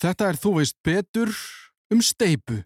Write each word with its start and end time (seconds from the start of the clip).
Þetta 0.00 0.30
er 0.32 0.36
þú 0.40 0.50
veist 0.56 0.76
betur 0.80 1.30
um 1.92 1.98
steipu. 2.00 2.62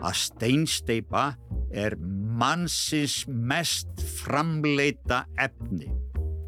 Að 0.00 0.14
steinsteipa 0.16 1.24
er 1.68 1.98
mannsins 2.00 3.26
mest 3.28 4.00
framleita 4.22 5.26
efni. 5.36 5.90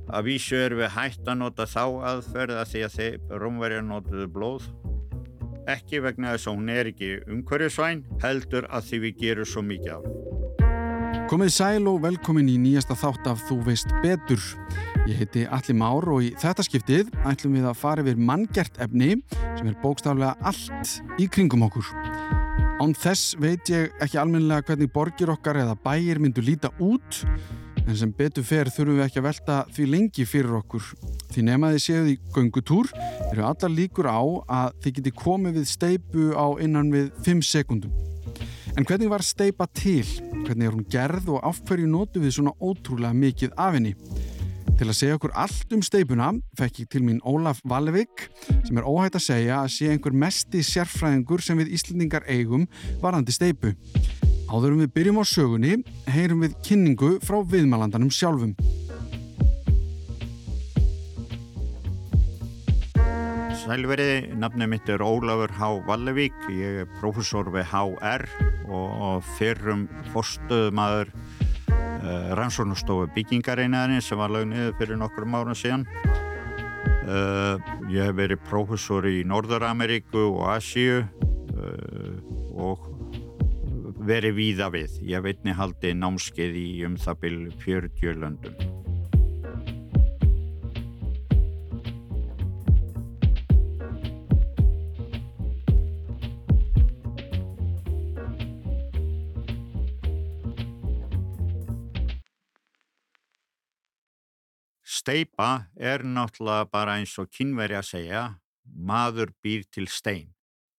Að 0.08 0.30
vísu 0.30 0.56
erum 0.56 0.80
við 0.80 0.94
hægt 0.96 1.28
að 1.28 1.40
nota 1.42 1.68
þá 1.68 1.84
aðferða 2.14 2.64
því 2.70 2.86
að 2.86 2.96
þeir 2.96 3.38
rómverjar 3.44 3.84
notuðu 3.84 4.30
blóð. 4.32 4.70
Ekki 5.68 6.00
vegna 6.06 6.32
þess 6.32 6.48
að 6.48 6.56
hún 6.56 6.72
er 6.72 6.92
ekki 6.94 7.10
umhverjusvæn, 7.28 8.06
heldur 8.24 8.68
að 8.72 8.88
því 8.88 9.02
við 9.04 9.20
gerum 9.20 9.52
svo 9.52 9.64
mikið 9.68 9.98
af. 9.98 10.33
Komið 11.34 11.50
sæl 11.50 11.88
og 11.90 11.96
velkomin 11.98 12.46
í 12.46 12.52
nýjasta 12.62 12.94
þátt 12.94 13.24
af 13.26 13.40
Þú 13.48 13.56
veist 13.66 13.90
betur. 14.04 14.38
Ég 15.10 15.16
heiti 15.18 15.40
Alli 15.50 15.74
Már 15.74 16.06
og 16.06 16.22
í 16.22 16.28
þetta 16.38 16.62
skiptið 16.62 17.10
ætlum 17.26 17.56
við 17.58 17.66
að 17.66 17.80
fara 17.80 18.04
yfir 18.04 18.20
manngert 18.28 18.78
efni 18.78 19.16
sem 19.56 19.72
er 19.72 19.74
bókstaflega 19.82 20.36
allt 20.46 21.18
í 21.18 21.26
kringum 21.26 21.66
okkur. 21.66 21.90
Án 22.78 22.94
þess 22.94 23.34
veit 23.42 23.66
ég 23.74 23.90
ekki 23.98 24.22
almennilega 24.22 24.68
hvernig 24.68 24.94
borgir 24.94 25.34
okkar 25.34 25.58
eða 25.64 25.74
bæir 25.74 26.22
myndu 26.22 26.46
líta 26.46 26.70
út 26.78 27.24
en 27.82 27.98
sem 27.98 28.14
betur 28.14 28.46
fer 28.46 28.70
þurfum 28.70 29.02
við 29.02 29.08
ekki 29.08 29.24
að 29.24 29.28
velta 29.32 29.60
því 29.74 29.90
lengi 29.90 30.30
fyrir 30.30 30.54
okkur. 30.62 30.94
Því 31.34 31.48
nemaði 31.50 31.82
séuð 31.82 32.14
í 32.14 32.18
göngutúr 32.30 32.94
eru 33.32 33.50
allar 33.50 33.74
líkur 33.74 34.06
á 34.06 34.22
að 34.22 34.82
þið 34.86 34.98
geti 35.00 35.18
komið 35.26 35.58
við 35.64 35.70
steipu 35.74 36.30
á 36.38 36.46
innan 36.62 36.94
við 36.94 37.10
5 37.26 37.48
sekundum. 37.50 38.13
En 38.74 38.82
hvernig 38.82 39.06
var 39.06 39.22
steipa 39.22 39.68
til? 39.70 40.06
Hvernig 40.46 40.66
er 40.66 40.72
hún 40.74 40.86
gerð 40.90 41.28
og 41.30 41.44
áfhverju 41.46 41.86
nótu 41.86 42.18
við 42.18 42.32
svona 42.34 42.52
ótrúlega 42.58 43.14
mikið 43.14 43.52
af 43.54 43.76
henni? 43.76 43.92
Til 44.74 44.88
að 44.88 44.96
segja 44.98 45.14
okkur 45.14 45.34
allt 45.38 45.74
um 45.76 45.82
steipuna 45.86 46.32
fekk 46.58 46.80
ég 46.82 46.88
til 46.90 47.04
mín 47.06 47.20
Ólaf 47.22 47.60
Valevik 47.70 48.24
sem 48.48 48.80
er 48.80 48.88
óhægt 48.90 49.14
að 49.20 49.26
segja 49.28 49.60
að 49.60 49.70
sé 49.76 49.92
einhver 49.92 50.16
mesti 50.24 50.64
sérfræðingur 50.66 51.44
sem 51.46 51.62
við 51.62 51.70
Íslandingar 51.78 52.26
eigum 52.26 52.66
varandi 52.98 53.36
steipu. 53.36 53.76
Áðurum 54.50 54.82
við 54.82 54.90
byrjum 54.98 55.22
á 55.22 55.24
sögunni, 55.24 55.76
heyrum 56.10 56.42
við 56.42 56.58
kynningu 56.66 57.12
frá 57.22 57.38
viðmælandanum 57.46 58.10
sjálfum. 58.10 58.56
Sælveriði, 63.64 64.34
nafnum 64.36 64.74
mitt 64.74 64.90
er 64.92 65.00
Ólafur 65.00 65.48
H. 65.56 65.68
Vallevík, 65.86 66.34
ég 66.52 66.82
er 66.82 66.88
profesor 66.98 67.48
við 67.48 67.70
HR 67.70 68.26
og 68.68 69.24
fyrrum 69.38 69.86
fórstuðmaður 70.12 71.08
uh, 71.14 72.34
rannsóknustofu 72.36 73.08
byggingareinaðinni 73.16 74.04
sem 74.04 74.20
var 74.20 74.34
lögð 74.34 74.50
niður 74.50 74.76
fyrir 74.82 75.00
nokkur 75.00 75.28
ára 75.32 75.56
síðan. 75.56 75.86
Uh, 77.08 77.56
ég 77.88 78.04
hef 78.04 78.20
verið 78.20 78.44
profesor 78.50 79.08
í 79.08 79.24
Norður-Ameríku 79.24 80.26
og 80.34 80.44
Asíu 80.58 81.00
uh, 81.00 82.14
og 82.52 82.84
verið 84.04 84.42
víða 84.42 84.68
við. 84.76 85.00
Ég 85.08 85.24
veitni 85.24 85.56
haldi 85.56 85.96
námskeið 85.96 86.60
í 86.60 86.70
um 86.84 87.00
það 87.00 87.22
byrju 87.24 87.60
40 87.64 88.20
löndum. 88.20 88.74
Steipa 104.94 105.66
er 105.74 106.04
náttúrulega 106.06 106.68
bara 106.70 106.98
eins 107.00 107.16
og 107.18 107.30
kynveri 107.34 107.74
að 107.78 107.88
segja, 107.88 108.24
maður 108.64 109.32
býr 109.42 109.64
til 109.74 109.88
stein. 109.90 110.28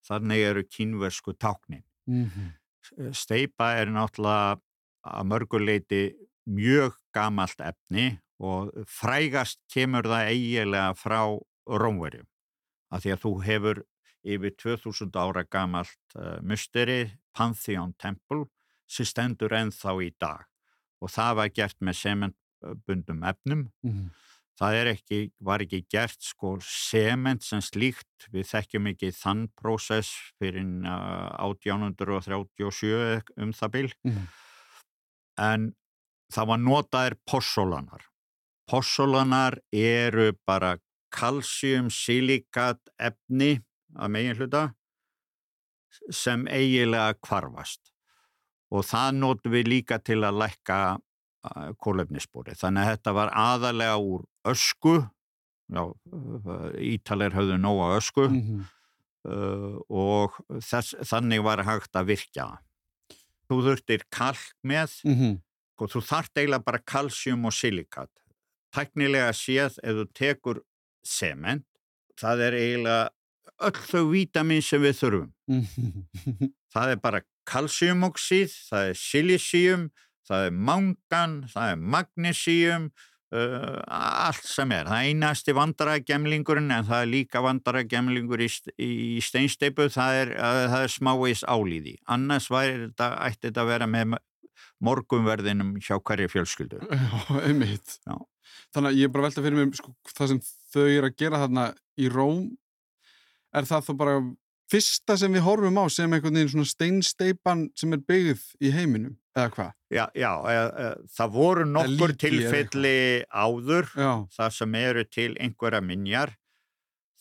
Þannig 0.07 0.44
eru 0.49 0.63
kynversku 0.63 1.33
táknin. 1.33 1.83
Mm 2.07 2.30
-hmm. 2.30 3.11
Steipa 3.13 3.73
er 3.81 3.91
náttúrulega 3.91 4.61
að 5.03 5.27
mörguleiti 5.31 6.03
mjög 6.45 6.94
gamalt 7.13 7.59
efni 7.59 8.19
og 8.40 8.72
frægast 8.88 9.59
kemur 9.73 10.03
það 10.03 10.29
eigilega 10.29 10.94
frá 10.94 11.40
Rómverjum. 11.66 12.28
Af 12.91 13.03
því 13.03 13.11
að 13.11 13.22
þú 13.23 13.31
hefur 13.44 13.84
yfir 14.25 14.51
2000 14.57 15.16
ára 15.16 15.44
gamalt 15.44 16.16
uh, 16.16 16.41
musteri, 16.41 17.11
Pantheon 17.34 17.94
Temple, 17.94 18.45
sem 18.88 19.06
stendur 19.06 19.53
ennþá 19.53 19.95
í 20.01 20.11
dag. 20.19 20.45
Og 21.01 21.09
það 21.09 21.35
var 21.35 21.50
gert 21.50 21.81
með 21.81 21.95
sement 22.00 22.38
bundum 22.88 23.24
efnum. 23.28 23.68
Mm. 23.86 24.09
Það 24.56 24.78
ekki, 24.88 25.20
var 25.44 25.59
ekki 25.66 25.81
gert 25.92 26.22
sko 26.24 26.53
sement 26.64 27.44
sem 27.44 27.59
slíkt, 27.59 28.30
við 28.31 28.48
þekkjum 28.53 28.86
ekki 28.94 29.09
þann 29.12 29.50
prósess 29.59 30.14
fyrir 30.40 30.64
uh, 30.88 31.36
1837 31.44 33.34
um 33.44 33.52
það 33.53 33.74
bil, 33.74 33.90
Mm. 34.08 34.28
en 35.44 35.66
það 36.31 36.48
var 36.48 36.64
notaðir 36.64 37.18
possolanar. 37.28 38.08
Possolanar 38.66 39.59
eru 39.76 40.32
bara 40.47 40.78
kalsjum, 41.12 41.92
silikat 41.92 42.80
efni 42.97 43.59
að 43.96 44.12
megin 44.16 44.40
hluta 44.40 44.64
sem 46.12 46.47
eigilega 46.47 47.14
kvarfast 47.24 47.92
og 48.74 48.84
það 48.88 49.20
notum 49.22 49.53
við 49.53 49.70
líka 49.70 50.00
til 50.03 50.24
að 50.26 50.40
lækka 50.42 50.80
kólefnisbúri. 51.81 52.56
Þannig 52.59 52.83
að 52.83 52.91
þetta 52.94 53.13
var 53.17 53.31
aðalega 53.33 53.97
úr 54.01 54.25
ösku, 54.47 54.95
já, 55.72 55.83
ítalir 56.81 57.35
höfðu 57.35 57.57
nóga 57.61 57.95
ösku 57.97 58.28
Mm 58.29 58.41
-hmm. 58.41 58.61
uh, 59.29 59.79
og 59.89 60.38
þess, 60.61 60.95
þannig 61.03 61.44
var 61.44 61.63
hægt 61.63 61.95
að 61.95 62.05
virkja. 62.13 62.47
Þú 63.50 63.61
þurftir 63.69 64.05
kalk 64.09 64.55
með 64.63 65.01
Mm 65.03 65.16
-hmm. 65.16 65.41
og 65.78 65.89
þú 65.89 66.01
þart 66.01 66.38
eiginlega 66.38 66.63
bara 66.66 66.79
kalsjum 66.79 67.45
og 67.45 67.53
silikat. 67.53 68.11
Tæknilega 68.73 69.31
séð 69.31 69.79
ef 69.84 69.94
þú 69.95 70.05
tekur 70.13 70.61
sement, 71.03 71.66
það 72.17 72.39
er 72.41 72.53
eiginlega 72.53 73.09
öll 73.61 73.79
þau 73.91 74.03
vítamin 74.11 74.61
sem 74.61 74.81
við 74.81 75.00
þurfum. 75.00 75.31
Mhm. 75.47 76.05
Það 76.75 76.91
er 76.91 77.00
bara 77.00 77.22
kalsjumoxíð, 77.47 78.51
það 78.69 78.89
er 78.89 78.97
silísíum, 79.00 79.84
það 80.28 80.47
er 80.47 80.56
mangan, 80.69 81.36
það 81.52 81.72
er 81.74 81.84
magnesíum, 81.96 82.88
uh, 83.36 83.80
allt 83.88 84.46
sem 84.50 84.74
er. 84.75 84.90
Það 84.90 85.09
einasti 85.09 85.56
vandaragemlingurinn 85.58 86.75
en 86.75 86.88
það 86.88 87.06
er 87.06 87.12
líka 87.12 87.44
vandaragemlingur 87.46 88.46
í, 88.46 88.50
í 88.81 89.24
steinsteipu, 89.24 89.90
það 89.94 90.22
er, 90.22 90.35
uh, 90.38 90.62
það 90.74 90.88
er 90.88 90.96
smávís 90.96 91.44
álíði. 91.47 91.97
Annars 92.12 92.50
væri 92.53 92.88
þetta, 92.88 93.12
ætti 93.30 93.50
þetta 93.50 93.66
að 93.66 93.74
vera 93.74 93.90
með 93.90 94.18
morgunverðinum 94.85 95.75
hjá 95.84 95.97
hverju 95.97 96.31
fjölskyldu. 96.34 96.81
Já, 96.91 97.41
einmitt. 97.41 98.00
Já. 98.06 98.18
Þannig 98.75 98.91
að 98.91 99.00
ég 99.00 99.08
er 99.08 99.16
bara 99.16 99.28
velta 99.28 99.44
fyrir 99.44 99.58
mér 99.59 99.75
sko, 99.78 99.94
það 100.12 100.31
sem 100.31 100.40
þau 100.74 100.85
eru 100.85 101.09
að 101.09 101.18
gera 101.19 101.41
þarna 101.46 101.66
í 101.96 102.09
Róm 102.12 102.47
er 103.56 103.68
það 103.68 103.88
þá 103.88 103.91
bara 104.00 104.16
fyrsta 104.72 105.16
sem 105.20 105.34
við 105.36 105.44
horfum 105.46 105.78
á 105.78 105.86
sem 105.94 106.12
einhvern 106.16 106.34
veginn 106.40 106.52
svona 106.56 106.70
steinsteipan 106.72 107.66
sem 107.78 107.94
er 107.94 108.02
byggð 108.09 108.44
í 108.66 108.72
heiminum, 108.74 109.16
eða 109.38 109.52
hvað? 109.56 109.72
Já, 109.94 110.06
já 110.18 110.31
e, 110.50 110.56
e, 110.56 110.88
það 111.18 111.34
voru 111.36 111.66
nokkur 111.70 112.14
tilfelli 112.18 112.96
áður, 113.30 113.90
Já, 113.96 114.12
það 114.38 114.56
sem 114.58 114.76
eru 114.81 115.03
til 115.06 115.31
einhverja 115.38 115.81
minjar, 115.86 116.34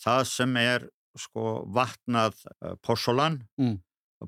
það 0.04 0.22
sem 0.32 0.56
er 0.62 0.88
sko 1.14 1.64
vatnað 1.70 2.40
uh, 2.64 2.74
possolan, 2.82 3.42
Mm. 3.60 3.76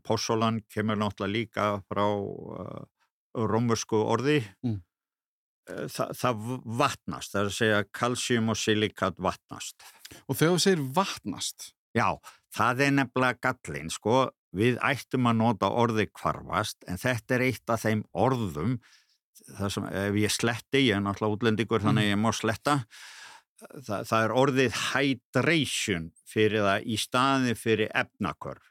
possolan 0.04 0.60
kemur 0.70 0.98
náttúrulega 1.00 1.32
líka 1.32 1.64
frá 1.88 2.04
uh, 2.06 2.84
rómursku 3.34 3.96
orði, 4.04 4.42
Mm. 4.62 4.82
Uh, 5.66 5.88
Þa, 5.90 6.04
það 6.14 6.44
vatnast, 6.78 7.32
það 7.32 7.40
er 7.40 7.48
að 7.48 7.56
segja 7.56 7.78
kalsjum 7.90 8.52
og 8.52 8.56
silikat 8.60 9.16
vatnast. 9.18 9.74
og 10.28 10.36
þegar 10.36 10.52
þú 10.54 10.60
segir 10.62 10.84
vatnast, 10.94 11.72
Já, 11.96 12.12
það 12.56 12.80
er 12.86 12.94
nefnilega 13.00 13.40
gallin, 13.46 13.90
sko, 13.92 14.20
við 14.56 14.78
ættum 14.84 15.28
að 15.28 15.36
nota 15.42 15.68
orði 15.68 16.06
kvarfast, 16.16 16.78
en 16.88 16.96
þetta 17.00 17.36
er 17.36 17.44
eitt 17.50 17.72
af 17.74 17.82
þeim 17.84 18.04
orðum, 18.16 18.78
sem, 19.68 19.84
ef 19.92 20.16
ég 20.16 20.32
sletti, 20.32 20.86
ég 20.88 20.96
er 20.96 21.04
náttúrulega 21.04 21.36
útlendingur, 21.36 21.82
Mm. 21.82 21.86
þannig 21.90 22.08
ég 22.10 22.20
má 22.22 22.30
sletta, 22.34 22.76
það, 23.86 24.06
það 24.08 24.24
er 24.24 24.34
orðið 24.42 24.78
hydration 24.92 26.08
fyrir 26.26 26.64
það 26.66 26.86
í 26.86 26.96
staði 27.00 27.54
fyrir 27.56 27.92
efnakörf. 27.94 28.64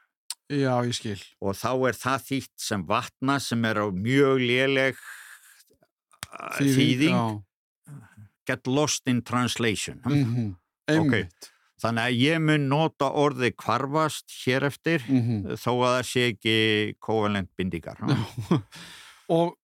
já, 0.50 0.74
ég 0.86 0.94
skil. 0.94 1.22
Og 1.42 1.54
þá 1.58 1.70
er 1.88 1.96
það 1.98 2.26
þýtt 2.30 2.52
sem 2.56 2.84
vatna 2.86 3.40
sem 3.42 3.64
er 3.64 3.80
á 3.82 3.86
mjög 3.90 4.38
léleg 4.46 4.96
þýðing, 6.58 7.42
get 8.46 8.66
lost 8.66 9.08
in 9.08 9.22
translation. 9.22 10.00
mm 10.04 10.56
einmitt. 10.86 11.50
Þannig 11.82 12.06
að 12.08 12.18
ég 12.22 12.40
mun 12.40 12.68
nota 12.70 13.10
orðið 13.20 13.52
kvarfast 13.60 14.32
hér 14.46 14.64
eftir, 14.70 15.02
Mm 15.08 15.56
þó 15.60 15.70
að 15.74 15.90
það 15.92 16.02
sé 16.08 16.26
ekki 16.32 16.56
kovalent 17.04 17.50
bindingar. 17.58 17.98
ha? 18.00 18.60
og 19.36 19.56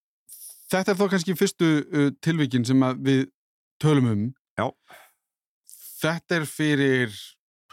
þetta 0.72 0.92
er 0.92 0.98
þó 1.00 1.06
kannski 1.12 1.36
fyrstu 1.40 1.70
uh, 1.88 2.10
tilvíkin 2.20 2.64
sem 2.68 2.82
við 3.04 3.26
tölum 3.82 4.10
um. 4.12 4.26
Já. 4.60 4.68
Þetta 6.02 6.40
er 6.40 6.44
fyrir 6.50 7.14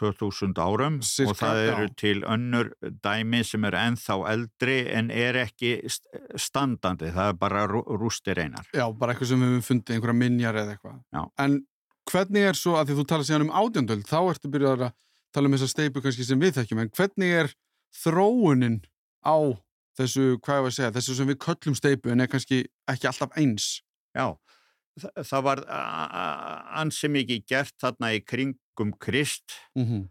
2000 0.00 0.56
árum 0.64 0.94
Cirka, 1.04 1.28
og 1.30 1.36
það 1.36 1.58
eru 1.66 1.86
já. 1.90 1.94
til 2.00 2.22
önnur 2.24 2.70
dæmi 3.04 3.42
sem 3.44 3.64
er 3.68 3.76
ennþá 3.76 4.16
eldri 4.32 4.76
en 4.96 5.10
er 5.12 5.36
ekki 5.42 5.74
st- 5.84 6.22
standandi, 6.40 7.10
það 7.12 7.34
er 7.34 7.36
bara 7.42 7.66
rú- 7.68 7.84
rústir 8.00 8.40
einar. 8.40 8.64
Já, 8.72 8.86
bara 8.96 9.12
eitthvað 9.12 9.34
sem 9.34 9.44
við 9.44 9.60
fundið, 9.66 9.98
einhverja 9.98 10.16
minjar 10.22 10.60
eða 10.62 10.76
eitthvað. 10.78 11.02
Já. 11.12 11.26
En 11.44 11.58
hvernig 12.10 12.46
er 12.50 12.58
svo, 12.58 12.76
að 12.78 12.90
því 12.90 12.98
þú 12.98 13.06
talar 13.08 13.26
síðan 13.28 13.46
um 13.46 13.56
átjöndöld, 13.60 14.06
þá 14.08 14.18
ertu 14.22 14.50
byrjað 14.52 14.86
að 14.88 14.94
tala 15.34 15.48
um 15.48 15.56
þessa 15.56 15.70
steipu 15.70 16.02
kannski 16.04 16.26
sem 16.26 16.40
við 16.42 16.56
þekkjum, 16.58 16.82
en 16.82 16.92
hvernig 16.96 17.34
er 17.40 17.50
þróunin 18.02 18.78
á 19.22 19.38
þessu, 19.98 20.36
hvað 20.42 20.60
ég 20.60 20.64
var 20.64 20.72
að 20.72 20.76
segja, 20.78 20.94
þessu 20.96 21.16
sem 21.18 21.30
við 21.30 21.40
köllum 21.44 21.76
steipu 21.78 22.12
en 22.12 22.24
er 22.24 22.30
kannski 22.30 22.62
ekki 22.90 23.10
alltaf 23.10 23.36
eins? 23.40 23.68
Já, 24.16 24.26
það, 25.00 25.22
það 25.30 25.44
var 25.48 25.64
ansi 26.82 27.10
mikið 27.12 27.44
gert 27.50 27.76
þarna 27.82 28.14
í 28.16 28.24
kringum 28.24 28.94
Krist 28.98 29.58
Mm 29.76 29.86
-hmm. 29.86 30.04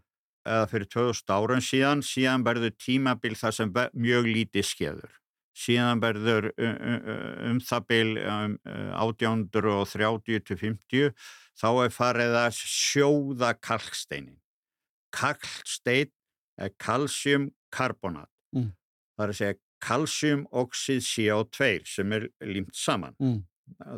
eða 0.46 0.66
fyrir 0.70 0.88
2000 0.94 1.34
árum 1.36 1.64
síðan, 1.64 2.02
síðan 2.02 2.44
verður 2.44 2.76
tímabil 2.78 3.34
það 3.36 3.56
sem 3.56 3.72
mjög 3.92 4.24
lítið 4.30 4.64
skeður. 4.64 5.19
Síðan 5.60 6.00
verður 6.00 6.50
um, 6.56 6.76
um, 6.90 7.08
um 7.50 7.58
það 7.64 7.86
bil 7.90 8.12
um, 8.22 8.56
1830 8.96 10.44
til 10.48 10.56
50 10.62 11.10
þá 11.60 11.68
er 11.70 11.92
farið 11.94 12.36
að 12.40 12.60
sjóða 12.60 13.50
kalksteinin. 13.60 14.38
Kalkstein 15.12 16.12
er 16.60 16.72
kalsjumkarbonat. 16.80 18.30
Mm. 18.56 18.70
Það 19.16 19.24
er 19.24 19.34
að 19.34 19.40
segja 19.40 19.58
kalsjumoxid 19.80 21.04
CO2 21.04 21.70
sem 21.88 22.16
er 22.16 22.28
límt 22.44 22.76
saman. 22.76 23.16
Mm. 23.20 23.42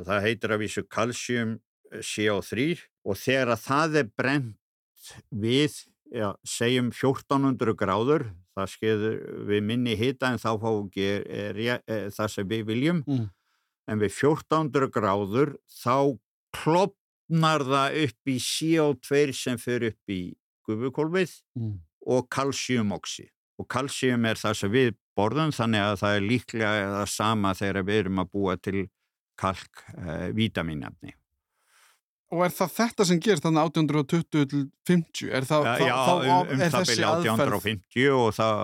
Það 0.07 0.27
heitir 0.27 0.55
að 0.55 0.63
vísu 0.63 0.85
kalsjum 0.91 1.57
CO3 1.93 2.75
og 3.07 3.19
þegar 3.19 3.55
að 3.55 3.65
það 3.67 3.99
er 4.03 4.13
brent 4.19 5.13
við, 5.35 5.81
já, 6.13 6.29
segjum 6.47 6.93
1400 6.93 7.75
gráður, 7.79 8.29
það 8.57 8.71
skeður 8.75 9.17
við 9.49 9.63
minni 9.69 9.95
hita 9.97 10.33
en 10.33 10.39
þá 10.43 10.51
fáum 10.61 10.89
ekki 10.89 11.07
er, 11.09 11.61
er, 11.87 12.11
það 12.13 12.29
sem 12.35 12.49
við 12.49 12.65
viljum, 12.69 13.03
Mm. 13.07 13.31
en 13.89 13.99
við 13.99 14.13
1400 14.21 14.91
gráður 14.95 15.55
þá 15.69 16.19
klopnar 16.53 17.65
það 17.67 17.97
upp 18.07 18.29
í 18.33 18.37
CO2 18.39 19.33
sem 19.35 19.59
fyrir 19.59 19.93
upp 19.95 20.09
í 20.13 20.21
gufukólfið 20.69 21.33
Mm. 21.59 21.79
og 22.07 22.29
kalsjumoxi. 22.31 23.29
Og 23.59 23.69
kalsjum 23.69 24.25
er 24.27 24.35
það 24.35 24.55
sem 24.57 24.71
við 24.73 24.95
borðum 25.17 25.53
þannig 25.53 25.81
að 25.85 25.99
það 26.03 26.17
er 26.17 26.21
líklega 26.29 26.71
það 26.97 27.09
sama 27.09 27.53
þegar 27.55 27.85
við 27.85 27.99
erum 28.05 28.19
að 28.23 28.31
búa 28.33 28.57
til 28.61 28.89
kalk 29.39 29.83
uh, 29.99 30.29
vítaminafni. 30.33 31.13
Og 32.33 32.43
er 32.47 32.53
það 32.57 32.71
þetta 32.79 33.05
sem 33.09 33.19
gerist 33.21 33.45
þannig 33.45 33.67
1820 33.69 34.47
til 34.53 34.63
50? 34.89 35.33
Er 35.37 35.45
það, 35.49 35.67
Já, 35.67 35.73
þá, 35.77 35.83
já 35.85 35.97
þá, 35.97 36.13
um, 36.17 36.53
er 36.53 36.71
það 36.73 36.87
þessi 36.89 37.05
aðferð 37.09 37.57
1850 37.59 38.07
og 38.17 38.31
það, 38.39 38.63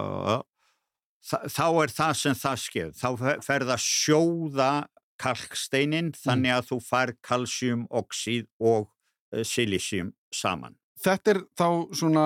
það, 1.28 1.48
þá 1.58 1.66
er 1.82 1.92
það 1.98 2.14
sem 2.22 2.38
það 2.42 2.62
skeið. 2.64 2.94
Þá 3.02 3.08
fer- 3.48 3.66
það 3.72 3.82
sjóða 3.84 4.70
kalksteinin 5.18 6.12
þannig 6.16 6.54
að 6.54 6.68
þú 6.70 6.78
fær 6.88 7.12
kalsjumoxid 7.28 8.48
og 8.62 8.86
uh, 8.88 9.42
silicium 9.44 10.12
saman. 10.34 10.76
Þetta 10.98 11.30
er 11.34 11.40
þá 11.58 11.66
svona, 11.94 12.24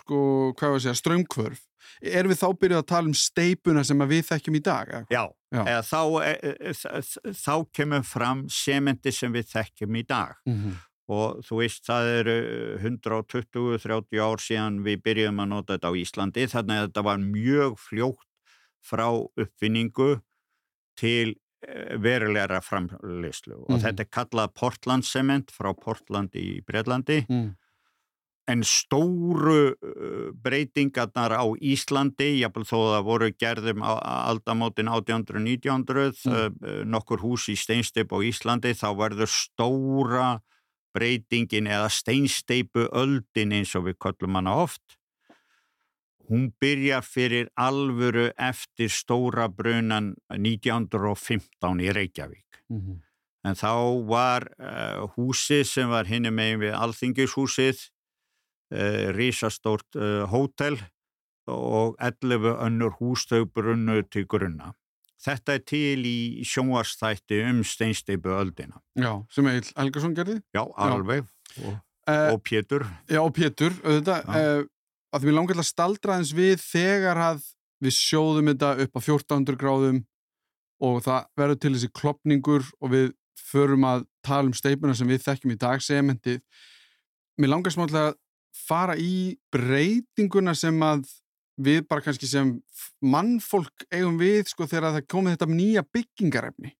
sko, 0.00 0.18
hvað 0.56 0.70
var 0.72 0.78
að 0.78 0.84
segja, 0.86 1.00
strömmkvörf. 1.02 1.64
Er 2.02 2.24
við 2.30 2.38
þá 2.40 2.48
byrjuð 2.60 2.78
að 2.82 2.86
tala 2.86 3.06
um 3.08 3.14
steipuna 3.14 3.84
sem 3.84 3.98
við 3.98 4.24
þekkjum 4.30 4.56
í 4.58 4.62
dag? 4.62 4.92
Já, 5.10 5.24
Já. 5.52 5.62
Eða, 5.62 5.82
þá, 5.82 6.00
e, 6.24 6.34
e, 6.60 6.72
þ- 6.72 7.34
þá 7.44 7.54
kemur 7.72 8.02
fram 8.04 8.44
sementi 8.48 9.12
sem 9.12 9.32
við 9.32 9.46
þekkjum 9.54 9.96
í 9.96 10.06
dag. 10.06 10.34
Mm 10.46 10.54
-hmm. 10.62 10.76
og 11.08 11.36
þú 11.46 11.56
veist 11.62 11.84
það 11.86 12.04
eru 12.18 12.36
120-30 12.82 14.20
ár 14.22 14.40
síðan 14.42 14.80
við 14.84 15.02
byrjum 15.06 15.38
að 15.42 15.48
nota 15.52 15.76
þetta 15.76 15.90
á 15.92 15.98
Íslandi 16.00 16.46
þannig 16.50 16.78
að 16.80 16.86
þetta 16.88 17.04
var 17.06 17.18
mjög 17.22 17.76
fljótt 17.78 18.26
frá 18.82 19.06
uppfinningu 19.38 20.20
til 20.98 21.34
verulegra 21.98 22.60
framleyslu 22.62 23.54
og 23.64 23.70
Mhm. 23.70 23.80
þetta 23.82 24.00
er 24.00 24.10
kallað 24.12 24.54
Portland 24.54 25.04
cement 25.04 25.50
frá 25.50 25.72
Portland 25.74 26.30
í 26.34 26.60
Breitlandi 26.66 27.26
mm. 27.28 27.54
En 28.46 28.62
stóru 28.62 29.74
uh, 29.74 30.32
breytingarnar 30.42 31.34
á 31.34 31.44
Íslandi, 31.58 32.36
jafnvel 32.40 32.66
þó 32.68 32.76
það 32.78 33.06
voru 33.08 33.30
gerðum 33.34 33.82
aldamótin 33.82 34.90
1800-1900, 34.92 36.22
Mm. 36.26 36.34
uh, 36.34 36.82
nokkur 36.86 37.20
hús 37.24 37.48
í 37.50 37.56
steinsteip 37.58 38.12
á 38.14 38.18
Íslandi, 38.22 38.74
þá 38.74 38.88
verður 38.96 39.30
stóra 39.30 40.28
breytingin 40.96 41.66
eða 41.68 41.90
steinsteipu 41.92 42.86
öldin 42.92 43.52
eins 43.52 43.74
og 43.76 43.90
við 43.90 43.98
köllum 44.00 44.38
hana 44.38 44.54
oft. 44.64 44.96
Hún 46.26 46.48
byrjar 46.60 47.04
fyrir 47.06 47.50
alvöru 47.54 48.30
eftir 48.34 48.90
stóra 48.90 49.46
brunan 49.48 50.14
1915 50.32 51.82
í 51.84 51.92
Reykjavík. 51.94 52.62
Mm 52.70 52.80
-hmm. 52.80 53.02
En 53.46 53.54
þá 53.54 54.06
var 54.08 54.48
uh, 54.58 55.06
húsið 55.14 55.62
sem 55.64 55.88
var 55.88 56.08
hinni 56.08 56.30
megin 56.30 56.60
við 56.60 56.74
Alþingishúsið, 56.74 57.90
uh, 58.74 59.12
risastórt 59.16 59.96
uh, 59.98 60.24
hótel 60.30 60.78
og 61.46 61.94
11 62.02 62.56
önnur 62.66 62.96
hús 62.98 63.26
þau 63.30 63.44
brunnu 63.46 64.00
til 64.10 64.26
grunna. 64.26 64.72
Þetta 65.22 65.54
er 65.56 65.62
til 65.66 66.02
í 66.06 66.44
sjónvarstætti 66.46 67.38
um 67.48 67.62
steinsteipu 67.64 68.30
öldina. 68.36 68.80
Já, 68.98 69.12
sem 69.32 69.46
Egil 69.48 69.70
Helgason 69.76 70.14
gerði. 70.14 70.40
Já, 70.54 70.64
alveg. 70.76 71.26
Og, 71.64 71.76
Uh, 72.06 72.36
og 72.36 72.42
Pétur. 72.46 72.84
já, 73.10 73.18
og 73.18 73.32
Pétur, 73.34 73.72
Já. 73.82 73.98
uh, 74.22 74.62
að 75.10 75.24
því 75.24 75.26
mér 75.26 75.34
langar 75.34 75.56
að 75.58 75.66
staldra 75.66 76.14
eins 76.20 76.30
við 76.30 76.60
þegar 76.62 77.18
að 77.18 77.40
við 77.82 77.96
sjóðum 77.96 78.46
þetta 78.52 78.68
upp 78.84 78.92
á 78.94 79.00
1400 79.02 79.56
gráðum 79.58 79.98
og 80.86 81.00
það 81.02 81.24
verður 81.34 81.58
til 81.64 81.72
þessi 81.74 81.90
klopningur 81.98 82.62
og 82.78 82.92
við 82.94 83.08
förum 83.50 83.82
að 83.90 84.04
tala 84.22 84.46
um 84.46 84.54
steipuna 84.54 84.94
sem 84.94 85.10
við 85.10 85.24
þekkjum 85.26 85.56
í 85.56 85.58
dag, 85.58 85.82
sementið. 85.82 86.38
Mér 87.42 87.52
langar 87.56 87.74
smálega 87.74 88.12
að 88.12 88.14
fara 88.66 88.96
í 88.98 89.36
breytinguna 89.52 90.54
sem 90.56 90.80
að 90.84 91.06
við 91.56 91.86
bara 91.88 92.04
kannski 92.04 92.28
sem 92.28 92.50
mannfólk 93.00 93.86
eigum 93.90 94.18
við 94.20 94.50
sko 94.50 94.66
þegar 94.68 94.98
það 94.98 95.08
komið 95.12 95.36
þetta 95.36 95.48
nýja 95.52 95.84
byggingarefni. 95.94 96.74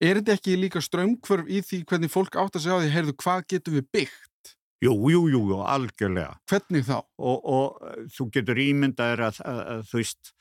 Er 0.00 0.18
þetta 0.18 0.38
ekki 0.38 0.56
líka 0.56 0.80
strömmkvörf 0.82 1.50
í 1.52 1.60
því 1.66 1.82
hvernig 1.90 2.12
fólk 2.12 2.38
átt 2.40 2.56
að 2.56 2.64
segja 2.64 2.78
á 2.78 2.82
því, 2.82 2.92
heyrðu, 2.94 3.16
hvað 3.20 3.46
getum 3.52 3.76
við 3.76 3.88
byggt? 3.92 4.54
Jú, 4.80 4.94
jú, 5.12 5.26
jú, 5.28 5.42
algjörlega. 5.60 6.38
Hvernig 6.48 6.86
þá? 6.88 6.96
Og, 7.20 7.42
og 7.44 7.82
uh, 7.84 7.98
þú 8.16 8.26
getur 8.32 8.62
ímyndaður 8.64 9.26
að, 9.26 9.40
að, 9.44 9.60
að 9.74 9.82
þú 9.90 10.00
veist, 10.00 10.32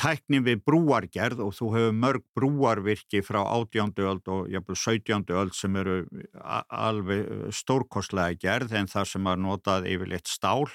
tækni 0.00 0.40
við 0.44 0.62
brúargerð 0.66 1.42
og 1.44 1.52
þú 1.54 1.68
hefur 1.74 1.94
mörg 1.98 2.24
brúarvirki 2.36 3.22
frá 3.24 3.40
18. 3.42 3.94
öld 4.02 4.30
og 4.32 4.48
jafnvel 4.52 4.78
17. 4.78 5.30
öld 5.30 5.54
sem 5.54 5.76
eru 5.78 6.00
alveg 6.42 7.22
uh, 7.28 7.46
stórkostlega 7.54 8.38
gerð 8.40 8.74
en 8.80 8.90
það 8.90 9.10
sem 9.12 9.30
er 9.30 9.40
notað 9.44 9.88
yfirleitt 9.92 10.30
stál. 10.30 10.66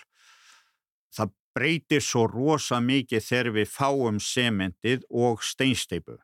Það 1.16 1.36
breytir 1.58 2.04
svo 2.06 2.26
rosa 2.30 2.80
mikið 2.80 3.26
þegar 3.26 3.54
við 3.58 3.72
fáum 3.74 4.20
sementið 4.24 5.06
og 5.10 5.44
steinsteipu. 5.44 6.20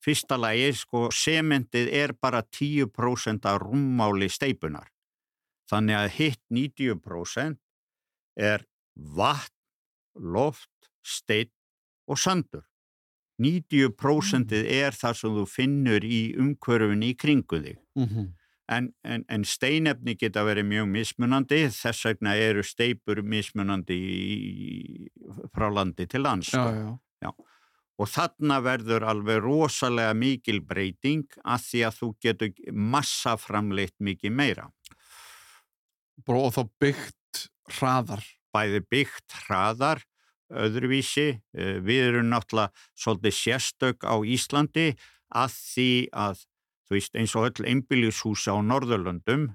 Fyrsta 0.00 0.38
lagi, 0.40 0.72
sko, 0.72 1.08
sementið 1.12 1.90
er 1.92 2.14
bara 2.16 2.40
10% 2.42 3.44
af 3.48 3.60
rúmmáli 3.60 4.30
steipunar. 4.32 4.88
Þannig 5.68 5.96
að 5.96 6.12
hitt 6.16 6.42
90% 6.50 7.60
er 8.40 8.64
vatn, 8.96 9.56
loft, 10.16 10.90
steinn 11.04 11.52
og 12.10 12.18
sandur. 12.18 12.66
90% 13.40 14.52
er 14.60 14.96
það 14.96 15.16
sem 15.16 15.38
þú 15.38 15.46
finnur 15.48 16.04
í 16.04 16.20
umhverfin 16.40 17.06
í 17.06 17.14
kringu 17.16 17.62
þig. 17.62 17.78
Mm 17.96 18.08
-hmm. 18.08 18.28
En, 18.70 18.92
en, 19.02 19.24
en 19.28 19.44
steinefni 19.44 20.14
geta 20.14 20.44
verið 20.46 20.68
mjög 20.70 20.86
mismunandi, 20.86 21.64
þess 21.74 22.04
vegna 22.06 22.36
eru 22.38 22.62
steipur 22.62 23.22
mismunandi 23.22 23.96
í, 23.96 25.08
frá 25.50 25.66
landi 25.74 26.06
til 26.06 26.22
lands. 26.22 26.52
Já, 26.52 26.62
sko. 26.68 26.98
já. 27.24 27.30
Og 27.98 28.08
þarna 28.08 28.60
verður 28.62 29.04
alveg 29.10 29.42
rosalega 29.42 30.14
mikil 30.14 30.60
breyting 30.60 31.26
að 31.44 31.66
því 31.66 31.80
að 31.88 31.98
þú 31.98 32.08
getur 32.22 32.52
massaframleitt 32.72 33.96
mikið 33.98 34.32
meira. 34.32 34.70
Bara 36.24 36.38
og 36.38 36.54
þá 36.54 36.62
byggt 36.80 37.50
hraðar. 37.76 38.24
bæði 38.50 38.80
byggt 38.90 39.34
hraðar 39.46 40.00
öðruvísi. 40.50 41.40
Eh, 41.54 41.78
Við 41.84 42.02
erum 42.08 42.30
náttúrulega 42.32 42.74
svolítið 42.98 43.36
sérstök 43.38 44.04
á 44.06 44.14
Íslandi 44.22 44.92
að 45.30 45.54
því 45.54 45.90
að, 46.12 46.44
þú 46.88 46.96
veist, 46.96 47.16
eins 47.16 47.34
og 47.38 47.48
öll 47.50 47.66
einbýlishúsa 47.70 48.54
á 48.54 48.58
Norðurlöndum, 48.66 49.50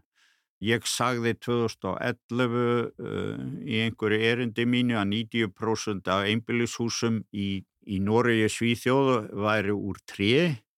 ég 0.64 0.88
sagði 0.88 1.36
2011 1.44 2.56
uh, 2.56 3.42
í 3.68 3.82
einhverju 3.84 4.20
erindi 4.24 4.64
mínu 4.66 4.96
að 4.98 5.10
90% 5.12 6.08
af 6.10 6.30
einbýlishúsum 6.30 7.20
í, 7.36 7.66
í 7.86 8.00
Noregi 8.00 8.48
Svíþjóðu 8.50 9.18
væri 9.44 9.76
úr 9.76 10.00
tré 10.08 10.32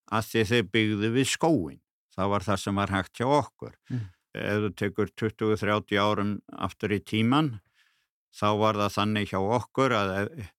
að 0.09 0.31
því 0.31 0.45
þeir 0.51 0.67
byggðu 0.73 1.11
við 1.13 1.29
skóin. 1.29 1.79
Það 2.17 2.31
var 2.33 2.47
það 2.47 2.61
sem 2.63 2.81
var 2.81 2.93
hægt 2.95 3.19
hjá 3.21 3.27
okkur. 3.29 3.73
Mm. 3.93 4.05
Ef 4.37 4.59
þú 4.63 4.71
tekur 4.81 5.13
20-30 5.21 6.01
árum 6.01 6.33
aftur 6.57 6.93
í 6.97 6.99
tíman, 7.05 7.53
þá 8.37 8.47
var 8.59 8.75
það 8.83 8.91
þannig 8.97 9.27
hjá 9.33 9.39
okkur 9.57 9.91
að 9.97 10.07
ef- 10.21 10.51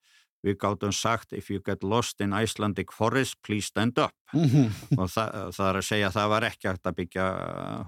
við 0.47 0.55
gátum 0.63 0.93
sagt 0.95 1.33
if 1.35 1.49
you 1.51 1.59
get 1.67 1.83
lost 1.83 2.21
in 2.21 2.33
Icelandic 2.33 2.93
forest, 2.95 3.35
please 3.43 3.67
stand 3.67 3.99
up 3.99 4.13
Mhm, 4.35 4.71
og 4.99 5.09
það, 5.11 5.29
það 5.57 5.69
er 5.71 5.77
að 5.81 5.85
segja 5.89 6.07
að 6.11 6.15
það 6.19 6.29
var 6.35 6.43
ekki 6.51 6.69
hægt 6.69 6.87
að 6.87 6.95
byggja 7.01 7.27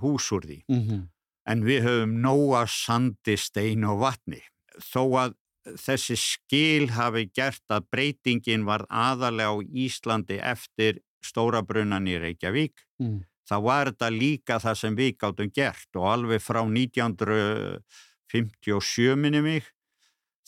hús 0.00 0.26
úr 0.32 0.42
því. 0.48 0.58
mhm, 0.68 1.08
En 1.46 1.62
við 1.64 1.82
höfum 1.86 2.12
nóga 2.22 2.66
sandi, 2.68 3.36
stein 3.36 3.84
og 3.88 3.98
vatni. 4.02 4.40
Þó 4.78 5.02
að 5.18 5.34
þessi 5.80 6.16
skil 6.18 6.88
hafi 6.94 7.24
gert 7.34 7.62
að 7.70 7.86
breytingin 7.90 8.64
var 8.66 8.86
aðalega 8.90 9.50
á 9.50 9.56
Íslandi 9.62 10.38
eftir 10.40 10.98
stóra 11.24 11.62
brunnan 11.66 12.06
í 12.08 12.18
Reykjavík, 12.20 12.72
mhm. 13.00 13.20
þá 13.48 13.56
var 13.62 13.86
þetta 13.92 14.10
líka 14.10 14.58
það 14.62 14.74
sem 14.76 14.96
við 14.96 15.16
gátum 15.18 15.50
gert 15.52 15.96
og 15.96 16.04
alveg 16.12 16.40
frá 16.42 16.62
1957 16.66 19.16
minni 19.16 19.40
mig, 19.42 19.64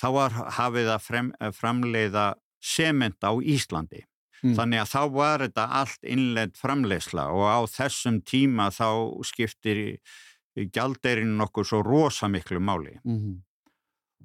þá 0.00 0.08
var 0.16 0.38
hafið 0.58 0.90
að 0.94 1.04
frem, 1.04 1.28
framleiða 1.56 2.26
sement 2.62 3.22
á 3.24 3.32
Íslandi. 3.38 4.04
Mm. 4.42 4.56
Þannig 4.58 4.82
að 4.82 4.90
þá 4.90 5.02
var 5.14 5.44
þetta 5.44 5.64
allt 5.80 6.04
innlend 6.14 6.58
framleiðsla 6.58 7.28
og 7.30 7.44
á 7.46 7.60
þessum 7.70 8.18
tíma 8.26 8.70
þá 8.74 8.88
skiptir 9.26 9.82
gjaldeirinn 10.56 11.36
nokkuð 11.38 11.68
svo 11.68 11.82
rosa 11.86 12.28
miklu 12.28 12.60
máli. 12.60 12.98
Mhm. 13.04 13.40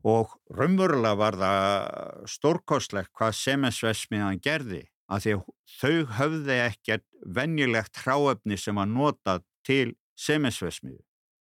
Og 0.07 0.33
raunverulega 0.53 1.17
var 1.17 1.33
það 1.33 2.27
stórkostlegt 2.29 3.11
hvað 3.17 3.33
semensvesmiðan 3.33 4.41
gerði 4.41 4.83
að 5.09 5.23
því 5.23 5.33
að 5.33 5.43
þau 5.79 5.95
höfði 6.19 6.57
ekkert 6.67 7.05
venjulegt 7.25 8.01
hráefni 8.03 8.57
sem 8.59 8.75
var 8.75 8.87
notað 8.87 9.43
til 9.65 9.95
semensvesmiðu, 10.17 11.01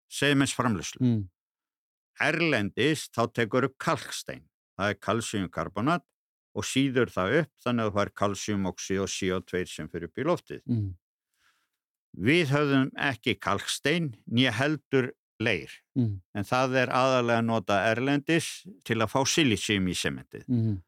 semensframleyslu. 0.10 1.02
Mm. 1.02 1.30
Erlendis 2.22 3.10
þá 3.12 3.22
tekur 3.34 3.66
upp 3.70 3.78
kalkstein, 3.78 4.44
það 4.80 4.90
er 4.94 5.00
kalsíumkarbonat 5.08 6.04
og 6.56 6.64
síður 6.64 7.12
það 7.12 7.40
upp 7.42 7.52
þannig 7.66 7.86
að 7.90 7.94
það 7.96 8.06
er 8.06 8.14
kalsíumoxid 8.22 9.02
og 9.04 9.10
CO2 9.12 9.66
sem 9.68 9.90
fyrir 9.90 10.08
upp 10.10 10.18
í 10.18 10.24
loftið. 10.24 10.62
Mhm. 10.66 10.94
Við 12.16 12.46
höfðum 12.54 12.90
ekki 12.96 13.34
kalkstein 13.44 14.14
nýja 14.32 14.52
heldur 14.56 15.12
leir 15.40 15.72
Mhm. 15.96 16.22
en 16.34 16.44
það 16.44 16.76
er 16.84 16.88
aðalega 16.88 17.40
að 17.42 17.46
nota 17.46 17.74
erlendis 17.92 18.66
til 18.86 18.96
að 19.04 19.12
fá 19.12 19.26
silicium 19.28 19.88
í 19.88 19.94
sementið. 19.94 20.46
Mhm. 20.48 20.82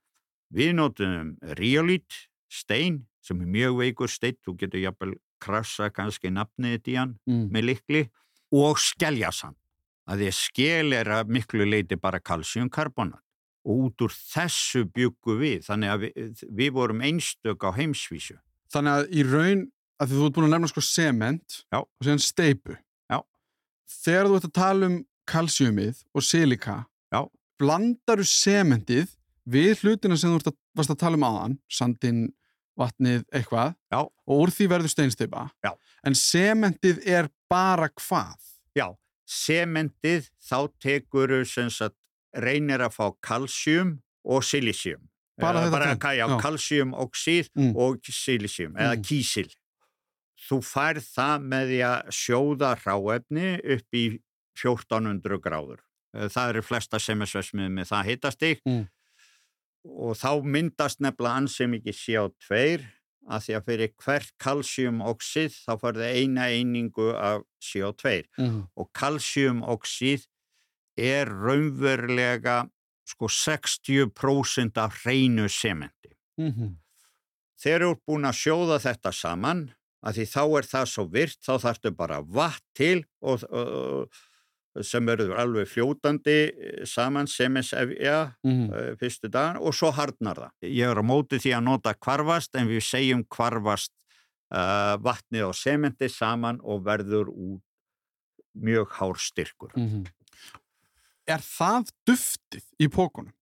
Við 0.54 0.74
notum 0.74 1.38
riolít, 1.60 2.28
stein, 2.50 3.08
sem 3.22 3.42
er 3.42 3.46
mjög 3.46 3.76
veikur 3.78 4.08
stein, 4.08 4.38
þú 4.48 4.56
getur 4.58 4.80
jafnvel 4.80 5.16
krasa 5.42 5.90
kannski 5.92 6.32
nafnið 6.32 6.78
þetta 6.80 6.92
í 6.92 6.96
hann 6.96 7.20
Mhm. 7.28 7.52
með 7.52 7.64
likli, 7.66 8.10
og 8.54 8.78
skeljasan. 8.78 9.56
Að 10.08 10.28
að 10.30 10.36
skel 10.38 10.94
er 10.96 11.10
að 11.12 11.32
miklu 11.36 11.66
leiti 11.68 11.98
bara 12.00 12.22
kalsíumkarbonat 12.24 13.24
og 13.68 13.88
út 13.88 14.04
úr 14.06 14.14
þessu 14.16 14.86
byggu 14.96 15.34
við, 15.42 15.58
þannig 15.66 15.92
að 15.92 16.04
við, 16.06 16.44
við 16.56 16.70
vorum 16.78 17.02
einstök 17.04 17.66
á 17.68 17.76
heimsvísu. 17.76 18.38
Þannig 18.72 18.94
að 18.94 19.10
í 19.12 19.26
raun, 19.28 19.64
að 20.00 20.14
þú 20.14 20.28
ert 20.28 20.38
búin 20.38 20.48
að 20.48 20.54
nefna 20.54 20.70
sko 20.72 20.84
sement 20.88 21.58
Já. 21.68 21.82
og 21.82 22.06
síðan 22.06 22.24
steipu. 22.24 22.78
Já. 23.12 23.20
Þegar 24.06 24.30
þú 24.30 24.38
ert 24.40 24.48
að 24.48 24.56
tala 24.56 24.90
um 24.92 24.98
kalsjumið 25.28 26.02
og 26.16 26.24
silika, 26.24 26.78
Já. 27.12 27.22
blandaru 27.60 28.28
sementið 28.28 29.12
við 29.48 29.84
hlutina 29.84 30.16
sem 30.20 30.32
þú 30.32 30.40
ert 30.40 30.52
að, 30.54 30.58
varst 30.80 30.94
að 30.94 31.02
tala 31.04 31.20
um 31.20 31.28
aðan, 31.28 31.58
sandin, 31.68 32.22
vatnið, 32.78 33.26
eitthvað, 33.36 33.76
og 33.98 34.46
úr 34.46 34.54
því 34.54 34.70
verður 34.72 34.94
steinsteipa. 34.94 35.48
En 36.06 36.16
sementið 36.16 37.02
er 37.10 37.28
bara 37.52 37.90
hvað? 37.90 38.38
Já, 38.78 38.92
sementið 39.28 40.30
þá 40.42 40.58
tekur 40.84 41.34
reynir 42.38 42.80
að 42.86 42.96
fá 42.96 43.08
kalsjum 43.22 43.98
og 44.26 44.44
silicium. 44.44 45.04
Bara 45.38 45.62
þetta 45.66 45.72
bara, 45.72 45.86
tvennt? 45.92 46.02
ka- 46.02 46.16
já, 46.18 46.28
Já. 46.28 46.40
kalsjúmoxíð 46.42 47.50
Mm. 47.56 47.76
og 47.76 48.02
eða 48.74 48.96
Mm. 48.98 49.04
kísil. 49.04 49.50
Þú 50.50 50.58
færð 50.64 51.04
það 51.14 51.44
með 51.44 51.64
því 51.68 51.80
að 51.92 52.08
sjóða 52.10 52.72
hráefni 52.82 53.60
upp 53.76 53.88
í 53.94 54.20
1400 54.56 55.38
gráður. 55.40 55.80
Það 56.16 56.50
eru 56.50 56.62
flesta 56.62 56.98
semesvesmið 56.98 57.70
með 57.70 57.86
það 57.92 58.06
hitastig 58.10 58.62
Mm. 58.66 58.88
og 59.86 60.16
þá 60.18 60.42
myndast 60.44 61.00
nefnilega 61.00 61.38
ansið 61.42 61.70
mikið 61.76 61.96
CO2 62.04 62.86
að 63.28 63.44
því 63.46 63.56
að 63.58 63.66
fyrir 63.68 63.94
hvert 64.04 64.32
kalsjúmoxíð 64.44 65.56
þá 65.66 65.72
farði 65.82 66.10
eina 66.22 66.48
einingu 66.54 67.12
af 67.16 67.44
CO2 67.64 68.24
Mm. 68.40 68.62
og 68.78 68.90
kalsjúmoxíð 68.94 70.28
er 70.98 71.28
raunverulega 71.28 72.70
sko 73.08 73.28
60% 73.32 74.78
af 74.78 75.02
hreinu 75.04 75.48
sementi. 75.50 76.16
Mm 76.38 76.76
Þeir 77.58 77.74
eru 77.82 77.96
búin 78.06 78.26
að 78.30 78.36
sjóða 78.38 78.76
þetta 78.84 79.12
saman 79.12 79.62
að 80.06 80.20
því 80.20 80.26
þá 80.30 80.42
er 80.60 80.66
það 80.70 80.86
svo 80.92 81.06
virt, 81.10 81.40
þá 81.42 81.54
þarftu 81.64 81.92
bara 81.98 82.20
vatn 82.22 82.66
til 82.78 83.00
og, 83.22 83.44
og, 83.50 83.72
og 83.74 84.20
sem 84.84 85.10
eru 85.10 85.34
alveg 85.34 85.68
fljótandi 85.68 86.36
eh, 86.50 86.86
saman 86.86 87.28
semensefja 87.28 88.34
Mm. 88.44 88.70
uh, 88.70 88.96
fyrstu 89.00 89.30
dagan 89.30 89.58
og 89.58 89.74
svo 89.74 89.92
harnar 89.92 90.36
það. 90.36 90.52
Ég 90.64 90.92
er 90.92 90.98
á 91.00 91.04
móti 91.04 91.40
því 91.42 91.54
að 91.58 91.64
nota 91.64 91.94
kvarvast 91.94 92.56
en 92.56 92.68
við 92.68 92.82
segjum 92.84 93.24
kvarvast 93.30 93.92
uh, 94.54 94.98
vatnið 95.04 95.48
og 95.50 95.56
sementi 95.56 96.10
saman 96.10 96.60
og 96.64 96.84
verður 96.86 97.28
út 97.34 97.62
mjög 98.58 98.90
hár 99.00 99.18
styrkur. 99.20 99.72
-hmm. 99.76 100.06
Er 101.28 101.40
það 101.44 101.90
duftið 102.08 102.64
í 102.80 102.88
pókunum? 102.88 103.34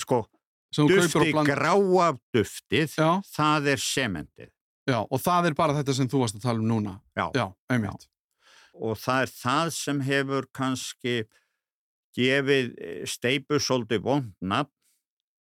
Sko, 0.00 0.26
Sem 0.72 0.86
þú 0.86 0.88
kaupir 0.88 1.02
dufti, 1.02 1.18
og 1.18 1.32
bland- 1.34 1.48
gráa 1.48 2.18
duftið, 2.34 2.94
Já, 2.96 3.20
það 3.36 3.66
er 3.72 3.76
sementið. 3.76 4.50
já, 4.88 5.06
og 5.10 5.20
það 5.20 5.46
er 5.46 5.54
bara 5.54 5.72
þetta 5.74 5.94
sem 5.94 6.08
þú 6.08 6.18
varst 6.20 6.36
að 6.36 6.42
tala 6.42 6.58
um 6.58 6.68
núna. 6.68 7.00
Já. 7.16 7.30
Já, 7.34 7.52
einmitt. 7.70 8.06
Og 8.80 8.96
það 9.00 9.22
er 9.22 9.30
það 9.32 9.70
sem 9.72 10.00
hefur 10.00 10.46
kannski 10.52 11.24
gefið 12.16 12.74
eh, 12.80 13.04
steipu 13.08 13.58
svolítið 13.60 14.02
vondnafn, 14.04 14.72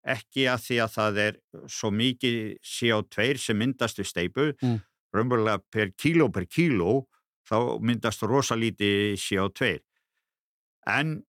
ekki 0.06 0.48
að 0.52 0.64
því 0.66 0.78
að 0.84 0.94
það 0.98 1.18
er 1.24 1.36
svo 1.72 1.90
mikið 1.96 2.38
CO2 2.62 3.38
sem 3.40 3.58
myndast 3.58 3.98
við 4.02 4.10
steipu, 4.10 4.48
Mm. 4.62 4.80
raunverulega 5.16 5.62
per 5.72 5.92
kíló 5.98 6.28
per 6.34 6.46
kíló, 6.46 7.06
þá 7.48 7.80
myndast 7.80 8.22
rosalítið 8.26 9.14
CO2. 9.22 9.80
En 10.88 11.24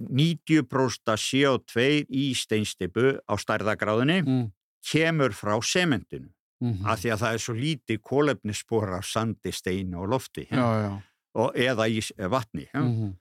90% 0.00 1.16
CO2 1.16 2.04
í 2.10 2.34
steinsteipu 2.36 3.18
á 3.28 3.34
stærðagráðinni 3.36 4.22
Mm. 4.26 4.52
kemur 4.90 5.30
frá 5.32 5.56
sementinu. 5.62 6.28
Mm 6.60 6.86
af 6.86 7.00
því 7.02 7.10
að 7.12 7.20
það 7.20 7.32
er 7.34 7.38
svo 7.38 7.54
lítið 7.54 7.98
kólefnisspor 8.00 8.88
af 8.96 9.04
sandi, 9.04 9.52
steinu 9.52 9.98
og 10.00 10.08
lofti 10.08 10.46
Já, 10.48 10.56
já. 10.88 11.02
Og, 11.36 11.52
eða 11.54 11.86
í 11.92 12.00
s- 12.02 12.12
vatni. 12.16 12.66
Mm. 12.74 12.90
Mm 12.90 13.14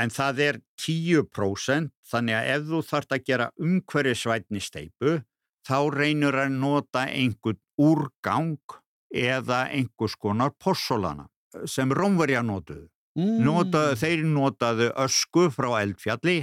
En 0.00 0.08
það 0.08 0.38
er 0.40 0.56
10% 0.80 1.90
þannig 2.08 2.36
að 2.36 2.46
ef 2.54 2.62
þú 2.70 2.78
þarft 2.88 3.10
að 3.16 3.24
gera 3.26 3.46
umhverfisvætni 3.60 4.60
steipu 4.62 5.16
þá 5.66 5.76
reynur 5.92 6.38
að 6.40 6.54
nota 6.54 7.02
einhvern 7.10 7.58
úrgang 7.76 8.54
eða 9.12 9.58
einhvers 9.74 10.14
konar 10.16 10.54
possolana 10.62 11.26
sem 11.66 11.90
Rómverja 11.90 12.40
notuðu. 12.46 12.86
Mm. 13.18 13.40
Nota, 13.44 13.82
þeir 13.98 14.22
notaðu 14.30 14.88
ösku 15.04 15.48
frá 15.52 15.68
eldfjalli 15.82 16.38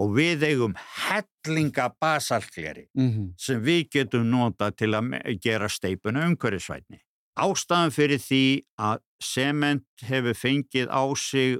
og 0.00 0.14
við 0.16 0.46
eigum 0.48 0.74
hellinga 1.04 1.90
basalkleri 2.00 2.88
Mm 2.96 3.34
sem 3.38 3.60
við 3.62 3.84
getum 3.92 4.24
notað 4.32 4.76
til 4.80 4.90
að 4.96 5.12
gera 5.44 5.68
steipuna 5.68 6.24
umhverfisvætni. 6.32 6.98
Ástæðan 7.40 7.94
fyrir 7.94 8.20
því 8.20 8.44
að 8.76 9.00
sement 9.22 10.04
hefur 10.04 10.36
fengið 10.36 10.90
á 10.92 11.02
sig 11.16 11.56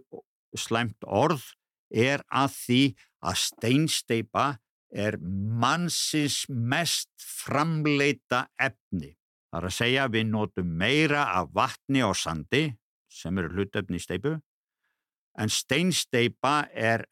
slæmt 0.58 1.06
orð 1.06 1.44
er 1.92 2.24
að 2.28 2.52
því 2.58 2.82
að 3.22 3.38
steinsteipa 3.40 4.46
er 4.92 5.16
mannsins 5.22 6.44
mest 6.48 7.10
framleita 7.24 8.46
efni. 8.60 9.14
Það 9.52 9.58
er 9.60 9.68
að 9.68 9.76
segja 9.76 10.04
að 10.04 10.14
við 10.16 10.26
notum 10.32 10.76
meira 10.80 11.24
af 11.38 11.52
vatni 11.56 12.02
og 12.04 12.16
sandi, 12.16 12.66
sem 13.12 13.38
eru 13.40 13.52
hlutefni 13.52 14.00
í 14.00 14.04
steipu, 14.04 14.36
en 15.40 15.52
steinsteipa 15.52 16.56
er 16.72 17.06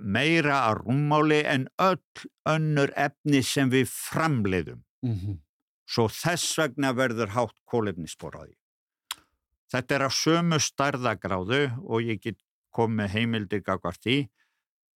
meira 0.00 0.62
að 0.70 0.82
rúmmáli 0.86 1.42
en 1.44 1.66
öll 1.84 2.28
önnur 2.48 2.92
efni 2.96 3.42
sem 3.44 3.68
við 3.72 3.88
framleiðum. 3.92 4.84
-hmm. 5.12 5.36
Svo 5.88 6.08
þess 6.12 6.58
vegna 6.58 6.92
verður 6.92 7.32
hátt 7.32 7.56
kólefnisspor 7.68 8.36
á 8.36 8.42
því. 8.44 8.56
Þetta 9.72 9.94
er 9.96 10.04
á 10.04 10.10
sömu 10.12 10.58
starðagráðu 10.60 11.62
og 11.84 12.04
ég 12.04 12.20
get 12.24 12.38
komið 12.76 13.14
heimildir 13.16 13.64
gagvart 13.64 14.00
því. 14.04 14.18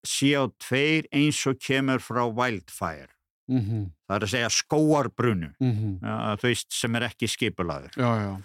CO2 0.03 1.07
eins 1.15 1.39
og 1.49 1.59
kemur 1.63 2.01
frá 2.03 2.25
wildfire. 2.27 3.09
Mm 3.49 3.61
-hmm. 3.61 3.85
Það 4.07 4.15
er 4.15 4.23
að 4.23 4.29
segja 4.29 4.49
skóarbrunu, 4.49 5.53
Mm 5.59 5.73
-hmm. 5.73 6.41
veist, 6.41 6.71
sem 6.71 6.95
er 6.95 7.01
ekki 7.01 7.27
skipulaður. 7.27 7.91
Já, 7.97 8.11
já. 8.21 8.43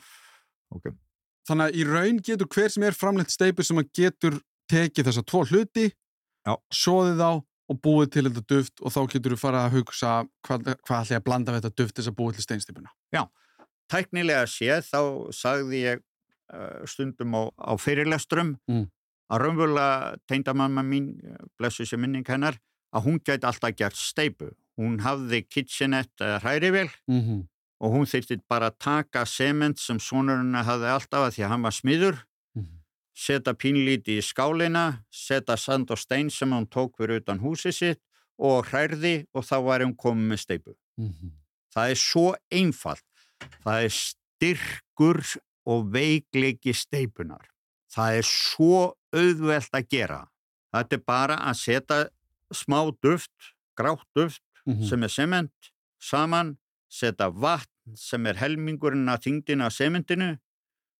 Okay. 0.70 0.92
Þannig 1.48 1.64
að 1.64 1.74
í 1.74 1.84
raun 1.84 2.18
getur 2.18 2.46
hver 2.46 2.68
sem 2.68 2.82
er 2.82 2.92
framleitt 2.92 3.30
steipu 3.30 3.62
sem 3.64 3.78
að 3.78 3.90
getur 3.92 4.40
tekið 4.70 5.04
þessa 5.04 5.24
tvo 5.24 5.44
hluti, 5.44 5.92
Já. 6.46 6.56
svoðið 6.72 7.20
á 7.24 7.32
og 7.68 7.80
búið 7.84 8.10
til 8.14 8.24
þetta 8.28 8.44
duft 8.48 8.80
og 8.80 8.92
þá 8.94 9.00
getur 9.12 9.34
þú 9.34 9.38
fara 9.38 9.64
að 9.66 9.74
hugsa 9.78 10.12
hvað, 10.46 10.70
hvað 10.86 11.00
ætla 11.02 11.14
ég 11.16 11.20
að 11.20 11.24
blanda 11.24 11.52
við 11.52 11.62
þetta 11.62 11.82
duft 11.82 11.96
þess 11.98 12.08
að 12.12 12.16
búið 12.20 12.34
til 12.38 12.42
steinstipuna. 12.46 12.90
Tæknilega 13.88 14.44
séð 14.52 14.84
þá 14.84 15.00
sagði 15.32 15.78
ég 15.86 16.00
uh, 16.52 16.84
stundum 16.88 17.32
á, 17.36 17.42
á 17.56 17.72
fyrirlestrum 17.80 18.56
Mm. 18.68 18.86
að 19.32 19.40
raunverulega 19.44 20.16
teindamamma 20.28 20.82
mín, 20.84 21.06
eh, 21.24 21.36
blessu 21.58 21.84
sér 21.84 21.98
minning 22.00 22.24
hennar, 22.28 22.56
að 22.92 23.04
hún 23.04 23.18
gæti 23.20 23.44
alltaf 23.44 23.74
gert 23.76 23.96
steipu. 23.96 24.50
Hún 24.78 25.00
hafði 25.04 25.42
kitchenette 25.48 26.20
eða 26.24 26.40
hrærivel 26.40 26.88
Mm 27.08 27.20
-hmm. 27.20 27.46
og 27.80 27.92
hún 27.92 28.06
þyrfti 28.06 28.40
bara 28.48 28.70
taka 28.70 29.24
sement 29.26 29.78
sem 29.78 29.98
sonurinn 29.98 30.54
hafði 30.54 30.88
alltaf 30.92 31.20
að 31.28 31.32
því 31.34 31.44
að 31.44 31.48
hann 31.48 31.62
var 31.62 31.72
smiður. 31.72 32.24
Setja 33.18 33.54
pínlíti 33.58 34.18
í 34.20 34.22
skálina, 34.24 35.02
setja 35.10 35.56
sand 35.58 35.90
og 35.90 35.98
stein 35.98 36.30
sem 36.30 36.52
hún 36.54 36.68
tók 36.70 36.94
fyrir 37.00 37.20
utan 37.22 37.40
húsið 37.42 37.74
sitt 37.74 38.00
og 38.38 38.68
hrærði 38.70 39.26
og 39.34 39.42
þá 39.48 39.56
var 39.66 39.82
hún 39.82 39.96
komið 39.98 40.28
með 40.32 40.42
steipu. 40.44 40.74
Mhm. 40.98 41.32
Það 41.74 41.90
er 41.90 41.98
svo 42.00 42.26
einfalt. 42.54 43.04
Það 43.64 43.84
er 43.84 43.92
styrkur 43.98 45.20
og 45.68 45.90
veikleiki 45.92 46.72
steipunar. 46.74 47.44
Það 47.92 48.18
er 48.20 48.26
svo 48.28 48.94
auðvelt 49.14 49.74
að 49.74 49.88
gera. 49.90 50.20
Þetta 50.74 50.92
er 50.98 51.02
bara 51.06 51.36
að 51.48 51.58
setja 51.58 51.98
smá 52.54 52.80
duft, 53.02 53.34
grátt 53.76 54.04
duft 54.16 54.42
Mhm. 54.66 54.88
sem 54.88 55.02
er 55.02 55.08
sement 55.08 55.70
saman, 56.00 56.56
setja 56.90 57.30
vatn 57.32 57.96
sem 57.96 58.26
er 58.26 58.34
helmingurinn 58.34 59.08
að 59.08 59.22
þingdina 59.24 59.66
af 59.66 59.72
sementinu 59.72 60.38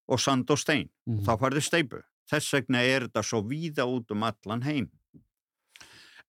og 0.09 0.21
sand 0.21 0.51
og 0.51 0.59
stein. 0.59 0.89
Mhm. 1.07 1.25
Þá 1.27 1.33
farðu 1.41 1.63
steipu. 1.65 2.03
Þess 2.29 2.53
vegna 2.53 2.83
er 2.85 3.09
þetta 3.09 3.25
svo 3.25 3.43
víða 3.43 3.87
út 3.89 4.11
um 4.13 4.23
allan 4.23 4.63
heim. 4.63 4.91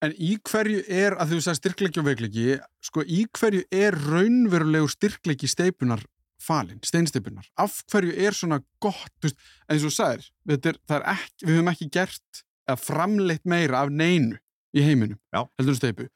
En 0.02 0.14
í 0.16 0.38
hverju 0.40 0.86
er, 0.88 1.18
að 1.20 1.34
þú 1.34 1.42
sagði 1.44 1.60
styrkleiki 1.60 2.00
og 2.00 2.06
veikleiki, 2.08 2.60
sko 2.80 3.04
í 3.04 3.26
hverju 3.36 3.66
er 3.76 3.98
raunverulegu 4.00 4.88
styrkleiki 4.88 5.48
steipunar 5.52 6.06
falin, 6.40 6.80
steinsteipunar? 6.86 7.48
Af 7.60 7.82
hverju 7.92 8.14
er 8.16 8.36
svona 8.36 8.62
gott, 8.80 9.12
þú 9.20 9.30
veist, 9.30 9.42
eins 9.70 9.86
og 9.88 9.92
sagðir, 9.92 10.30
ekki, 10.48 11.44
við 11.46 11.58
höfum 11.58 11.72
ekki 11.74 11.90
gert 11.92 12.44
eða 12.70 12.80
framleitt 12.80 13.50
meira 13.50 13.84
af 13.84 13.92
neinu 13.92 14.40
í 14.76 14.86
heiminum, 14.86 15.20
Já. 15.34 15.44
heldur 15.60 15.78
steipu. 15.78 16.08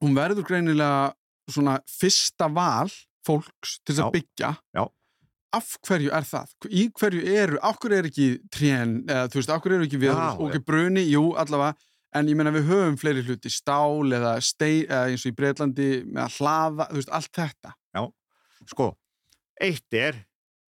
Hún 0.00 0.16
verður 0.16 0.46
greinilega 0.48 1.12
svona 1.50 1.80
fyrsta 1.90 2.48
val 2.48 2.88
fólks 3.26 3.78
til 3.84 3.94
þess 3.94 4.04
að 4.06 4.14
byggja. 4.16 4.54
Já. 4.76 4.84
Af 5.56 5.72
hverju 5.86 6.10
er 6.14 6.26
það? 6.28 6.50
Í 6.70 6.82
hverju 6.94 7.20
eru, 7.34 7.58
af 7.66 7.78
hverju 7.82 7.96
er 7.98 8.06
ekki 8.10 8.26
trén, 8.54 8.92
eða 9.10 9.28
þú 9.32 9.40
veist, 9.40 9.50
af 9.50 9.62
hverju 9.64 9.78
eru 9.80 9.86
ekki 9.88 9.98
við, 9.98 10.12
Já, 10.14 10.28
og 10.36 10.46
ekki 10.50 10.62
bruni, 10.68 11.02
jú, 11.10 11.22
allavega, 11.42 11.74
en 12.14 12.30
ég 12.30 12.38
meina 12.38 12.52
við 12.54 12.68
höfum 12.70 12.96
fleiri 13.00 13.24
hluti, 13.26 13.50
stál 13.50 14.14
eða 14.14 14.36
stei, 14.42 14.84
eða 14.86 15.08
eins 15.10 15.24
og 15.26 15.32
í 15.32 15.36
Breitlandi 15.40 15.88
með 16.06 16.22
að 16.28 16.36
hlaða, 16.38 16.86
þú 16.92 17.00
veist, 17.00 17.12
allt 17.18 17.32
þetta. 17.40 17.74
Sko, 18.70 18.86
eitt 19.60 19.96
er, 19.98 20.20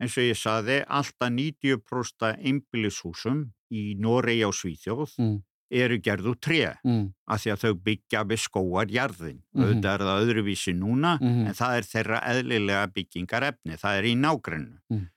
eins 0.02 0.18
og 0.18 0.24
ég 0.26 0.38
saði, 0.40 0.80
alltaf 0.88 1.30
90% 1.30 2.32
einbýlishúsum 2.40 3.42
í 3.72 3.84
Noregi 4.02 4.46
og 4.48 4.54
Svíþjóð 4.58 5.18
Mm. 5.22 5.40
Eru 5.72 5.98
gerðu 6.00 6.36
tré 6.40 6.76
Mm. 6.86 7.14
af 7.28 7.42
því 7.44 7.52
að 7.54 7.62
þau 7.64 7.74
byggja 7.86 8.24
við 8.28 8.40
skóarjarðin. 8.48 9.40
Mhm. 9.56 9.64
Auðvitað 9.64 9.94
er 9.94 10.04
það 10.06 10.22
öðruvísi 10.26 10.74
núna 10.78 11.18
Mhm. 11.22 11.48
en 11.48 11.54
það 11.54 11.78
er 11.78 11.84
þeirra 11.94 12.20
eðlilega 12.24 12.94
byggingarefni. 12.94 13.78
Það 13.80 13.98
er 13.98 14.04
í 14.04 14.16
nágrennu. 14.16 14.78
Mm. 14.92 15.10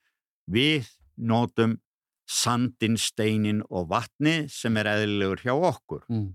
Við 0.50 0.88
notum 1.18 1.80
sandin, 2.26 2.96
steinin 2.96 3.62
og 3.70 3.88
vatni 3.88 4.49
sem 4.50 4.76
er 4.76 4.84
eðlilegur 4.87 5.40
hjá 5.44 5.52
okkur. 5.75 6.02
Mm. 6.08 6.34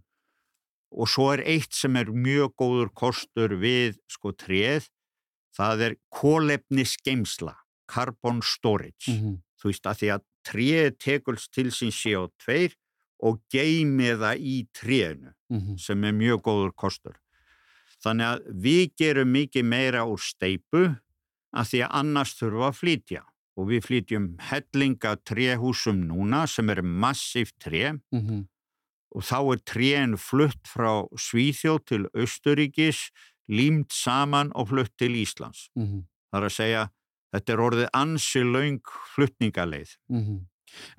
Og 0.91 1.07
svo 1.07 1.33
er 1.33 1.43
eitt 1.45 1.73
sem 1.73 1.95
er 1.95 2.05
mjög 2.05 2.53
góður 2.59 2.89
kostur 2.93 3.49
við 3.59 3.97
sko 4.09 4.31
tréð, 4.33 4.89
það 5.57 5.81
er 5.81 5.95
kólefnisgeimsla, 6.13 7.55
carbon 7.87 8.41
storage. 8.41 9.07
Mm. 9.07 9.41
Þú 9.61 9.69
veist 9.71 9.85
að 9.89 9.97
því 10.01 10.09
að 10.15 10.21
tréð 10.49 10.97
tekulst 10.97 11.51
til 11.51 11.65
sín 11.75 11.91
CO2 11.93 12.73
og 13.23 13.41
geimi 13.51 14.13
það 14.19 14.39
í 14.39 14.55
trénu 14.73 15.33
Mm. 15.49 15.79
sem 15.81 16.03
er 16.05 16.11
mjög 16.13 16.43
góður 16.45 16.71
kostur. 16.77 17.15
Þannig 18.05 18.25
að 18.27 18.43
við 18.61 18.91
gerum 19.01 19.31
mikið 19.33 19.63
meira 19.65 20.03
úr 20.05 20.19
steipu 20.21 20.83
að 21.57 21.65
því 21.71 21.79
að 21.87 21.95
annars 21.99 22.33
þurfa 22.37 22.67
að 22.69 22.77
flytja 22.77 23.21
og 23.57 23.67
við 23.71 23.81
flytjum 23.87 24.27
hellinga 24.39 25.15
tréhúsum 25.25 26.03
núna 26.05 26.43
sem 26.47 26.69
eru 26.69 26.83
massíft 26.83 27.57
tré 27.59 27.99
Mm. 28.13 28.45
og 29.15 29.21
þá 29.25 29.53
er 29.53 29.57
trén 29.65 30.13
flutt 30.21 30.63
frá 30.69 31.09
Svíþjóð 31.17 31.85
til 31.85 32.05
Östuríkis, 32.13 33.09
límt 33.49 33.91
saman 33.91 34.51
og 34.53 34.69
flutt 34.69 34.93
til 34.99 35.15
Íslands. 35.17 35.69
Mm. 35.75 36.05
Það 36.31 36.43
er 36.43 36.45
að 36.45 36.53
segja, 36.53 36.89
þetta 37.33 37.53
er 37.53 37.57
orðið 37.57 37.89
ansi 37.93 38.43
laung 38.45 38.81
flutningaleið. 39.15 39.97
Mm. 40.11 40.45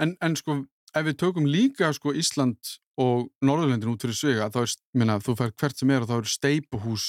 En, 0.00 0.16
en 0.20 0.35
sko, 0.35 0.66
ef 0.96 1.07
við 1.07 1.18
tökum 1.22 1.48
líka 1.48 1.90
sko 1.96 2.14
Ísland 2.16 2.76
og 3.00 3.31
Norðurlöndin 3.44 3.92
út 3.92 4.05
fyrir 4.05 4.16
svega, 4.18 4.50
þá 4.53 4.62
er, 4.64 4.76
minna, 5.00 5.18
þú 5.24 5.37
fær 5.38 5.53
hvert 5.62 5.81
sem 5.81 5.92
er 5.94 6.05
og 6.05 6.11
þá 6.11 6.16
eru 6.18 6.33
steipuhús, 6.33 7.07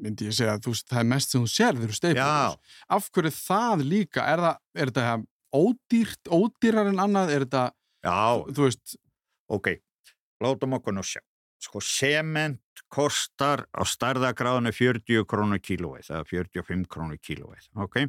myndi 0.00 0.28
ég 0.28 0.36
segja, 0.36 0.56
þú 0.60 0.74
það 0.80 1.02
er 1.02 1.08
mest 1.12 1.32
sem 1.34 1.44
þú 1.44 1.52
sér, 1.52 1.78
þau 1.78 1.86
eru 1.86 1.96
steipuhús. 1.96 2.56
Já, 2.58 2.82
Af 2.96 3.08
hverju 3.14 3.32
það 3.36 3.84
líka? 3.88 4.26
Er, 4.26 4.44
það, 4.44 4.60
er 4.74 4.92
þetta 4.92 5.16
ódýrt, 5.60 6.32
ódýrar 6.36 6.90
en 6.92 7.02
annað? 7.06 7.34
Er 7.36 7.46
þetta, 7.46 7.64
já, 8.06 8.20
þú 8.50 8.66
veist, 8.66 8.96
ok, 9.56 9.72
látum 10.44 10.76
okkur 10.78 10.96
nú 10.96 11.06
sjá. 11.06 11.22
Sko, 11.60 11.82
sement 11.84 12.84
kostar 12.90 13.66
á 13.76 13.84
starðagráðinu 13.84 14.72
40 14.72 15.26
krónu 15.28 15.60
kílóið, 15.60 16.08
eða 16.08 16.24
45 16.28 16.86
krónu 16.90 17.18
kílóið, 17.20 17.68
ok? 17.84 18.00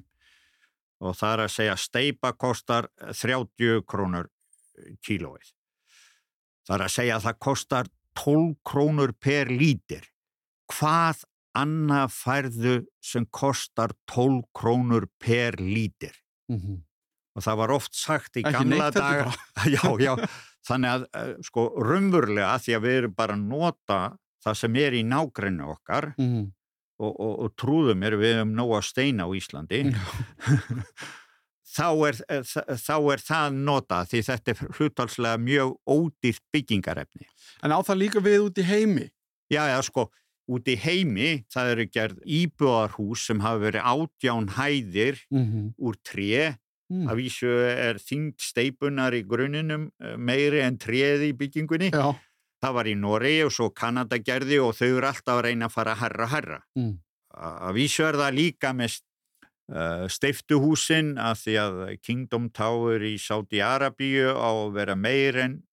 Og 1.02 1.18
það 1.18 1.34
er 1.34 1.44
að 1.44 1.52
segja 1.56 1.80
steipa 1.82 2.32
kostar 2.40 2.88
30 3.12 3.84
krónur 3.90 4.30
kílóið. 5.06 5.52
Það 6.68 6.76
er 6.78 6.86
að 6.86 6.94
segja 6.96 7.18
að 7.18 7.26
það 7.28 7.40
kostar 7.48 7.90
12 8.22 8.56
krónur 8.68 9.14
per 9.20 9.50
lítir. 9.52 10.06
Hvað 10.72 11.24
annað 11.58 12.14
færðu 12.16 12.76
sem 13.04 13.26
kostar 13.34 13.92
12 14.14 14.44
krónur 14.56 15.10
per 15.20 15.60
lítir? 15.60 16.16
mm 16.52 16.80
Og 17.32 17.40
það 17.46 17.60
var 17.62 17.72
oft 17.72 17.94
sagt 17.96 18.36
í 18.36 18.42
ekki 18.44 18.52
gamla 18.52 18.90
daga. 18.92 19.30
já, 19.72 19.84
já, 20.04 20.10
þannig 20.68 20.90
að 20.92 21.04
uh, 21.16 21.30
sko 21.48 21.64
raunverulega 21.80 22.58
því 22.60 22.74
að 22.76 22.82
við 22.84 22.96
erum 22.98 23.14
bara 23.16 23.38
að 23.38 23.46
nota 23.48 24.00
það 24.44 24.58
sem 24.60 24.76
er 24.82 24.98
í 25.00 25.04
nágrennu 25.08 25.70
okkar 25.72 26.10
Mm. 26.20 26.50
og, 27.00 27.14
og, 27.16 27.32
og 27.46 27.54
trúðum 27.56 28.04
er 28.04 28.18
við 28.20 28.42
um 28.44 28.52
nóga 28.60 28.82
steina 28.84 29.24
á 29.24 29.32
Íslandi 29.32 29.80
þá, 31.72 31.88
er, 32.10 32.16
eh, 32.30 32.42
þ- 32.44 32.78
þá 32.86 32.96
er 33.14 33.24
það 33.28 33.54
nota 33.64 34.00
því 34.06 34.22
þetta 34.30 34.52
er 34.56 34.74
hlutalslega 34.78 35.38
mjög 35.40 35.76
ódýrt 35.88 36.44
byggingarefni. 36.54 37.26
En 37.64 37.72
á 37.72 37.80
það 37.82 37.98
líka 38.04 38.20
við 38.24 38.40
út 38.50 38.58
í 38.60 38.64
heimi? 38.68 39.10
Já, 39.52 39.64
já, 39.72 39.80
sko, 39.84 40.10
út 40.52 40.66
í 40.68 40.76
heimi 40.78 41.46
það 41.54 41.72
eru 41.76 41.86
gerð 41.88 42.18
íbúðarhús 42.26 43.26
sem 43.28 43.40
hafa 43.40 43.60
verið 43.72 43.84
átján 43.94 44.50
hæðir 44.58 45.20
Mm. 45.32 45.74
úr 45.80 45.96
tré 46.04 46.58
Mm. 46.92 47.08
Af 47.08 47.16
vísu 47.16 47.48
er 47.48 47.96
þyngd 48.04 48.36
steipunar 48.44 49.14
í 49.16 49.24
gruninum 49.24 49.92
eh, 50.04 50.18
meiri 50.18 50.60
en 50.60 50.76
tréð 50.78 51.22
í 51.30 51.32
byggingunni. 51.32 51.90
Já. 51.90 52.18
Það 52.62 52.74
var 52.74 52.84
í 52.92 52.96
Noregi 53.00 53.46
og 53.46 53.52
svo 53.56 53.70
Kanada 53.74 54.18
gerði 54.20 54.60
og 54.60 54.76
þau 54.76 54.98
eru 54.98 55.08
alltaf 55.08 55.38
að 55.40 55.44
reyna 55.46 55.70
að 55.70 55.72
fara 55.72 55.96
herra 55.96 56.28
herra. 56.28 56.60
Mm. 56.78 56.98
Að 57.34 57.74
vísu 57.80 58.04
er 58.04 58.20
það 58.20 58.36
líka 58.36 58.74
með 58.76 59.00
uh, 59.72 60.08
steiftuhúsin 60.12 61.16
að 61.18 61.36
því 61.44 61.56
að 61.64 61.82
Kingdom 62.04 62.50
Tower 62.52 63.00
í 63.02 63.16
Saudi-Arabíu 63.18 64.32
á 64.36 64.50
að 64.52 64.74
vera 64.76 64.96
meir 64.96 65.38
en 65.38 65.64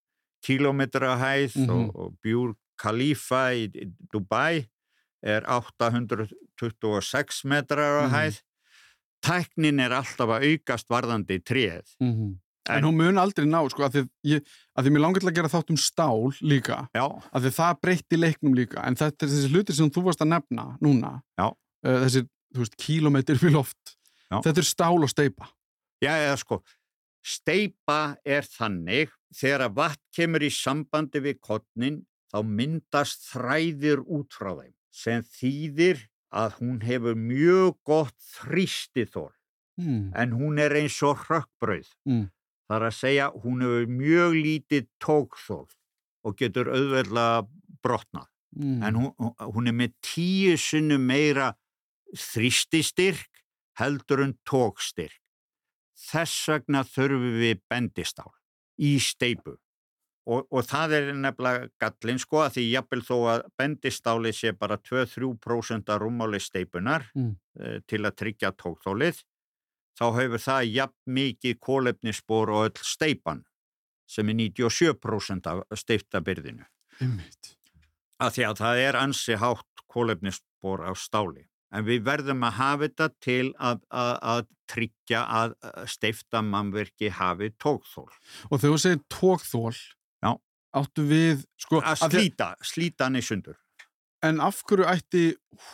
kílometra 0.44 1.16
hæð 1.18 1.56
Mhm. 1.56 1.70
og, 1.70 1.96
og 1.96 2.12
Bjúr 2.22 2.54
Khalifa 2.78 3.50
í 3.58 3.66
í 3.74 3.88
Dubai 4.12 4.68
er 5.22 5.42
826 5.50 7.44
metrar 7.44 8.02
á 8.02 8.06
Mhm. 8.06 8.12
hæð. 8.14 8.42
Tæknin 9.24 9.80
er 9.80 9.90
alltaf 9.90 10.28
að 10.30 10.44
aukast 10.46 10.86
varðandi 10.88 11.40
tréð. 11.42 11.82
Mm. 12.00 12.38
En, 12.70 12.76
En- 12.76 12.84
hún 12.84 12.96
mun 12.96 13.16
aldrei 13.18 13.46
ná, 13.48 13.64
sko, 13.70 13.82
að 13.82 13.92
því, 13.94 14.08
ég, 14.24 14.42
að 14.78 14.84
því 14.84 14.90
mér 14.92 15.00
langar 15.00 15.20
til 15.20 15.28
að 15.30 15.34
gera 15.34 15.48
þátt 15.48 15.70
um 15.70 15.76
stál 15.76 16.32
líka, 16.42 16.88
Já, 16.94 17.08
að 17.32 17.42
því 17.42 17.50
það 17.56 17.80
breytti 17.80 18.16
leiknum 18.18 18.54
líka, 18.54 18.86
en 18.86 18.94
þetta 18.94 19.22
er 19.24 19.28
þessi 19.28 19.48
hlutir 19.50 19.74
sem 19.74 19.90
þú 19.90 20.02
varst 20.04 20.20
að 20.20 20.28
nefna 20.28 20.78
núna, 20.80 21.22
Já. 21.38 21.46
uh, 21.48 22.04
þessi, 22.04 22.28
þú 22.54 22.64
veist, 22.64 22.76
kílómetri 22.80 23.36
við 23.42 23.52
loft, 23.58 23.96
Já. 24.30 24.40
þetta 24.44 24.58
er 24.62 24.68
stál 24.68 25.02
og 25.02 25.08
steipa. 25.12 25.48
já, 26.02 26.12
eða 26.28 26.36
sko, 26.38 26.62
steipa 27.24 28.16
er 28.24 28.42
þannig 28.46 29.10
þegar 29.34 29.64
að 29.66 29.74
vatn 29.80 30.04
kemur 30.16 30.44
í 30.46 30.50
sambandi 30.54 31.20
við 31.24 31.40
kottnin 31.44 31.98
þá 32.32 32.38
myndast 32.44 33.26
þræðir 33.32 34.02
út 34.06 34.32
frá 34.36 34.52
þeim 34.60 34.74
sem 34.94 35.22
þýðir 35.22 36.06
að 36.34 36.56
hún 36.60 36.80
hefur 36.84 37.16
mjög 37.16 37.76
gott 37.88 38.16
þrýstithól 38.36 39.32
Mm. 39.78 40.10
en 40.18 40.32
hún 40.34 40.56
er 40.58 40.72
eins 40.74 40.96
og 41.06 41.20
hrökkbrauð. 41.28 41.86
Mm. 42.02 42.24
Það 42.66 42.74
er 42.76 42.84
að 42.88 42.94
segja 42.96 43.26
hún 43.44 43.60
hefur 43.62 43.84
mjög 43.86 44.32
lítið 44.34 44.88
tókþól 44.98 45.68
og 46.26 46.34
getur 46.36 46.66
auðveldlega 46.74 47.46
brotnað. 47.86 48.26
Mm. 48.58 48.82
en 48.82 48.94
hún, 48.98 49.12
hún 49.54 49.68
er 49.70 49.76
með 49.78 49.92
tíu 50.02 50.56
sinnum 50.58 51.06
meira 51.06 51.52
þrýstistyrk 52.16 53.42
heldur 53.78 54.22
en 54.24 54.34
tókstyrk. 54.48 55.20
Þess 55.98 56.48
vegna 56.52 56.84
þurfum 56.86 57.38
við 57.40 57.60
bendistál 57.70 58.30
í 58.78 58.98
steipu 59.02 59.56
og, 60.28 60.44
og 60.52 60.62
það 60.68 60.92
er 60.98 61.08
nefnilega 61.16 61.68
gallin 61.82 62.20
sko 62.22 62.42
að 62.44 62.52
því 62.58 62.64
jafnvel 62.68 63.02
þó 63.08 63.16
að 63.32 63.42
bendistáli 63.58 64.32
sé 64.36 64.52
bara 64.54 64.76
2-3% 64.78 65.90
af 65.90 66.00
rúmáli 66.02 66.38
steipunar 66.40 67.08
Mm. 67.16 67.32
eh, 67.60 67.80
til 67.88 68.04
að 68.06 68.14
tryggja 68.22 68.52
tókþólið 68.52 69.22
þá 69.98 70.04
hefur 70.20 70.38
það 70.44 70.68
jafn 70.70 71.14
mikið 71.18 71.58
kólefnisspor 71.58 72.52
og 72.54 72.68
öll 72.68 72.84
steipan 72.86 73.42
sem 74.08 74.28
er 74.30 74.34
97% 74.38 75.46
af 75.50 75.64
steiftabyrðinu 75.74 76.64
Einmitt. 77.00 77.56
að 78.22 78.32
því 78.38 78.46
að 78.52 78.56
það 78.62 78.82
er 78.86 79.00
ansi 79.02 79.34
hátt 79.42 79.82
kólefnisspor 79.88 80.84
á 80.86 80.92
stáli. 80.94 81.47
En 81.72 81.84
við 81.84 82.02
verðum 82.06 82.44
að 82.48 82.54
hafa 82.56 82.86
þetta 82.86 83.06
til 83.20 83.52
að, 83.60 83.80
að, 83.92 84.12
að 84.32 84.42
tryggja 84.72 85.20
að 85.40 85.54
steifta 85.88 86.40
mannverki 86.44 87.10
hafi 87.12 87.50
tókþól. 87.60 88.08
Og 88.48 88.54
þegar 88.60 88.72
þú 88.74 88.80
segir 88.84 89.02
tókþól, 89.12 89.74
Já. 90.24 90.30
áttu 90.80 91.04
við, 91.10 91.44
sko, 91.60 91.82
Að 91.82 91.92
af 91.92 92.10
því- 92.12 92.22
slíta, 92.22 92.48
slíta 92.64 93.04
hann 93.08 93.20
í 93.20 93.24
sundur. 93.24 93.56
en 94.22 94.40
af 94.40 94.62
hverju 94.66 94.84
ætti 94.88 95.24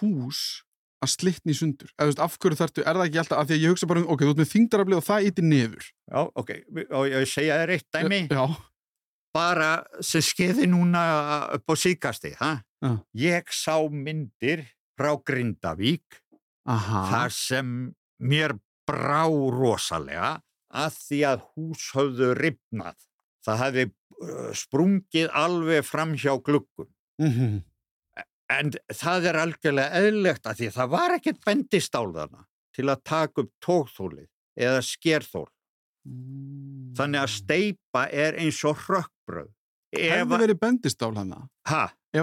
hús 0.01 0.63
að 1.05 1.09
slitna 1.15 1.53
í 1.53 1.57
sundur? 1.57 1.89
Eða, 1.99 2.07
veist, 2.11 2.19
af 2.27 2.39
hverju 2.39 2.59
þarftu, 2.59 2.83
er 2.85 2.95
það 2.99 3.07
ekki 3.09 3.19
alltaf, 3.23 3.39
af 3.39 3.47
því 3.49 3.55
að 3.55 3.63
ég 3.65 3.73
hugsa 3.75 3.87
bara 3.89 4.01
um, 4.03 4.07
ok, 4.13 4.21
þú 4.27 4.31
ert 4.35 4.43
með 4.43 4.53
þingdaraflið 4.55 4.99
og 5.01 5.05
það 5.09 5.27
ítir 5.31 5.45
niður. 5.49 5.89
Já, 6.11 6.21
ok, 6.43 6.51
og 6.91 7.09
ég 7.15 7.27
segja 7.31 7.59
þér 7.63 7.73
eitt 7.79 7.89
dæmi, 7.95 8.21
Já, 8.35 8.45
bara 9.35 9.71
sem 10.01 10.23
skeiði 10.23 10.67
núna 10.71 11.03
upp 11.57 11.67
á 11.71 11.75
síkasti, 11.79 12.35
ha? 12.41 12.53
Já. 12.85 12.93
Ég 13.15 13.51
sá 13.55 13.79
myndir 13.91 14.67
frá 14.99 15.13
Grindavík 15.27 16.21
aha. 16.71 17.05
þar 17.11 17.35
sem 17.35 17.75
mér 18.23 18.57
brá 18.89 19.27
rosalega 19.29 20.39
að 20.75 20.97
því 21.07 21.21
að 21.29 21.45
hús 21.53 21.85
höfðu 21.95 22.33
ripnað. 22.39 22.99
Það 23.45 23.63
hefði 23.63 23.85
uh, 23.91 24.51
sprungið 24.57 25.31
alveg 25.37 25.87
fram 25.87 26.17
hjá 26.19 26.35
gluggum. 26.43 26.91
Mm 27.21 27.63
En 28.53 28.75
það 28.93 29.27
er 29.31 29.39
algjörlega 29.41 30.01
eðlegt 30.05 30.47
að 30.47 30.59
því 30.59 30.67
að 30.69 30.77
það 30.77 30.91
var 30.93 31.15
ekkert 31.17 31.39
bendistál 31.47 32.09
þarna 32.13 32.43
til 32.77 32.87
að 32.93 33.03
taka 33.09 33.45
upp 33.45 33.53
tókþólið 33.65 34.29
eða 34.67 34.83
skerþól. 34.85 35.47
Þannig 36.99 37.23
að 37.23 37.33
steipa 37.33 38.03
er 38.13 38.37
eins 38.43 38.61
og 38.69 38.83
hrökkbröð. 38.85 39.49
Ef 39.95 40.11
Hefði 40.13 40.41
verið 40.43 40.61
bendistál 40.61 41.15
hana? 41.17 41.41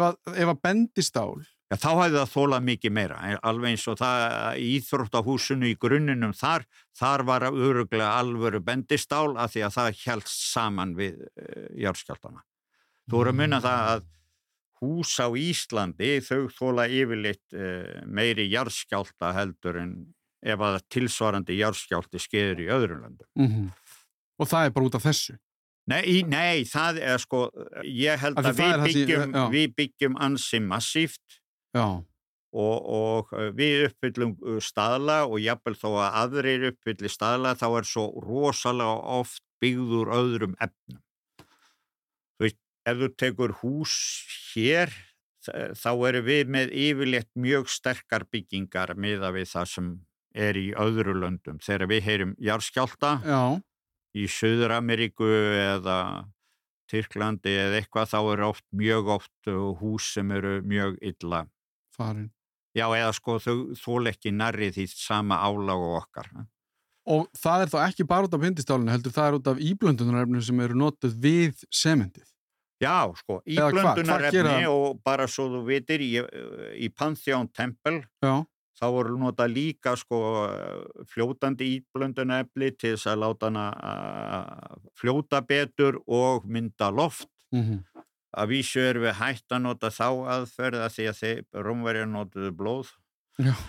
að, 0.06 0.20
ef 0.36 0.52
að 0.54 0.62
bendistál, 0.62 1.42
já, 1.72 1.76
þá 1.80 1.90
hefði 1.90 2.18
það 2.20 2.32
þólað 2.36 2.68
mikið 2.68 2.96
meira. 2.98 3.18
Alveg 3.48 3.74
eins 3.74 3.88
og 3.88 4.00
það 4.02 4.62
Íþróttahúsinu 4.68 5.72
í 5.72 5.78
grunninum 5.82 6.36
þar, 6.38 6.68
þar 6.98 7.26
var 7.32 7.48
öruglega 7.50 8.14
alvöru 8.20 8.62
bendistál 8.68 9.32
að 9.34 9.56
því 9.56 9.66
að 9.68 9.76
það 9.80 9.92
helst 10.06 10.48
saman 10.52 10.96
við 11.00 11.20
uh, 11.26 11.68
járskjaldana. 11.86 12.46
Þú 13.10 13.18
voru 13.18 13.34
að 13.34 13.40
munna 13.42 13.62
það 13.64 13.92
að 13.96 14.08
hús 14.82 15.14
á 15.22 15.28
Íslandi 15.38 16.16
þau 16.26 16.50
þóla 16.54 16.88
yfirleitt 16.90 17.58
uh, 17.58 18.02
meiri 18.06 18.50
jarðskjálta 18.52 19.36
heldur 19.38 19.82
en 19.82 19.94
ef 20.42 20.62
að 20.66 20.80
tilsvarandi 20.90 21.60
jarðskjálti 21.60 22.20
skeður 22.22 22.64
í 22.64 22.72
öðrum 22.74 23.04
löndum. 23.06 23.30
mm 23.38 23.70
og 24.42 24.50
það 24.50 24.68
er 24.68 24.76
bara 24.76 24.90
út 24.90 24.98
af 24.98 25.06
þessu. 25.06 25.38
Nei, 25.92 26.22
nei, 26.30 26.64
það 26.70 27.00
er 27.04 27.22
sko, 27.22 27.46
ég 27.90 28.20
held 28.22 28.38
að 28.40 28.52
það 28.52 28.60
við 28.62 28.84
byggjum, 28.86 29.38
við 29.52 29.72
byggjum 29.80 30.20
ansi 30.22 30.62
massíft 30.64 31.41
Já, 31.76 31.86
og, 32.52 32.90
og 32.96 33.32
uh, 33.36 33.50
við 33.56 33.88
uppfyllum 33.90 34.34
uh, 34.44 34.58
staðla 34.64 35.22
og 35.28 35.40
jafnvel 35.44 35.78
þó 35.80 35.88
að 35.92 36.18
aðrir 36.24 36.68
uppfylli 36.72 37.12
staðla 37.12 37.56
þá 37.60 37.68
er 37.70 37.88
svo 37.88 38.08
rosalega 38.26 38.98
oft 39.20 39.44
byggður 39.62 40.12
öðrum 40.18 40.58
efnum. 40.60 41.00
Þú 42.36 42.48
veist, 42.48 42.60
ef 42.90 43.02
þú 43.02 43.10
tekur 43.24 43.56
hús 43.62 43.96
hér 44.52 44.94
þá 45.42 45.92
eru 46.08 46.22
við 46.26 46.50
með 46.54 46.74
yfirleitt 46.78 47.30
mjög 47.40 47.70
sterkar 47.72 48.28
byggingar 48.30 48.94
miða 48.94 49.32
við 49.34 49.48
það 49.50 49.70
sem 49.72 49.88
er 50.38 50.58
í 50.60 50.68
öðru 50.80 51.16
löndum. 51.18 51.58
Þegar 51.64 51.90
við 51.90 52.04
heyrum 52.06 52.36
jarðskjálta 52.40 53.16
já, 53.26 53.42
í 54.16 54.28
Suður-Ameríku 54.30 55.28
eða 55.58 55.98
Tyrklandi 56.92 57.56
eða 57.56 57.80
eitthvað 57.80 58.12
þá 58.12 58.20
eru 58.20 58.48
oft 58.52 58.66
mjög 58.76 59.12
oft 59.18 59.50
uh, 59.52 59.72
hús 59.80 60.12
sem 60.18 60.32
eru 60.36 60.60
mjög 60.68 60.98
illa. 61.02 61.46
Farin. 61.96 62.30
Já, 62.78 62.86
eða 62.96 63.12
sko 63.16 63.38
þau 63.44 63.56
þól 63.76 64.10
ekki 64.14 64.32
nærri 64.32 64.72
því 64.72 64.88
sama 64.94 65.42
álag 65.44 65.82
og 65.84 65.96
okkar. 66.02 66.30
Og 67.12 67.26
það 67.36 67.66
er 67.66 67.72
þá 67.74 67.80
ekki 67.84 68.06
bara 68.08 68.28
út 68.30 68.36
af 68.38 68.44
bendistálinu, 68.44 68.94
heldur 68.94 69.16
það 69.16 69.28
er 69.28 69.38
út 69.40 69.50
af 69.52 69.64
íblöndunarefnum 69.66 70.44
sem 70.46 70.62
eru 70.64 70.78
notuð 70.80 71.18
við 71.20 71.66
sementið. 71.74 72.28
Já, 72.82 73.12
sko, 73.18 73.42
í 73.46 73.58
Eða 73.58 73.68
hvað? 73.68 73.74
Hvað 73.74 73.76
gera 73.76 73.96
blöndunarefni 73.98 74.54
það? 74.64 74.70
og 74.72 75.02
bara 75.06 75.28
svo 75.30 75.50
þú 75.52 75.62
vitir, 75.68 76.02
í, 76.02 76.16
í 76.82 76.90
Pantheon 76.98 77.50
Temple 77.54 78.00
Já, 78.24 78.34
þá 78.80 78.86
voru 78.96 79.18
nota 79.22 79.46
líka 79.50 79.94
sko 80.00 80.22
fljótandi 81.12 81.68
íblöndunarefni 81.76 82.72
til 82.74 82.96
þess 82.96 83.12
að 83.12 83.22
láta 83.26 83.52
hana 83.52 83.68
fljóta 84.98 85.44
betur 85.46 86.00
og 86.08 86.48
mynda 86.50 86.90
loft. 86.94 87.30
mm 87.54 87.84
Að 88.32 88.48
vísu 88.54 88.80
erum 88.80 89.04
við 89.04 89.17
hægt 89.20 89.52
að 89.52 89.62
nota 89.65 89.89
þá 89.91 90.06
aðferða 90.38 90.88
því 90.94 91.08
að 91.12 91.17
þeir 91.22 91.63
rómverjar 91.67 92.08
notuðu 92.08 92.52
blóð. 92.56 92.91
já. 93.41 93.54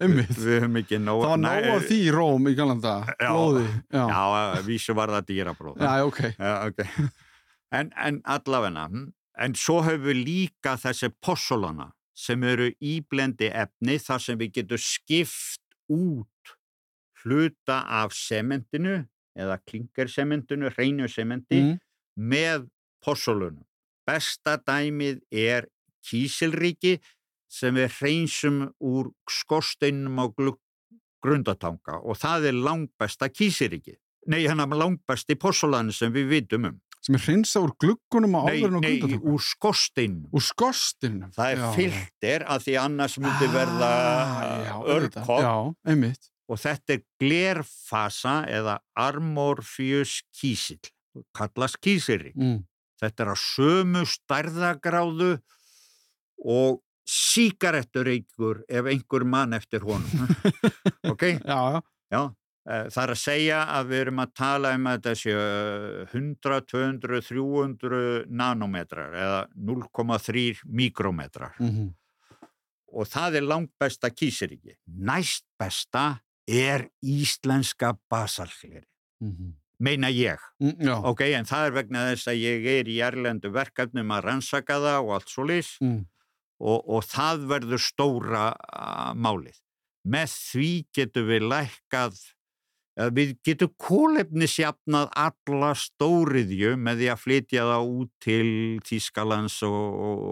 Einmitt. 0.00 0.32
Við 0.38 0.54
höfum 0.62 0.78
ekki 0.80 0.98
nóg... 1.02 1.22
Það 1.22 1.30
var 1.34 1.40
nóg 1.42 1.66
af 1.74 1.86
því 1.88 1.98
í 2.00 2.10
Róm 2.14 2.48
í 2.48 2.54
galanda, 2.58 2.92
blóði. 3.20 3.64
Já, 3.92 4.02
Já, 4.08 4.22
að 4.40 4.62
vísu 4.68 4.94
var 4.96 5.12
það 5.12 5.26
dýrablóð. 5.30 5.82
já, 5.84 5.92
ok. 6.08 6.20
Já, 6.38 6.52
ok. 6.70 6.84
En, 7.68 7.90
en 8.00 8.22
allavegna, 8.24 8.86
hm, 8.88 9.02
en 9.44 9.54
svo 9.60 9.82
höfum 9.84 10.06
við 10.06 10.22
líka 10.24 10.72
þessi 10.80 11.10
possolana 11.20 11.90
sem 12.16 12.40
eru 12.48 12.70
íblendi 12.80 13.50
efni 13.52 13.98
þar 14.00 14.22
sem 14.24 14.38
við 14.40 14.54
getum 14.56 14.80
skipt 14.80 15.76
út 15.92 16.54
hluta 17.20 17.82
af 18.00 18.16
sementinu 18.16 19.02
eða 19.36 19.58
klingersementinu, 19.68 20.72
hreinu 20.78 21.10
sementi 21.12 21.60
Mm. 21.60 21.76
Með 22.18 22.66
possolunum. 23.04 23.64
Besta 24.08 24.56
dæmið 24.58 25.20
er 25.30 25.68
kísilríki 26.08 26.98
sem 27.48 27.74
við 27.76 27.92
hreinsum 28.00 28.62
úr 28.84 29.10
skorsteinum 29.30 30.18
á 30.20 30.26
grundatanga 31.22 31.98
og 32.02 32.18
það 32.20 32.50
er 32.50 32.58
langbesta 32.58 33.28
kísilríki. 33.32 33.96
Nei, 34.28 34.42
hann 34.48 34.60
er 34.60 34.74
langbesti 34.76 35.36
possolani 35.40 35.92
sem 35.96 36.12
við 36.12 36.28
vitum 36.34 36.66
um. 36.68 36.76
Sem 37.00 37.14
er 37.14 37.22
hreinsa 37.22 37.60
úr 37.62 37.70
gluggunum 37.80 38.34
á 38.36 38.40
Nei, 38.48 38.58
áðurinn 38.58 38.76
og 38.80 38.82
nei, 38.84 38.96
grundatanga. 38.98 39.30
úr 39.32 39.44
skorsteinum. 39.46 40.24
Úr 40.34 40.42
skorstinu. 40.44 41.28
Það 41.36 41.52
er 41.54 41.62
filter 41.76 42.44
að 42.50 42.64
því 42.66 42.74
annars 42.82 43.14
myndi 43.22 43.48
verða 43.54 43.90
Ah, 43.94 44.72
auðvitað. 44.82 45.22
örkopp 45.22 45.44
Já, 45.46 45.54
einmitt. 45.92 46.28
og 46.48 46.58
þetta 46.64 46.96
er 46.96 47.02
glerfasa 47.22 48.34
eða 48.50 48.78
armorfius 48.98 50.22
kísil, 50.34 50.80
kallast 51.36 51.78
kísilrík. 51.84 52.36
Mm. 52.36 52.64
Þetta 52.98 53.24
er 53.24 53.30
á 53.30 53.36
sömu 53.38 54.02
stærðagráðu 54.08 55.30
og 56.44 56.80
síkaretturreikur 57.08 58.64
ef 58.68 58.90
einhver 58.90 59.24
mann 59.24 59.56
eftir 59.56 59.86
honum. 59.86 60.26
ok? 61.08 61.22
Já, 61.46 61.58
já. 61.72 61.80
Já. 62.12 62.22
eh, 62.68 62.88
Það 62.92 63.02
er 63.04 63.12
að 63.14 63.20
segja 63.22 63.60
að 63.78 63.92
við 63.92 64.02
erum 64.02 64.22
að 64.24 64.34
tala 64.36 64.74
um 64.76 64.90
að 64.90 65.08
eh, 65.14 66.02
100, 66.12 66.60
200, 66.72 67.22
300 67.30 68.02
nanometrar 68.28 69.16
eða 69.16 69.40
0,3 69.56 70.66
mikrometrar 70.66 71.56
Mm 71.58 71.94
og 72.88 73.08
það 73.08 73.38
er 73.40 73.46
langt 73.46 73.72
besta 73.80 74.10
kísiríki. 74.10 74.76
Næst 74.86 75.44
besta 75.60 76.20
er 76.48 76.88
íslenska 77.04 77.94
basalgleri. 78.10 78.86
-hmm. 79.22 79.52
Meina 79.80 80.08
ég. 80.10 80.38
mm. 80.60 81.04
Ok, 81.06 81.20
en 81.38 81.44
það 81.46 81.66
er 81.68 81.74
vegna 81.76 82.06
þess 82.10 82.26
að 82.32 82.40
ég 82.42 82.64
er 82.80 82.88
í 82.90 82.96
erlendu 83.06 83.50
verkefnum 83.54 84.10
að 84.16 84.24
rannsaka 84.26 84.78
það 84.82 84.98
og 85.04 85.12
allt 85.18 85.28
svo 85.30 85.44
lís 85.46 85.76
Mm. 85.80 86.00
og, 86.60 86.88
og 86.88 87.04
það 87.06 87.44
verður 87.52 87.78
stóra 87.84 88.46
málið. 89.14 89.60
Með 90.08 90.32
því 90.34 90.70
getum 90.96 91.26
við 91.28 91.46
lækkað, 91.52 92.18
við 93.14 93.36
getum 93.46 93.70
kólefnisjafnað 93.78 95.10
alla 95.14 95.70
stóriðju 95.78 96.72
með 96.80 96.98
því 97.02 97.08
að 97.12 97.20
flytja 97.22 97.66
það 97.68 97.90
út 98.00 98.10
til 98.24 98.48
Þískalands 98.88 99.60
og, 99.62 99.76
og, 100.08 100.24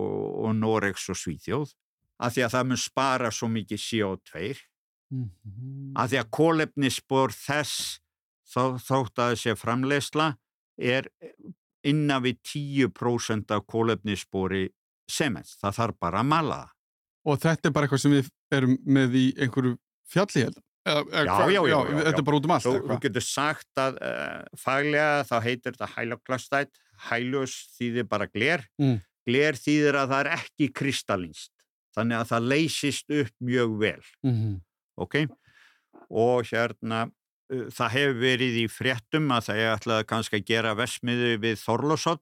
og 0.49 0.57
Noregs 0.59 1.07
og 1.13 1.19
Svíþjóð, 1.21 1.75
af 2.19 2.35
því 2.35 2.43
að 2.49 2.55
það 2.57 2.67
mun 2.73 2.83
spara 2.83 3.31
svo 3.31 3.49
mikið 3.53 3.79
CO2, 3.87 4.57
Mhm. 5.15 5.93
af 5.95 6.11
því 6.11 6.19
að 6.19 6.31
kólefnisspor 6.35 7.31
þess 7.31 8.01
þó, 8.47 8.77
þótt 8.83 9.19
að 9.23 9.33
þessi 9.35 9.55
framleiðsla 9.61 10.29
er, 10.79 11.09
innan 11.87 12.23
við 12.25 12.39
10% 12.53 13.51
af 13.55 13.65
kólefnisspori 13.71 14.69
semens. 15.11 15.57
Það 15.61 15.77
þarf 15.81 15.99
bara 16.03 16.23
að 16.23 16.31
mala 16.33 16.61
það. 16.63 16.73
Og 17.27 17.41
þetta 17.43 17.69
er 17.69 17.75
bara 17.75 17.87
eitthvað 17.89 18.03
sem 18.05 18.15
við 18.15 18.31
erum 18.55 18.77
með 18.87 19.15
í 19.19 19.27
einhverju 19.43 19.77
fjalli 20.13 20.45
held. 20.47 20.61
Já, 20.87 21.01
já, 21.11 21.51
já, 21.51 21.63
já, 21.67 21.79
Þetta 22.07 22.21
er 22.21 22.27
bara 22.29 22.39
út 22.39 22.45
um 22.47 22.53
allt. 22.55 22.67
Þú, 22.69 22.99
getur 23.03 23.25
sagt 23.27 23.81
að 23.83 23.97
uh, 24.07 24.43
faglega 24.63 25.25
þá 25.27 25.35
heitir 25.43 25.75
þetta 25.75 25.89
hæloklasstætt, 25.97 26.77
hælus 27.09 27.57
þýðir 27.75 28.07
bara 28.09 28.29
gler, 28.31 28.63
Mm. 28.79 29.01
gler 29.27 29.59
þýðir 29.59 29.99
að 29.99 30.13
það 30.13 30.21
er 30.21 30.31
ekki 30.37 30.69
kristallinst, 30.79 31.51
þannig 31.97 32.21
að 32.21 32.31
það 32.31 32.47
leysist 32.53 33.11
upp 33.19 33.35
mjög 33.43 33.75
vel, 33.83 34.03
Mhm. 34.23 34.53
ok? 35.03 35.17
Og 36.15 36.45
hérna, 36.53 37.11
það 37.49 37.93
hefur 37.97 38.17
verið 38.21 38.57
í 38.63 38.67
fréttum 38.73 39.31
að 39.35 39.45
það 39.49 39.61
er 39.63 39.73
ætlaði 39.77 40.07
kannski 40.11 40.41
að 40.41 40.47
gera 40.51 40.75
vesmiðu 40.79 41.33
við 41.45 41.61
Þorlósson. 41.63 42.19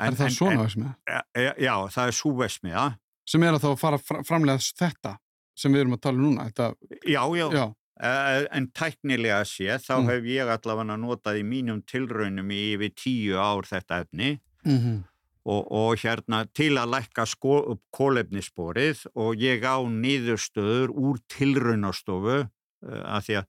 Er 0.00 0.16
það 0.16 0.30
svona 0.36 0.62
þess 0.64 0.78
með? 0.80 0.92
En, 1.10 1.42
já, 1.44 1.50
já, 1.60 1.74
það 1.96 2.06
er 2.12 2.16
svo 2.16 2.32
vesmiða. 2.40 2.86
Sem 3.28 3.42
er 3.46 3.56
að 3.58 3.64
þá 3.66 3.70
fara 3.78 3.98
fra- 4.00 4.22
framlega 4.26 4.64
þetta 4.80 5.16
sem 5.60 5.72
við 5.74 5.82
erum 5.84 5.96
að 5.98 6.00
tala 6.06 6.16
um 6.16 6.24
núna. 6.24 6.46
Þetta, 6.48 6.70
Já, 7.04 7.22
já, 7.36 7.46
já. 7.52 7.66
Uh, 8.00 8.46
en 8.56 8.66
tæknilega 8.72 9.42
sé, 9.44 9.66
þá 9.76 9.92
Mm. 10.00 10.06
hef 10.08 10.24
ég 10.24 10.48
allavega 10.54 10.96
notað 10.96 11.36
í 11.36 11.44
mínum 11.44 11.82
tilraunum 11.84 12.48
í 12.48 12.60
yfir 12.78 12.94
tíu 12.96 13.36
ár 13.36 13.66
þetta 13.68 14.00
efni 14.06 14.40
Mm 14.64 15.04
og, 15.44 15.66
og 15.72 15.96
hérna 15.96 16.44
til 16.52 16.74
að 16.76 16.90
lækka 16.92 17.24
sko, 17.26 17.78
kólefnissporið 17.96 19.06
og 19.16 19.36
ég 19.40 19.64
á 19.64 19.80
niðurstöður 19.88 20.92
úr 20.92 21.16
tilraunastofu 21.32 22.44
uh, 22.44 23.02
að 23.16 23.24
því 23.26 23.36
að 23.40 23.46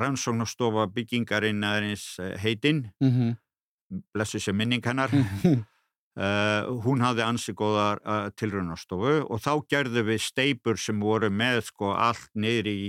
rannsóknastofa 0.00 0.86
byggingarinnaðins 0.94 2.16
heitinn, 2.42 2.86
-hmm. 3.02 3.36
blessu 4.14 4.38
sér 4.38 4.54
minning 4.54 4.84
hennar. 4.84 5.10
Uh, 6.18 6.64
hún 6.82 6.98
hafði 6.98 7.22
ansi 7.22 7.52
góðar 7.54 8.00
uh, 8.02 8.24
tilraunastofu 8.34 9.20
og 9.30 9.38
þá 9.38 9.52
gerðu 9.70 10.02
við 10.08 10.24
steipur 10.24 10.80
sem 10.80 10.98
voru 10.98 11.28
með 11.30 11.60
sko 11.68 11.92
allt 11.94 12.32
niður 12.34 12.66
í 12.72 12.80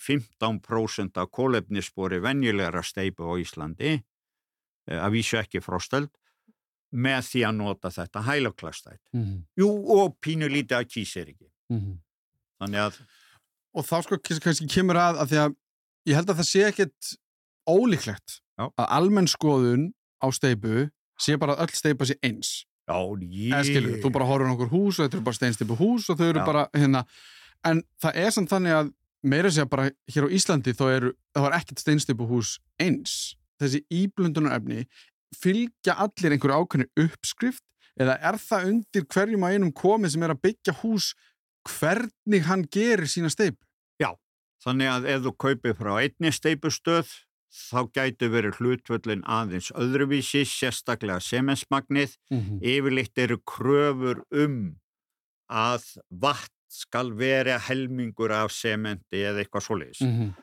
15% 0.00 1.20
af 1.20 1.28
kólefnisspori 1.28 2.22
venjulegra 2.24 2.80
steipu 2.80 3.28
á 3.28 3.36
Íslandi 3.36 3.98
uh, 3.98 5.02
að 5.04 5.18
vísu 5.18 5.36
ekki 5.36 5.60
frostöld 5.60 6.08
með 6.96 7.28
því 7.28 7.44
að 7.50 7.56
nota 7.58 7.92
þetta 7.92 8.24
hælaklastætt. 8.24 9.02
Mhm. 9.12 9.36
Jú, 9.60 9.68
og 9.68 10.16
pínu 10.24 10.48
lítið 10.48 10.80
að 10.80 10.88
kýsir 10.88 11.28
ekki. 11.34 11.52
Mhm. 11.68 11.98
Þannig 12.62 12.86
að, 12.86 13.02
Og 13.76 13.84
þá 13.84 13.96
sko 14.02 14.16
kannski 14.18 14.66
kemur 14.72 14.96
að, 14.96 15.20
að 15.20 15.28
því 15.28 15.38
að 15.44 15.58
ég 16.08 16.16
held 16.18 16.30
að 16.32 16.40
það 16.40 16.48
sé 16.50 16.64
ekkit 16.68 17.12
ólíklegt 17.68 18.38
Já. 18.58 18.66
að 18.72 18.86
almenn 18.98 19.28
skoðun 19.30 19.90
á 20.24 20.26
steipu 20.34 20.88
sé 21.20 21.36
bara 21.40 21.56
að 21.56 21.66
öll 21.66 21.76
steipa 21.78 22.06
sé 22.08 22.16
eins. 22.24 22.64
já, 22.88 22.96
eða 22.96 23.64
skilur, 23.66 23.98
þú 24.02 24.10
bara 24.14 24.28
horfur 24.28 24.48
á 24.48 24.54
okkur 24.54 24.70
hús 24.72 24.98
og 24.98 25.04
þetta 25.04 25.18
eru 25.18 25.26
bara 25.26 25.36
steinstipu 25.38 25.76
hús 25.76 26.06
og 26.08 26.16
þau 26.18 26.28
eru 26.30 26.40
Já. 26.40 26.46
bara 26.46 26.62
hérna, 26.72 27.02
en 27.68 27.82
það 28.00 28.20
er 28.22 28.30
samt 28.32 28.52
þannig 28.54 28.76
að 28.78 28.92
meira 29.28 29.50
segja 29.52 29.68
bara 29.68 29.90
hér 30.08 30.24
á 30.24 30.34
Íslandi 30.38 30.72
þá 30.72 30.84
það 31.34 31.44
var 31.44 31.56
ekkert 31.58 31.82
steinstipu 31.82 32.28
hús 32.30 32.54
eins, 32.80 33.36
þessi 33.60 33.82
íblundunarefni 33.92 34.86
fylgja 35.36 35.98
allir 36.00 36.32
einhverju 36.32 36.62
ákveðni 36.62 36.88
uppskrift 37.04 37.64
eða 38.00 38.16
er 38.30 38.38
það 38.40 38.70
undir 38.72 39.06
hverjum 39.12 39.44
að 39.44 39.58
einum 39.58 39.74
komið 39.76 40.14
sem 40.14 40.24
er 40.24 40.32
að 40.32 40.42
byggja 40.46 40.76
hús 40.80 41.12
hvernig 41.68 42.46
hann 42.48 42.64
gerir 42.72 43.10
sína 43.10 43.28
steipu 43.28 43.67
þannig 44.64 44.92
að 44.92 45.08
ef 45.14 45.24
þú 45.24 45.32
kaupir 45.44 45.74
frá 45.78 45.92
einni 46.02 46.32
steipustöð 46.34 47.14
þá 47.48 47.80
gætu 47.96 48.28
verið 48.32 48.58
hlutvöllin 48.60 49.24
aðeins 49.24 49.70
öðruvísi, 49.72 50.44
sérstaklega 50.44 51.20
semensmagnið 51.20 52.16
mm 52.30 52.38
-hmm. 52.40 52.60
yfirleitt 52.62 53.18
eru 53.18 53.38
kröfur 53.38 54.22
um 54.30 54.76
að 55.48 55.84
vatn 56.10 56.54
skal 56.68 57.14
vera 57.16 57.58
helmingur 57.58 58.32
af 58.32 58.52
sementi 58.52 59.24
eða 59.24 59.42
eitthvað 59.42 59.64
svoleiðis. 59.64 60.00
Mm 60.00 60.12
-hmm. 60.12 60.34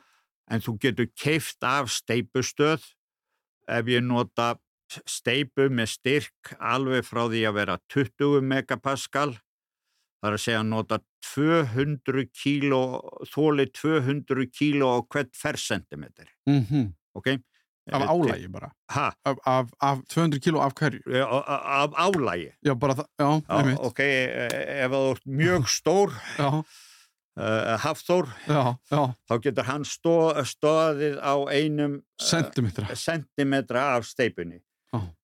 En 0.50 0.60
þú 0.60 0.78
getur 0.78 1.06
keift 1.14 1.62
af 1.62 1.90
steipustöð 1.90 2.82
ef 3.68 3.86
ég 3.86 4.02
nota 4.02 4.56
steipu 5.06 5.68
með 5.70 5.86
styrk 5.86 6.54
alveg 6.58 7.04
frá 7.04 7.26
því 7.26 7.42
að 7.48 7.54
vera 7.54 7.78
20 7.88 8.40
megapascal. 8.40 9.38
Það 10.26 10.32
er 10.32 10.36
að 10.40 10.42
segja 10.42 10.60
að 10.60 10.70
nota 10.72 10.96
200 11.34 12.22
kíló, 12.34 12.80
þóli 13.30 13.66
200 13.70 14.46
kíló 14.50 14.88
á 14.90 15.00
hvert 15.06 15.36
fersentimeter. 15.38 16.26
Ok? 17.14 17.28
Mhm. 17.36 17.44
af 17.86 18.02
álægi 18.10 18.48
bara 18.50 18.72
Ha, 18.90 19.12
af, 19.24 19.36
af, 19.46 19.68
af 19.80 20.00
200 20.10 20.40
kíló 20.42 20.58
af 20.60 20.72
hverju 20.74 21.00
af 21.22 21.92
álægi. 21.94 22.50
já 22.66 22.74
bara 22.74 22.94
það, 22.94 23.06
já, 23.20 23.28
Já, 23.46 23.58
einmitt 23.60 23.78
ok, 23.78 24.00
eh, 24.00 24.84
ef 24.84 24.90
þú 24.90 25.10
ert 25.12 25.26
mjög 25.26 25.68
stór, 25.78 26.10
já, 26.38 26.48
uh, 27.36 27.76
hafþór, 27.78 28.26
já, 28.48 28.76
já, 28.90 29.14
þá 29.30 29.34
getur 29.44 29.64
hann 29.70 29.84
stó, 29.84 30.34
stóðið 30.42 31.20
á 31.22 31.34
einum 31.54 32.02
sentimetra 32.18 32.90
sentimetra 32.96 33.94
af 33.96 34.04
steipunni. 34.04 34.58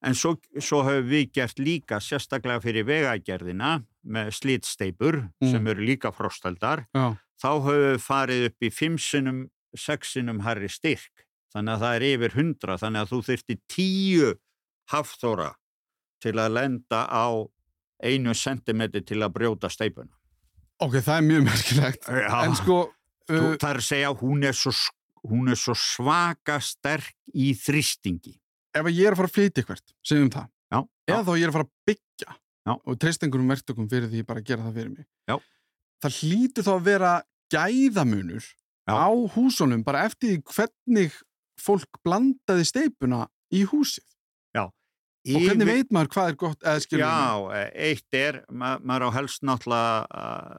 En 0.04 0.14
svo, 0.14 0.36
svo 0.60 0.82
höfum 0.86 1.08
við 1.08 1.32
gert 1.32 1.58
líka 1.58 1.98
sérstaklega 1.98 2.60
fyrir 2.62 2.84
vegagerðina 2.86 3.82
með 4.06 4.30
slítsteipur 4.34 5.20
Mm. 5.42 5.50
sem 5.50 5.66
eru 5.66 5.82
líka 5.86 6.12
frostaldar. 6.12 6.86
já, 6.94 7.16
Þá 7.42 7.48
höfum 7.58 7.92
við 7.92 8.00
farið 8.06 8.44
upp 8.46 8.60
í 8.62 8.70
fimm 8.70 8.96
sinnum, 8.98 9.48
sex 9.76 10.12
sinnum 10.14 10.40
harri 10.40 10.68
styrk. 10.68 11.24
Þannig 11.54 11.74
að 11.74 11.80
það 11.82 11.94
er 11.96 12.02
yfir 12.08 12.34
hundra, 12.36 12.76
þannig 12.78 13.00
að 13.02 13.10
þú 13.12 13.18
þyrfti 13.28 13.56
tíu 13.68 14.34
hafþóra 14.92 15.50
til 16.22 16.32
að 16.38 16.52
lenda 16.54 17.00
á 17.10 17.26
einu 18.02 18.34
sentimetri 18.34 19.02
til 19.04 19.18
að 19.22 19.32
brjóta 19.34 19.68
steipuna. 19.70 20.10
ok, 20.80 20.92
það 21.02 21.16
er 21.18 21.26
mjög 21.28 21.44
merkilegt 21.46 22.06
Já. 22.08 22.44
en 22.44 22.54
sko 22.58 22.78
uh, 23.30 23.56
það 23.58 23.68
er 23.70 23.78
að 23.78 23.86
segja 23.86 24.14
hún 24.18 24.44
er 24.48 24.52
svo, 24.58 24.72
hún 25.30 25.50
er 25.52 25.58
svo 25.60 25.74
svaka 25.78 26.56
sterk 26.60 27.12
í 27.34 27.52
þrýstingi. 27.54 28.38
ef 28.74 28.86
ég 28.90 29.06
er 29.06 29.12
að 29.12 29.16
fara 29.20 29.28
að 29.30 29.36
flytja 29.36 29.64
hvert, 29.68 29.92
segjum 30.02 30.30
það 30.30 30.48
Já, 30.72 30.80
eða 31.08 31.24
þá 31.26 31.32
ég 31.38 31.42
er 31.44 31.50
að 31.52 31.56
fara 31.58 31.66
að 31.68 31.74
byggja 31.86 32.36
Já. 32.66 32.76
og 32.86 32.98
treyst 33.02 33.22
einhverjum 33.26 33.48
verktökum 33.50 33.88
fyrir 33.90 34.08
því 34.12 34.22
bara 34.26 34.40
að 34.40 34.46
gera 34.52 34.62
það 34.68 34.76
fyrir 34.78 34.90
mig 34.96 35.06
Já. 35.28 35.36
það 36.04 36.18
hlýtur 36.22 36.66
þá 36.68 36.72
að 36.76 36.84
vera 36.86 37.12
gæðamunur 37.52 38.44
Já. 38.88 38.94
á 38.94 39.08
húsunum 39.34 39.82
bara 39.86 40.04
eftir 40.06 40.38
hvernig 40.46 41.12
fólk 41.62 41.98
blandaði 42.04 42.64
steipuna 42.66 43.26
í 43.52 43.64
húsið 43.68 44.06
og 45.22 45.38
hvernig 45.38 45.62
Yfir- 45.62 45.68
veit 45.70 45.90
maður 45.94 46.08
hvað 46.10 46.28
er 46.32 46.34
gott 46.34 46.64
eða 46.66 46.80
skilur 46.82 47.02
Já, 47.06 47.54
eh, 47.54 47.68
eitt 47.92 48.14
er, 48.18 48.38
ma 48.50 48.72
maður 48.82 49.04
á 49.06 49.10
helst 49.14 49.44
náttúrulega, 49.46 50.06
uh, 50.10 50.56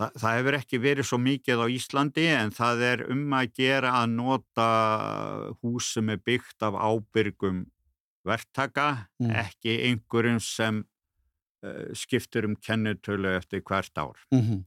það, 0.00 0.16
það 0.18 0.34
hefur 0.38 0.56
ekki 0.58 0.80
verið 0.82 1.06
svo 1.06 1.18
mikið 1.22 1.62
á 1.62 1.66
Íslandi 1.70 2.24
en 2.34 2.50
það 2.50 2.82
er 2.88 3.04
um 3.14 3.22
að 3.38 3.52
gera 3.54 3.92
að 4.00 4.08
nota 4.16 4.66
hús 5.62 5.92
sem 5.94 6.10
er 6.10 6.18
byggt 6.26 6.66
af 6.66 6.74
ábyrgum 6.74 7.66
verktaka, 8.26 9.06
Mm. 9.22 9.30
ekki 9.30 9.76
einhverjum 9.86 10.40
sem 10.42 10.82
uh, 11.64 11.90
skiptur 11.96 12.46
um 12.48 12.54
kennutölu 12.60 13.34
eftir 13.38 13.64
hvert 13.64 13.98
ár. 13.98 14.20
mm 14.34 14.64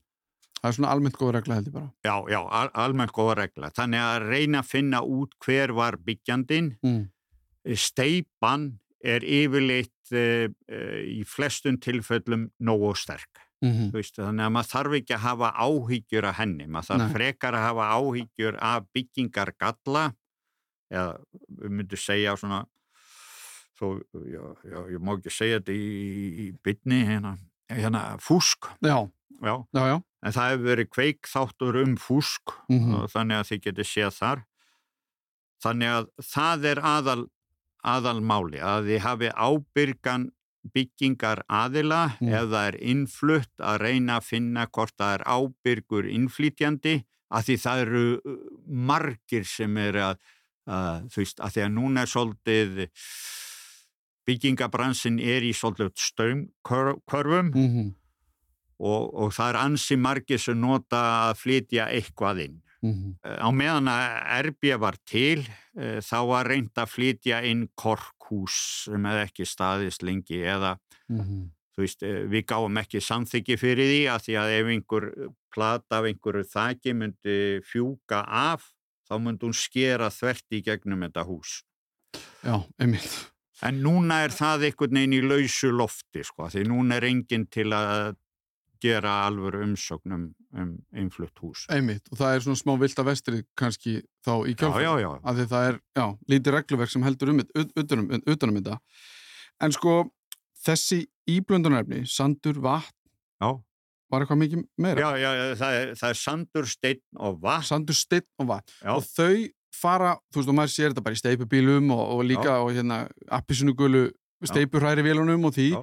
það 0.58 0.72
er 0.72 0.74
svona 0.74 0.90
almennt 0.90 1.18
góð 1.20 1.32
regla 1.36 1.56
held 1.60 1.68
ég 1.70 1.74
bara 1.76 1.90
Já, 2.04 2.16
já, 2.34 2.40
al 2.42 2.70
almennt 2.74 3.12
góða 3.14 3.36
regla. 3.44 3.70
Þannig 3.78 4.02
að 4.02 4.24
reyna 4.26 4.62
að 4.64 4.72
finna 4.72 5.02
út 5.06 5.36
hver 5.46 5.74
var 5.78 5.98
byggjandinn. 6.02 6.72
mm. 6.82 7.04
Steipan 7.78 8.80
er 9.04 9.22
yfirleitt 9.22 10.14
uh, 10.18 10.48
uh, 10.50 11.02
í 11.06 11.22
flestum 11.30 11.78
tilfellum 11.78 12.50
nógu 12.60 12.96
sterk. 12.98 13.44
Mm 13.62 13.92
Þú 13.92 13.98
veist, 13.98 14.18
þannig 14.18 14.46
að 14.46 14.54
maður 14.54 14.72
þarf 14.72 14.96
ekki 15.00 15.14
að 15.16 15.24
hafa 15.24 15.52
áhyggjur 15.66 16.26
af 16.30 16.36
henni, 16.38 16.68
maður 16.68 16.90
þarf 16.92 17.04
Nei. 17.04 17.14
frekar 17.16 17.58
að 17.58 17.66
hafa 17.68 17.86
áhyggjur 17.98 18.58
af 18.62 18.90
byggingar 18.94 19.54
galla 19.58 20.04
eða 20.94 21.16
við 21.62 21.74
myndum 21.80 22.02
segja 22.02 22.36
svona 22.38 22.60
þó, 23.80 23.88
já, 24.26 24.44
já, 24.72 24.80
ég 24.96 25.00
má 25.06 25.14
ekki 25.18 25.32
segja 25.34 25.60
þetta 25.60 25.74
í, 25.78 26.28
í 26.44 26.46
bytni 26.66 27.00
hérna, 27.08 27.36
hérna 27.70 28.04
fúsk, 28.24 28.70
já, 28.82 28.98
já, 29.42 29.56
já, 29.74 29.84
já. 29.94 29.98
En 30.26 30.34
það 30.34 30.50
hefur 30.52 30.66
verið 30.72 30.88
kveik 30.96 31.28
þáttur 31.30 31.76
um 31.84 31.96
fúsk 32.02 32.54
Mhm. 32.70 32.94
og 32.96 33.10
þannig 33.14 33.38
að 33.38 33.50
þið 33.52 33.62
getið 33.68 33.88
séð 33.92 34.16
þar. 34.18 34.40
Þannig 35.64 35.92
að 35.98 36.08
það 36.22 36.66
er 36.72 36.80
aðal 36.86 37.22
aðalmáli, 37.88 38.60
að 38.60 38.88
þið 38.90 39.00
hafi 39.06 39.30
ábyrgan 39.38 40.26
byggingar 40.74 41.44
aðila 41.48 42.18
Mm. 42.20 42.34
ef 42.34 42.48
það 42.52 42.68
er 42.68 42.78
innflutt 42.82 43.54
að 43.64 43.78
reyna 43.80 44.18
að 44.20 44.26
finna 44.28 44.66
hvort 44.68 44.94
það 44.98 45.14
er 45.20 45.24
ábyrgur 45.24 46.10
innflytjandi 46.12 46.96
að 47.32 47.46
því 47.48 47.56
það 47.64 47.82
eru 47.86 48.04
uh, 48.26 48.36
margir 48.68 49.46
sem 49.48 49.78
er 49.78 49.94
að, 49.94 50.18
að 50.68 51.08
þú 51.14 51.22
veist, 51.24 51.40
að 51.40 51.52
því 51.56 51.62
að 51.64 51.72
núna 51.78 52.02
er 52.04 52.12
svolítið 52.12 52.82
byggingabransin 54.28 55.20
er 55.24 55.42
í 55.48 55.54
svolítið 55.56 55.94
stömmkörfum 56.10 57.54
mm 57.56 57.88
og, 58.78 59.08
og 59.18 59.32
það 59.34 59.48
er 59.50 59.58
ansi 59.58 59.96
margir 59.98 60.38
sem 60.38 60.60
nota 60.62 61.00
að 61.32 61.38
flytja 61.42 61.88
eitthvað 61.90 62.44
inn 62.46 62.58
Mhm. 62.86 63.16
Eh, 63.26 63.40
Á 63.42 63.50
meðan 63.50 63.88
að 63.90 64.04
Erbja 64.38 64.76
var 64.78 64.94
til, 65.04 65.40
eh, 65.76 65.98
þá 65.98 66.18
var 66.30 66.46
reynd 66.46 66.70
að 66.78 66.92
flytja 66.94 67.40
inn 67.50 67.64
korkhús 67.76 68.84
sem 68.86 69.02
hefði 69.04 69.24
ekki 69.26 69.46
staðist 69.50 70.04
lengi 70.06 70.44
eða 70.46 70.78
Mhm. 71.10 71.50
þú 71.74 71.82
veist, 71.82 72.04
eh, 72.04 72.28
við 72.30 72.46
gáum 72.46 72.78
ekki 72.78 73.02
samþyggi 73.02 73.58
fyrir 73.58 73.90
því 73.90 74.04
að 74.14 74.22
því 74.28 74.34
að 74.38 74.54
ef 74.60 74.66
einhver 74.76 75.30
plata 75.52 75.98
af 75.98 76.06
einhverju 76.06 76.46
þaki 76.54 76.94
myndi 76.94 77.62
fjúka 77.66 78.24
af, 78.28 78.72
þá 79.10 79.18
myndi 79.26 79.40
hún 79.50 79.56
skera 79.58 80.10
þvert 80.14 80.46
í 80.52 80.62
gegnum 80.64 81.02
þetta 81.02 81.26
hús. 81.26 81.64
Já, 82.44 82.64
einmitt. 82.80 83.32
En 83.66 83.80
núna 83.82 84.20
er 84.28 84.30
það 84.36 84.68
einhvern 84.68 84.94
veginn 85.00 85.14
í 85.18 85.22
lausu 85.26 85.72
lofti, 85.74 86.22
sko, 86.28 86.46
því 86.54 86.66
núna 86.70 87.00
er 87.00 87.08
enginn 87.10 87.48
til 87.50 87.72
að 87.74 88.16
gera 88.84 89.16
alvöru 89.26 89.64
umsóknum 89.66 90.28
um 90.54 90.74
innflutt 90.94 91.40
hús. 91.42 91.64
Einmitt. 91.74 92.06
Og 92.14 92.20
það 92.20 92.36
er 92.36 92.44
svona 92.46 92.60
smá 92.60 92.76
vilda 92.78 93.04
vestrið 93.08 93.42
kannski 93.58 93.96
þá 94.26 94.34
í 94.46 94.54
Já, 94.54 94.60
kjálfæri. 94.62 94.84
já, 94.86 94.92
já. 95.02 95.10
Af 95.24 95.36
því 95.40 95.46
það 95.56 95.70
er, 95.72 95.80
já, 95.98 96.06
lítið 96.30 96.54
regluverk 96.60 96.94
sem 96.94 97.04
heldur 97.08 97.32
um, 97.34 97.42
ut- 97.42 97.74
utanum, 97.82 98.12
utanum 98.30 98.60
þetta. 98.62 98.78
En 99.66 99.74
sko, 99.74 99.96
þessi 100.68 101.00
íblöndunarefni, 101.28 102.04
sandur, 102.06 102.62
vatn, 102.62 102.94
Já, 103.42 103.50
var 104.14 104.24
eitthvað 104.24 104.40
mikið 104.44 104.62
meira? 104.82 105.02
já, 105.18 105.26
já 105.26 105.56
það, 105.60 105.74
er, 105.82 105.90
það 106.00 106.10
er 106.14 106.20
sandur, 106.22 106.66
steinn 106.70 107.02
og 107.18 107.42
vatn. 107.42 107.66
Sandur, 107.74 107.98
steinn 107.98 108.28
og 108.40 108.48
vatn. 108.54 108.78
Já, 108.86 108.94
Og 108.94 109.04
þau 109.10 109.34
fara, 109.78 110.16
þú 110.32 110.42
veist, 110.42 110.52
og 110.52 110.58
maður 110.58 110.74
sér 110.74 110.92
þetta 110.92 111.06
bara 111.06 111.18
í 111.18 111.22
steipubílum 111.22 111.94
og, 111.96 112.04
og 112.16 112.26
líka 112.28 112.58
á 112.58 112.64
hérna 112.66 113.00
appisunugulu 113.40 114.08
steipurhræri 114.46 115.06
vélunum 115.06 115.48
og 115.50 115.56
því. 115.58 115.70
Já. 115.76 115.82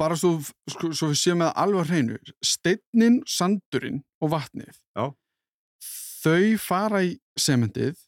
Bara 0.00 0.16
svo, 0.16 0.38
sko, 0.72 0.90
svo 0.96 1.10
við 1.12 1.20
séum 1.20 1.42
með 1.42 1.52
alveg 1.60 1.90
hreinu. 1.90 2.16
Steinin, 2.44 3.20
sandurinn 3.28 4.00
og 4.24 4.32
vatnið. 4.32 4.72
Já. 4.96 5.10
Þau 6.24 6.56
fara 6.64 7.02
í 7.04 7.18
sementið 7.36 7.98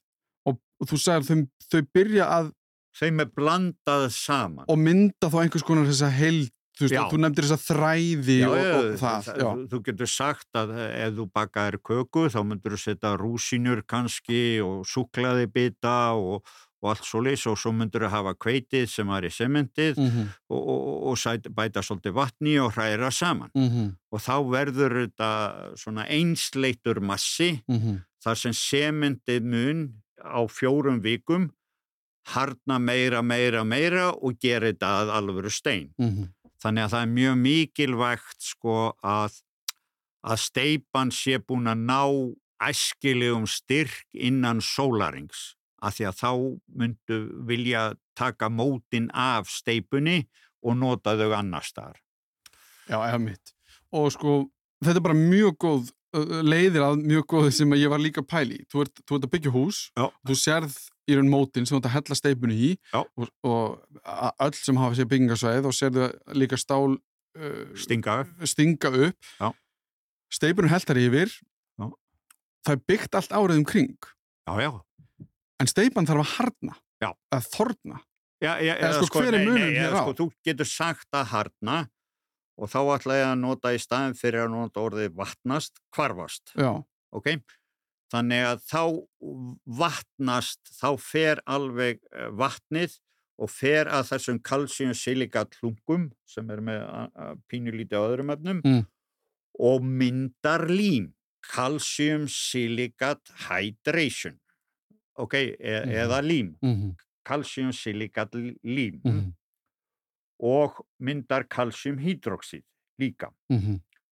og, 0.48 0.56
og 0.80 0.88
þú 0.88 1.00
sagðir 1.02 1.26
þau, 1.28 1.48
þau 1.68 1.82
byrja 1.92 2.28
að 2.38 2.52
þeim 2.96 3.20
er 3.20 3.32
blandað 3.36 4.06
saman. 4.16 4.64
og 4.64 4.78
mynda 4.80 5.28
þá 5.28 5.38
einhvers 5.42 5.66
konar 5.66 5.88
þessa 5.88 6.08
heild 6.16 6.52
þú, 6.76 6.84
veist, 6.84 6.94
Já. 6.94 7.02
þú 7.10 7.20
nefndir 7.22 7.48
þessa 7.48 7.62
þræði 7.64 8.36
og, 8.46 8.54
og 8.58 8.92
það, 9.00 9.32
já, 9.40 9.48
þú, 9.72 9.80
getur 9.88 10.12
sagt 10.12 10.60
að 10.60 10.76
ef 10.84 11.16
þú 11.16 11.26
bakaðir 11.38 11.80
köku 11.88 12.28
þá 12.32 12.38
myndur 12.44 12.76
þú 12.76 12.82
setja 12.82 13.16
rúsínur 13.20 13.82
kannski 13.88 14.44
og 14.64 14.86
súklaði 14.88 15.48
bita 15.52 15.96
og, 16.18 16.46
og 16.82 16.90
allt 16.92 17.08
svo 17.08 17.22
leys 17.24 17.46
og 17.48 17.58
svo 17.60 17.72
myndur 17.76 18.06
þú 18.06 18.12
hafa 18.12 18.36
kveitið 18.38 18.88
sem 18.92 19.08
var 19.08 19.24
í 19.24 19.32
sementið 19.32 19.98
mm 19.98 20.08
-hmm, 20.10 20.32
og, 20.48 20.60
og, 20.62 21.06
og 21.10 21.18
sæt, 21.18 21.48
bæta 21.48 21.82
svolítið 21.82 22.12
vatni 22.12 22.58
og 22.60 22.72
hræra 22.76 23.10
saman. 23.10 23.50
Og 24.12 24.20
þá 24.20 24.36
verður 24.50 24.92
þetta 25.06 25.30
svona 25.76 26.06
einsleitur 26.08 27.00
massi 27.00 27.62
mhm, 27.68 28.02
þar 28.22 28.34
sem 28.34 28.52
sementið 28.52 29.42
mun 29.42 30.02
á 30.20 30.40
fjórum 30.48 31.00
vikum 31.02 31.50
harna 32.26 32.78
meira, 32.78 33.22
meira, 33.22 33.62
meira 33.64 34.10
og 34.10 34.38
gera 34.42 34.72
þetta 34.72 34.92
að 35.02 35.12
alvöru 35.14 35.50
stein. 35.50 35.92
Þannig 36.62 36.86
að 36.86 36.94
það 36.94 37.04
er 37.04 37.12
mjög 37.18 37.36
mikilvægt 37.42 38.48
sko 38.50 38.76
að, 39.04 39.36
að 40.24 40.42
steipan 40.46 41.12
sé 41.12 41.38
búin 41.42 41.70
að 41.70 41.84
ná 41.84 42.00
æskilegum 42.66 43.44
styrk 43.50 44.06
innan 44.16 44.62
sólarings 44.64 45.52
af 45.84 45.98
því 45.98 46.06
að 46.08 46.20
þá 46.22 46.30
myndu 46.80 47.18
vilja 47.48 47.82
taka 48.16 48.48
mótin 48.48 49.10
af 49.12 49.50
steipunni 49.52 50.22
og 50.64 50.78
nota 50.80 51.14
þau 51.20 51.34
annar 51.36 51.66
staðar. 51.66 52.00
já, 52.88 52.96
eða 52.96 53.20
mitt 53.20 53.52
og 53.92 54.08
sko, 54.14 54.38
þetta 54.82 55.00
er 55.00 55.04
bara 55.04 55.18
mjög 55.18 55.58
góð 55.62 55.92
leiðir 56.46 56.84
að 56.86 57.02
mjög 57.04 57.26
góð 57.28 57.48
sem 57.58 57.72
að 57.74 57.82
ég 57.82 57.92
var 57.92 58.00
líka 58.00 58.22
að 58.22 58.30
pæli 58.30 58.60
þú 58.72 58.86
ert, 58.86 59.02
þú 59.04 59.18
ert 59.18 59.26
að 59.26 59.32
byggja 59.34 59.52
hús 59.52 59.80
Já. 59.92 60.06
þú 60.26 60.36
sérð 60.40 60.76
í 61.06 61.16
raun 61.16 61.30
mótin 61.30 61.66
sem 61.66 61.76
þú 61.76 61.80
ert 61.80 61.88
að 61.90 61.96
hella 61.96 62.18
steipunni 62.18 62.56
í 62.56 62.70
Já. 62.92 63.02
og, 63.02 63.28
og 63.46 64.08
öll 64.46 64.58
sem 64.58 64.80
hafa 64.80 64.98
sér 64.98 65.10
byggingasvæð 65.12 65.68
og 65.70 65.76
sérðu 65.76 66.08
líka 66.38 66.58
stál 66.60 66.96
uh, 66.96 67.62
Stinga 67.78 68.18
stinga 68.44 68.92
upp 69.08 69.30
Já. 69.38 69.48
steipunum 70.32 70.72
heltar 70.72 71.00
yfir 71.00 71.30
Já. 71.30 71.86
það 72.66 72.74
er 72.74 72.84
byggt 72.92 73.20
allt 73.20 73.36
árið 73.36 73.62
um 73.62 73.68
kring 73.68 74.10
en 75.62 75.70
steipan 75.70 76.08
þarf 76.08 76.26
að 76.26 76.34
harna 76.40 76.76
að 77.06 77.50
þorna 77.54 78.02
Eða 78.36 79.00
sko, 79.00 79.22
hver 79.22 79.32
er 79.32 79.40
nei, 79.40 79.46
munurinn 79.48 79.70
nei, 79.72 79.84
eða 79.86 80.02
á? 80.02 80.04
Sko, 80.04 80.12
þú 80.18 80.26
getur 80.44 80.68
sagt 80.68 81.16
að 81.16 81.30
harna 81.30 81.76
og 82.56 82.68
þá 82.72 82.80
ætla 82.96 83.16
ég 83.16 83.30
að 83.30 83.38
nota 83.40 83.72
í 83.72 83.78
staðin 83.80 84.16
fyrir 84.16 84.44
að 84.44 84.52
nota 84.52 84.82
orðið 84.82 85.14
vatnast, 85.16 85.80
hvarfast, 85.94 86.52
já, 86.56 86.70
ok? 87.16 87.30
Þannig 88.12 88.42
að 88.46 88.60
þá 88.70 88.82
vatnast, 89.80 90.60
þá 90.80 90.90
fer 91.00 91.40
alveg 91.46 92.00
eh, 92.12 92.28
vatnið 92.30 92.98
og 93.38 93.50
fer 93.50 93.86
að 93.92 94.06
þessum 94.12 94.38
kalsíumsilikat 94.46 95.56
hlungum 95.60 96.06
sem 96.24 96.48
er 96.50 96.60
með 96.64 96.80
pínulítið 97.50 97.98
á 98.00 98.06
öðrum 98.08 98.30
efnum 98.32 98.60
Mm. 98.64 98.86
og 99.58 99.82
myndar 99.82 100.68
lím, 100.68 101.12
kalsíumsilikat 101.52 103.20
hydration, 103.48 104.38
ok, 105.16 105.34
e 105.34 105.80
Mhm. 105.84 105.90
eða 105.90 106.20
lím 106.22 106.56
mm 106.62 106.94
kalsíumsilikat 107.26 108.34
lím 108.62 109.00
-hmm. 109.04 109.32
og 110.38 110.86
myndar 111.00 111.42
kalsíumhydroxíð 111.48 112.62
líka. 113.00 113.32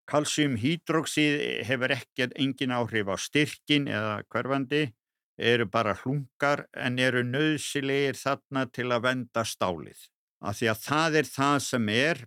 Mm 0.04 0.10
Kalsíumhydroxíð 0.12 1.64
hefur 1.64 1.92
ekki 1.94 2.28
engin 2.36 2.72
áhrif 2.76 3.08
á 3.08 3.16
styrkin 3.16 3.86
eða 3.88 4.22
hverfandi, 4.28 4.92
eru 5.38 5.66
bara 5.66 5.94
hlungar 5.94 6.66
en 6.76 6.98
eru 6.98 7.22
nöðsilegir 7.24 8.14
þarna 8.14 8.66
til 8.70 8.90
að 8.92 9.02
venda 9.08 9.44
stálið. 9.44 9.98
Af 10.44 10.58
því 10.60 10.68
að 10.70 10.82
það 10.84 11.16
er 11.16 11.24
það 11.24 11.58
sem 11.64 11.88
er 11.88 12.20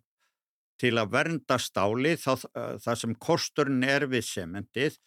til 0.81 0.97
að 0.97 1.11
vernda 1.13 1.57
stálið, 1.57 2.17
það, 2.25 2.45
það 2.83 2.97
sem 3.03 3.15
kosturinn 3.15 3.83
er 3.83 4.07
við 4.09 4.25
sementið, 4.25 4.97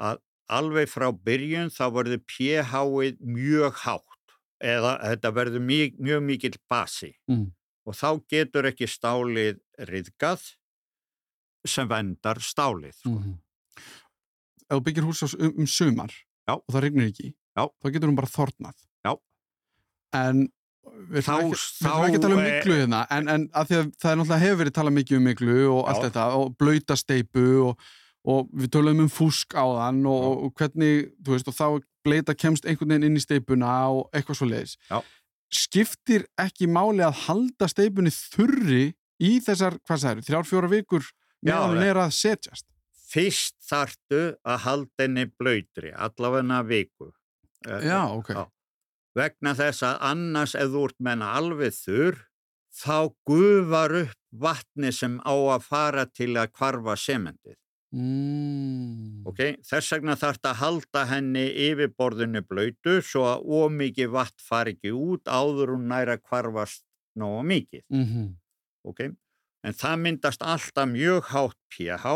að 0.00 0.18
alveg 0.48 0.88
frá 0.88 1.10
byrjun 1.12 1.70
þá 1.72 1.84
verður 1.92 2.24
pH-ið 2.28 3.20
mjög 3.20 3.78
hátt 3.84 4.34
eða 4.64 4.96
þetta 5.04 5.30
verður 5.36 5.64
mjög, 5.64 6.00
mjög 6.00 6.22
mikill 6.24 6.58
basi 6.68 7.14
Mm. 7.28 7.52
og 7.86 7.94
þá 7.94 8.20
getur 8.28 8.64
ekki 8.68 8.88
stálið 8.88 9.60
riðgað 9.78 10.40
sem 11.66 11.88
vendar 11.88 12.40
stálið. 12.40 12.94
sko. 12.98 13.10
-hmm. 13.10 13.38
ef 14.70 14.76
þú 14.78 14.82
byggir 14.84 15.04
hús 15.04 15.22
á- 15.22 15.38
um, 15.40 15.54
um 15.58 15.66
sumar 15.66 16.10
Já. 16.48 16.54
og 16.56 16.68
það 16.72 16.80
rignir 16.82 17.08
ekki 17.10 17.34
Já. 17.56 17.68
þá 17.82 17.90
getur 17.92 18.08
hún 18.08 18.16
bara 18.16 18.26
þornað 18.28 18.76
Já. 19.04 19.16
en 20.14 20.48
við 21.10 21.24
Þá- 21.24 21.34
ætlum 21.40 22.04
ekki, 22.04 22.16
að 22.16 22.22
tala 22.22 22.34
um 22.34 22.40
eh, 22.40 22.50
miklu 22.52 22.74
hérna 22.78 23.06
en, 23.10 23.28
en 23.28 23.48
að 23.54 23.70
að 23.74 23.92
það 23.98 24.10
er 24.10 24.16
náttúrulega 24.16 24.44
hefur 24.44 24.58
verið 24.62 24.74
talað 24.78 24.96
mikið 24.98 25.16
um 25.16 25.24
miklu 25.24 25.56
og 25.72 25.88
allt 25.88 26.04
þetta 26.04 26.24
og 26.38 26.56
blöyta 26.58 26.96
steipu 26.96 27.46
og, 27.68 27.78
og 28.24 28.48
við 28.52 28.68
tölum 28.70 29.00
um 29.04 29.08
fúsk 29.08 29.54
á 29.56 29.64
þann 29.64 30.06
og, 30.06 30.44
og 30.44 30.54
hvernig, 30.54 31.10
þú 31.24 31.30
veist, 31.34 31.48
og 31.48 31.54
þá 31.54 31.82
bleita 32.04 32.34
kemst 32.34 32.64
einhvern 32.66 32.88
veginn 32.88 33.04
inn 33.10 33.16
í 33.16 33.24
steipuna 33.24 33.88
og 33.88 34.08
eitthvað 34.12 34.36
svo 34.36 34.46
leiðis 34.48 34.76
Já. 34.90 35.00
skiptir 35.50 36.26
ekki 36.38 36.66
máli 36.68 37.04
að 37.04 37.18
halda 37.26 37.68
steipunni 37.68 38.10
þurri 38.10 38.94
í 39.20 39.40
þessar, 39.40 39.78
hvað 39.86 40.00
það 40.02 40.10
eru, 40.12 40.22
þrjár, 40.28 40.48
fjóra 40.48 40.68
vikur 40.70 41.04
meðan 41.44 41.74
hún 41.74 41.82
eh. 41.82 41.90
er 41.92 42.00
að 42.04 42.14
setjast 42.18 42.66
Fyrst 43.14 43.54
þartu 43.62 44.22
að 44.42 44.56
halda 44.64 45.04
henni 45.04 45.24
blöytri, 45.30 45.92
allavegna 45.94 46.64
viku. 46.66 47.12
Eh, 47.68 47.84
Já, 47.86 48.00
ok. 48.10 48.32
Já. 48.34 48.44
Vegna 49.14 49.52
þess 49.54 49.84
að 49.86 50.00
annars 50.08 50.54
ef 50.58 50.72
þú 50.72 50.86
ert 50.88 51.04
menna 51.06 51.28
alveg 51.38 51.76
þurr, 51.76 52.16
þá 52.74 52.96
gufar 53.28 53.94
upp 54.00 54.18
vatni 54.34 54.90
sem 54.90 55.20
á 55.22 55.30
að 55.30 55.68
fara 55.68 56.08
til 56.10 56.32
að 56.34 56.50
kvarfa 56.56 56.96
sementið. 56.98 57.54
Mm. 57.94 59.22
ok? 59.30 59.40
Þess 59.62 59.92
vegna 59.94 60.16
þarf 60.18 60.40
þetta 60.40 60.50
að 60.50 60.60
halda 60.64 61.02
henni 61.12 61.44
yfirborðinu 61.68 62.42
blöytu 62.42 62.96
svo 63.06 63.28
að 63.30 63.44
ómikið 63.46 64.10
vatn 64.16 64.42
fari 64.42 64.74
ekki 64.74 64.90
út 64.98 65.30
áður 65.30 65.76
hún 65.76 65.86
næra 65.92 66.16
kvarfast 66.18 66.82
nógu 67.14 67.44
mikið, 67.46 67.84
Mm 67.94 68.04
-hmm. 68.04 68.34
ok? 68.90 69.14
En 69.64 69.72
það 69.72 70.00
myndast 70.04 70.42
alltaf 70.44 70.88
mjög 70.90 71.30
hátt 71.32 71.56
pH 71.72 72.06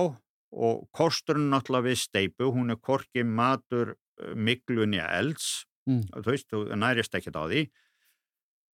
og 0.52 0.88
kosturinn 0.96 1.48
náttúrulega 1.52 1.88
við 1.90 1.98
steipu, 2.02 2.50
hún 2.52 2.70
er 2.72 2.76
korki 2.80 3.24
matur 3.24 3.94
eh, 4.20 4.34
miklunni 4.34 5.00
elds, 5.00 5.64
Mm. 5.88 6.02
þú 6.20 6.24
veist, 6.28 6.46
þú 6.52 6.58
nærist 6.76 7.14
ekkert 7.16 7.36
á 7.40 7.44
því. 7.48 7.60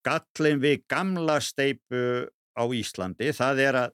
Gallin 0.03 0.59
við 0.63 0.80
gamla 0.89 1.36
steipu 1.45 2.26
á 2.57 2.63
Íslandi, 2.74 3.30
það 3.38 3.59
er 3.67 3.78
að 3.84 3.91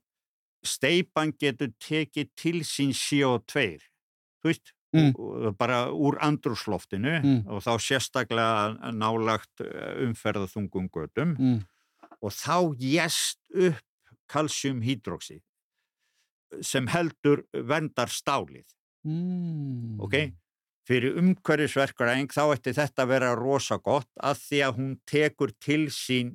steipan 0.63 1.33
getur 1.35 1.73
tekið 1.83 2.29
til 2.39 2.61
sín 2.63 2.93
CO2, 2.95 3.79
þú 4.41 4.47
veist, 4.53 4.71
Mm. 4.95 5.11
bara 5.57 5.91
úr 5.91 6.15
andrúsloftinu 6.17 7.21
Mm. 7.21 7.47
og 7.47 7.61
þá 7.61 7.75
sérstaklega 7.77 8.93
nálagt 8.95 9.59
umferðaþungum 9.61 10.89
götum 10.89 11.35
Mm. 11.37 11.65
og 12.23 12.31
þá 12.31 12.73
jæst 12.79 13.37
upp 13.53 13.83
kalsjumhydroxid 14.29 15.43
sem 16.65 16.87
heldur 16.89 17.43
vendar 17.53 18.09
stálið, 18.09 18.65
Mm. 19.05 19.99
ok? 20.01 20.33
fyrir 20.89 21.17
umhverfisverkræðing 21.21 22.31
þá 22.33 22.41
ætti 22.55 22.73
þetta 22.73 23.03
að 23.05 23.11
vera 23.11 23.33
rosa 23.37 23.77
gott 23.77 24.09
að 24.25 24.39
því 24.41 24.61
að 24.65 24.77
hún 24.79 24.93
tekur 25.05 25.51
til 25.61 25.83
sín 25.93 26.31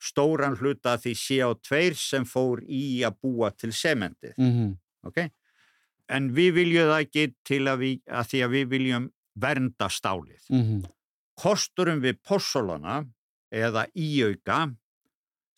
stóran 0.00 0.56
hluta 0.56 0.94
því 0.96 1.12
CO2 1.18 1.80
sem 1.98 2.24
fór 2.28 2.62
í 2.64 3.02
að 3.04 3.18
búa 3.20 3.50
til 3.52 3.72
sementið. 3.74 4.34
Mm 4.38 4.52
-hmm. 4.52 4.76
Okay? 5.10 5.30
En 6.08 6.30
við 6.32 6.54
viljum 6.54 6.88
það 6.88 7.02
ekki 7.04 7.34
til 7.44 7.62
að, 7.68 7.78
við, 7.78 8.00
að 8.08 8.24
því 8.30 8.42
að 8.44 8.50
við 8.56 8.68
viljum 8.68 9.10
vernda 9.36 9.88
stálið. 9.88 10.42
Mm 10.48 10.62
-hmm. 10.64 10.90
Kosturum 11.36 12.00
við 12.00 12.18
possolana 12.22 13.04
eða 13.52 13.86
íauka 13.94 14.74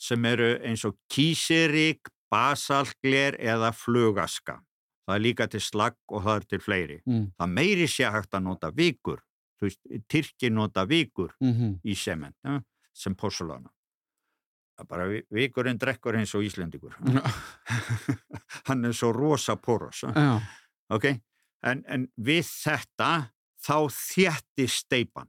sem 0.00 0.24
eru 0.24 0.54
eins 0.64 0.84
og 0.88 0.96
kísirík, 1.12 2.08
basalgler 2.32 3.36
eða 3.42 3.72
flugaska. 3.76 4.60
Það 5.06 5.16
er 5.16 5.24
líka 5.24 5.46
til 5.50 5.60
slagg 5.60 5.96
og 6.08 6.22
það 6.24 6.36
er 6.40 6.44
til 6.52 6.60
fleiri. 6.62 6.98
Mm. 7.06 7.24
Það 7.40 7.52
meiri 7.58 7.88
sé 7.90 8.10
hægt 8.14 8.36
að 8.38 8.44
nota 8.46 8.70
vikur. 8.70 9.20
Þú 9.60 9.66
veist, 9.68 9.80
Tyrki 10.08 10.50
nota 10.50 10.84
vikur 10.86 11.34
Mm 11.40 11.52
-hmm. 11.52 11.80
í 11.84 11.94
sement 11.96 12.36
ja, 12.44 12.60
sem 12.94 13.14
possulana. 13.14 13.68
Bara 14.88 15.06
vi- 15.08 15.24
vikurinn 15.30 15.76
drekkur 15.78 16.14
eins 16.16 16.34
og 16.34 16.42
Íslendingur. 16.42 16.94
Hann 18.66 18.84
er 18.84 18.92
svo 18.92 19.12
rosa 19.12 19.56
poros. 19.56 20.02
Ja. 20.02 20.40
Ok, 20.90 21.04
en, 21.62 21.84
en 21.88 22.08
við 22.18 22.42
þetta 22.46 23.30
þá 23.66 23.76
þjætti 23.92 24.66
steipan. 24.68 25.28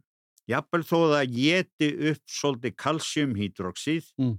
Jafnvel 0.50 0.84
þó 0.84 0.98
það 1.12 1.34
geti 1.36 1.90
upp 2.12 2.22
svolítið 2.28 2.76
kalsjumhydroxíð, 2.76 4.06
Mm. 4.20 4.38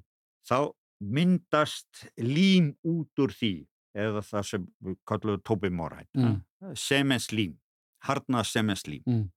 Þá 0.49 0.73
myndast 1.03 2.07
lím 2.19 2.73
út 2.87 3.11
úr 3.19 3.33
því, 3.35 3.67
eða 3.97 4.23
það 4.23 4.45
sem 4.49 4.67
við 4.85 4.97
kallum 5.07 5.41
tópimórætt, 5.43 6.09
Mm. 6.17 6.43
semenslím, 6.75 7.57
harna 8.05 8.43
semenslím 8.45 9.03
Mm. 9.07 9.31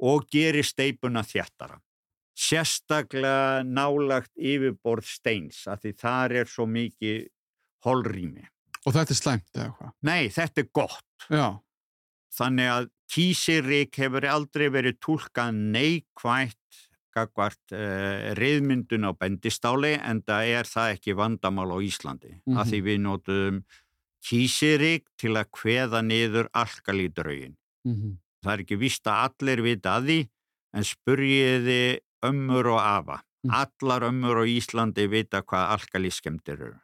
og 0.00 0.26
gerir 0.30 0.64
steipuna 0.64 1.22
þjættara. 1.22 1.80
Sérstaklega 2.36 3.62
nálagt 3.64 4.32
yfirborð 4.36 5.06
steins, 5.06 5.66
af 5.68 5.80
því 5.82 5.92
þar 5.96 6.32
er 6.40 6.44
svo 6.50 6.66
mikið 6.66 7.28
holrými. 7.84 8.46
og 8.86 8.92
þetta 8.92 9.10
er 9.10 9.14
slæmt 9.16 9.52
eða 9.54 9.76
hvað? 9.78 9.92
Nei, 10.02 10.28
þetta 10.28 10.58
er 10.58 10.68
gott. 10.74 11.04
Já, 11.30 11.60
Þannig 12.34 12.66
að 12.68 12.90
kísirík 13.08 13.94
hefur 13.94 14.24
aldrei 14.26 14.68
verið 14.68 14.98
túlkað 14.98 15.54
neikvægt 15.54 16.88
gagvart 17.14 17.72
uh, 17.72 18.34
reyðmyndun 18.38 19.08
á 19.08 19.12
bendistáli 19.14 19.94
en 19.96 20.22
það 20.26 20.50
er 20.58 20.70
það 20.70 20.92
ekki 20.96 21.16
vandamál 21.18 21.70
á 21.72 21.78
Íslandi. 21.78 22.40
Mhm. 22.46 22.58
Af 22.58 22.68
því 22.68 22.80
við 22.88 23.00
notum 23.00 23.64
kísirík 24.24 25.04
til 25.20 25.34
að 25.36 25.50
kveða 25.52 26.00
niður 26.02 26.48
alkalítraugin. 26.52 27.56
mm 27.84 27.94
-hmm. 27.94 28.16
Það 28.44 28.52
er 28.52 28.60
ekki 28.60 28.76
víst 28.76 29.06
að 29.08 29.20
allir 29.24 29.62
vita 29.62 29.96
að 29.96 30.04
því 30.08 30.18
en 30.74 30.84
spurjiði 30.84 32.00
ömmur 32.22 32.66
og 32.74 32.80
afa. 32.80 33.22
Mm. 33.44 33.52
Allar 33.60 34.08
ömmur 34.08 34.40
á 34.40 34.44
Íslandi 34.48 35.06
vita 35.10 35.42
hvað 35.42 35.70
alkalískemdir 35.78 36.60
eru. 36.60 36.80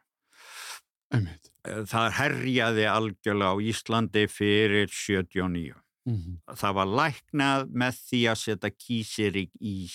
einmitt. 1.11 1.49
Það 1.61 2.11
herjaði 2.17 2.85
algjörlega 2.87 3.51
á 3.51 3.55
Íslandi 3.59 4.27
fyrir 4.31 4.87
79. 4.87 5.75
Mm 6.07 6.15
-hmm. 6.15 6.55
það 6.55 6.73
var 6.73 6.87
læknað 6.87 7.67
með 7.69 7.93
því 8.07 8.21
að 8.31 8.37
setja 8.43 8.69
kísirík 8.71 9.51
í 9.61 9.89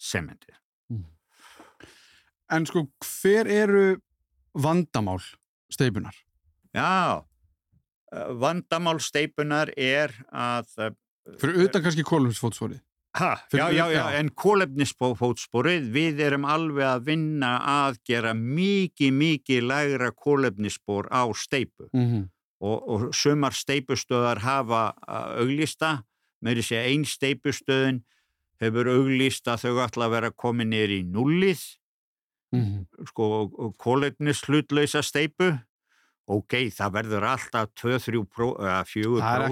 sementið. 0.00 0.56
En 2.50 2.64
sko, 2.66 2.88
hver 3.06 3.46
eru 3.46 3.84
vandamál 4.58 5.20
steipunar? 5.70 6.16
Já, 6.74 7.22
eh, 8.12 8.30
vandamál 8.42 8.98
steipunar 8.98 9.70
er 9.76 10.10
að... 10.32 10.66
eh, 10.78 10.90
Fyrir 11.38 11.68
utan 11.68 11.84
kannski 11.84 12.02
kólumsfótsvorið. 12.02 12.80
Ha, 13.18 13.36
já, 13.52 13.70
já, 13.74 13.86
já, 13.90 14.04
en 14.20 14.28
kólefnisfótsporið, 14.30 15.88
við 15.90 16.20
erum 16.22 16.44
alveg 16.46 16.86
að 16.86 17.06
vinna 17.08 17.56
að 17.66 17.96
gera 18.06 18.34
mikið, 18.38 19.12
mikið 19.18 19.64
lægra 19.66 20.10
kólefnisspor 20.14 21.08
á 21.10 21.26
steipu 21.34 21.88
Mm 21.92 22.06
-hmm. 22.06 22.28
og, 22.60 22.88
og 22.88 23.14
sumar 23.14 23.52
steipustöðar 23.52 24.38
hafa 24.38 24.94
auglista, 25.38 26.04
meiri 26.42 26.62
sé 26.62 26.76
ein 26.86 27.04
steipustöðin 27.04 28.04
hefur 28.60 28.90
auglista 28.92 29.56
þau 29.60 29.80
ætla 29.86 30.08
að 30.08 30.16
vera 30.16 30.30
komin 30.30 30.72
nýr 30.72 30.92
í 31.00 31.02
nullið. 31.04 31.62
Mm 32.50 32.62
-hmm. 32.64 33.06
sko 33.06 33.72
kólefnislutlausa 33.78 35.02
steipu 35.06 35.52
ok, 36.30 36.56
það 36.74 36.94
verður 36.94 37.26
alltaf 37.30 37.70
2-3 37.78 38.22
eða 38.66 38.84
4 38.90 39.20
Það 39.20 39.34
er 39.36 39.44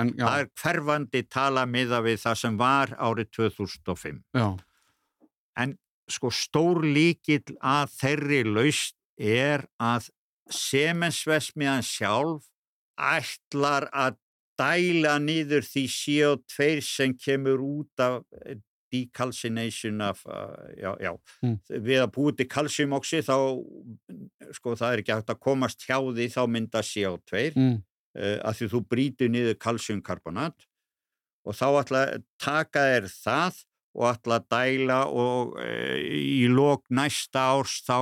en 0.00 0.12
já, 0.12 0.24
það 0.24 0.42
er 0.42 0.50
hverfandi 0.62 1.22
tala 1.28 1.64
miða 1.68 2.00
við 2.04 2.20
það 2.24 2.38
sem 2.42 2.58
var 2.60 2.94
árið 2.96 3.30
2005 3.38 4.22
já, 4.36 4.46
sko 6.08 6.30
stór 6.32 6.84
líkill 6.86 7.56
að 7.60 7.96
þeirri 7.98 8.44
laust 8.48 8.96
er 9.18 9.66
að 9.82 10.08
semensvesmiðan 10.54 11.84
sjálf 11.84 12.48
ætlar 12.96 13.88
að 13.92 14.16
dæla 14.58 15.18
niður 15.22 15.66
því 15.66 15.84
CO2 15.96 16.70
sem 16.84 17.14
kemur 17.14 17.62
út 17.62 18.02
af 18.02 18.22
eh, 18.44 18.58
decalcination 18.92 20.00
af, 20.00 20.22
uh, 20.26 20.72
já, 20.80 20.94
já, 21.00 21.12
Mm. 21.42 21.58
við 21.68 21.98
að 22.02 22.12
búið 22.14 22.36
til 22.38 22.46
kalsíumoxi 22.48 23.20
þá, 23.20 23.36
sko 24.56 24.72
það 24.80 24.92
er 24.94 25.02
ekki 25.02 25.12
hægt 25.18 25.32
að 25.34 25.40
komast 25.44 25.84
hjá 25.84 25.98
því 26.00 26.26
þá 26.32 26.40
mynda 26.48 26.80
CO2 26.80 27.42
mm, 27.54 27.74
uh, 28.16 28.38
að 28.48 28.56
því 28.58 28.68
þú 28.72 28.80
brýtur 28.88 29.28
niður 29.34 29.58
kalsíumkarbonat 29.60 30.64
og 31.44 31.54
þá 31.54 31.66
ætla 31.82 32.04
að 32.06 32.24
taka 32.40 32.86
þér 32.88 33.10
það 33.12 33.60
og 33.98 34.08
ætla 34.14 34.38
að 34.40 34.48
dæla 34.56 34.98
og 35.10 35.54
uh, 35.60 35.98
í 36.08 36.48
lok 36.48 36.84
næsta 36.88 37.44
árs 37.58 37.82
þá 37.84 37.98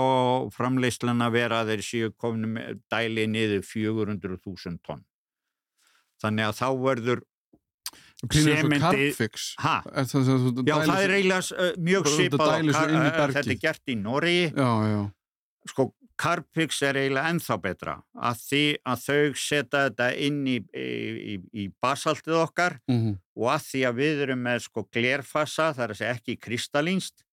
framleyslan 0.55 1.23
að 1.27 1.37
vera 1.41 1.61
að 1.65 1.75
þeir 1.75 1.85
séu 1.91 2.15
komin 2.15 2.55
með 2.57 2.81
dæli 2.93 3.27
niður 3.27 3.67
400.000 3.67 4.79
tonn. 4.87 5.03
Þannig 6.27 6.51
að 6.51 6.61
þá 6.61 6.69
verður, 6.83 7.25
Er 9.93 10.07
það, 10.09 10.31
já 10.65 10.77
það 10.89 11.03
er 11.03 11.13
eiginlega 11.19 11.59
uh, 11.67 11.75
mjög 11.85 12.09
svipað 12.15 12.55
í 12.57 12.73
uh, 12.73 12.79
þetta 13.21 13.43
er 13.45 13.61
gert 13.61 13.93
í 13.93 13.97
já, 14.57 15.03
sko 15.69 15.91
Carpix 16.17 16.81
er 16.87 16.97
eiginlega 16.97 17.31
ennþá 17.35 17.59
betra. 17.61 17.95
Að 18.17 18.41
því 18.47 18.63
að 18.89 19.03
þau 19.05 19.37
setja 19.37 19.83
þetta 19.89 20.09
inn 20.27 20.41
í, 20.49 20.57
í, 20.73 21.37
í, 21.53 21.67
basaltið 21.83 22.39
okkar 22.41 22.79
mm 22.89 22.97
-hmm. 22.97 23.19
og 23.37 23.51
að 23.53 23.67
því 23.69 23.83
að 23.91 24.01
við 24.01 24.23
erum 24.27 24.43
með 24.49 24.63
sko 24.65 24.87
glerfassa, 24.97 25.71
það 25.77 25.85
er 25.85 25.95
að 25.95 26.01
segja 26.01 26.17
ekki 26.17 26.39
kristallínst, 26.49 27.27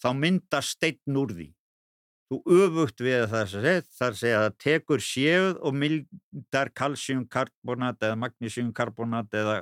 þá 0.00 0.10
myndar 0.16 0.64
steinn 0.64 1.20
úr 1.20 1.36
því. 1.36 1.48
Þú 2.30 2.36
öfugt 2.46 3.00
við 3.02 3.24
það 3.26 3.40
að 3.42 4.14
segja, 4.20 4.40
það 4.44 4.52
tekur 4.62 5.00
sjöð 5.02 5.56
og 5.66 5.74
myndar 5.74 6.70
kalsíumkarbonat 6.78 7.98
eða 8.06 8.18
magnísíumkarbonat 8.22 9.34
eða 9.34 9.56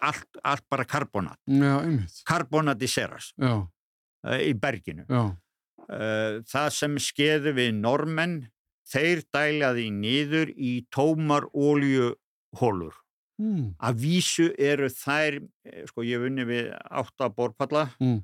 allt, 0.00 0.38
allt 0.44 0.64
bara 0.70 0.84
karbonat. 0.86 1.38
já, 1.50 1.74
einmitt. 1.82 2.22
Karbonat 2.24 2.78
í 2.82 2.88
seras 2.88 3.32
Já, 3.36 3.66
í 4.38 4.52
berginu. 4.54 5.04
já, 5.10 5.34
það 6.54 6.70
sem 6.78 6.94
skeði 7.02 7.52
við 7.58 7.74
normenn, 7.82 8.38
þeir 8.90 9.24
dælaði 9.34 9.90
niður 9.90 10.54
í 10.56 10.86
tómar 10.94 11.50
óljuhólur. 11.54 12.94
mm, 13.40 13.74
Að 13.80 13.94
vísu 14.02 14.54
eru 14.58 14.88
þær, 14.88 15.40
eh, 15.64 15.84
sko 15.86 16.02
ég 16.04 16.20
hef 16.20 16.26
unni 16.30 16.44
við 16.44 16.70
átta 16.90 17.28
borpalla, 17.34 17.90
Mm. 18.00 18.22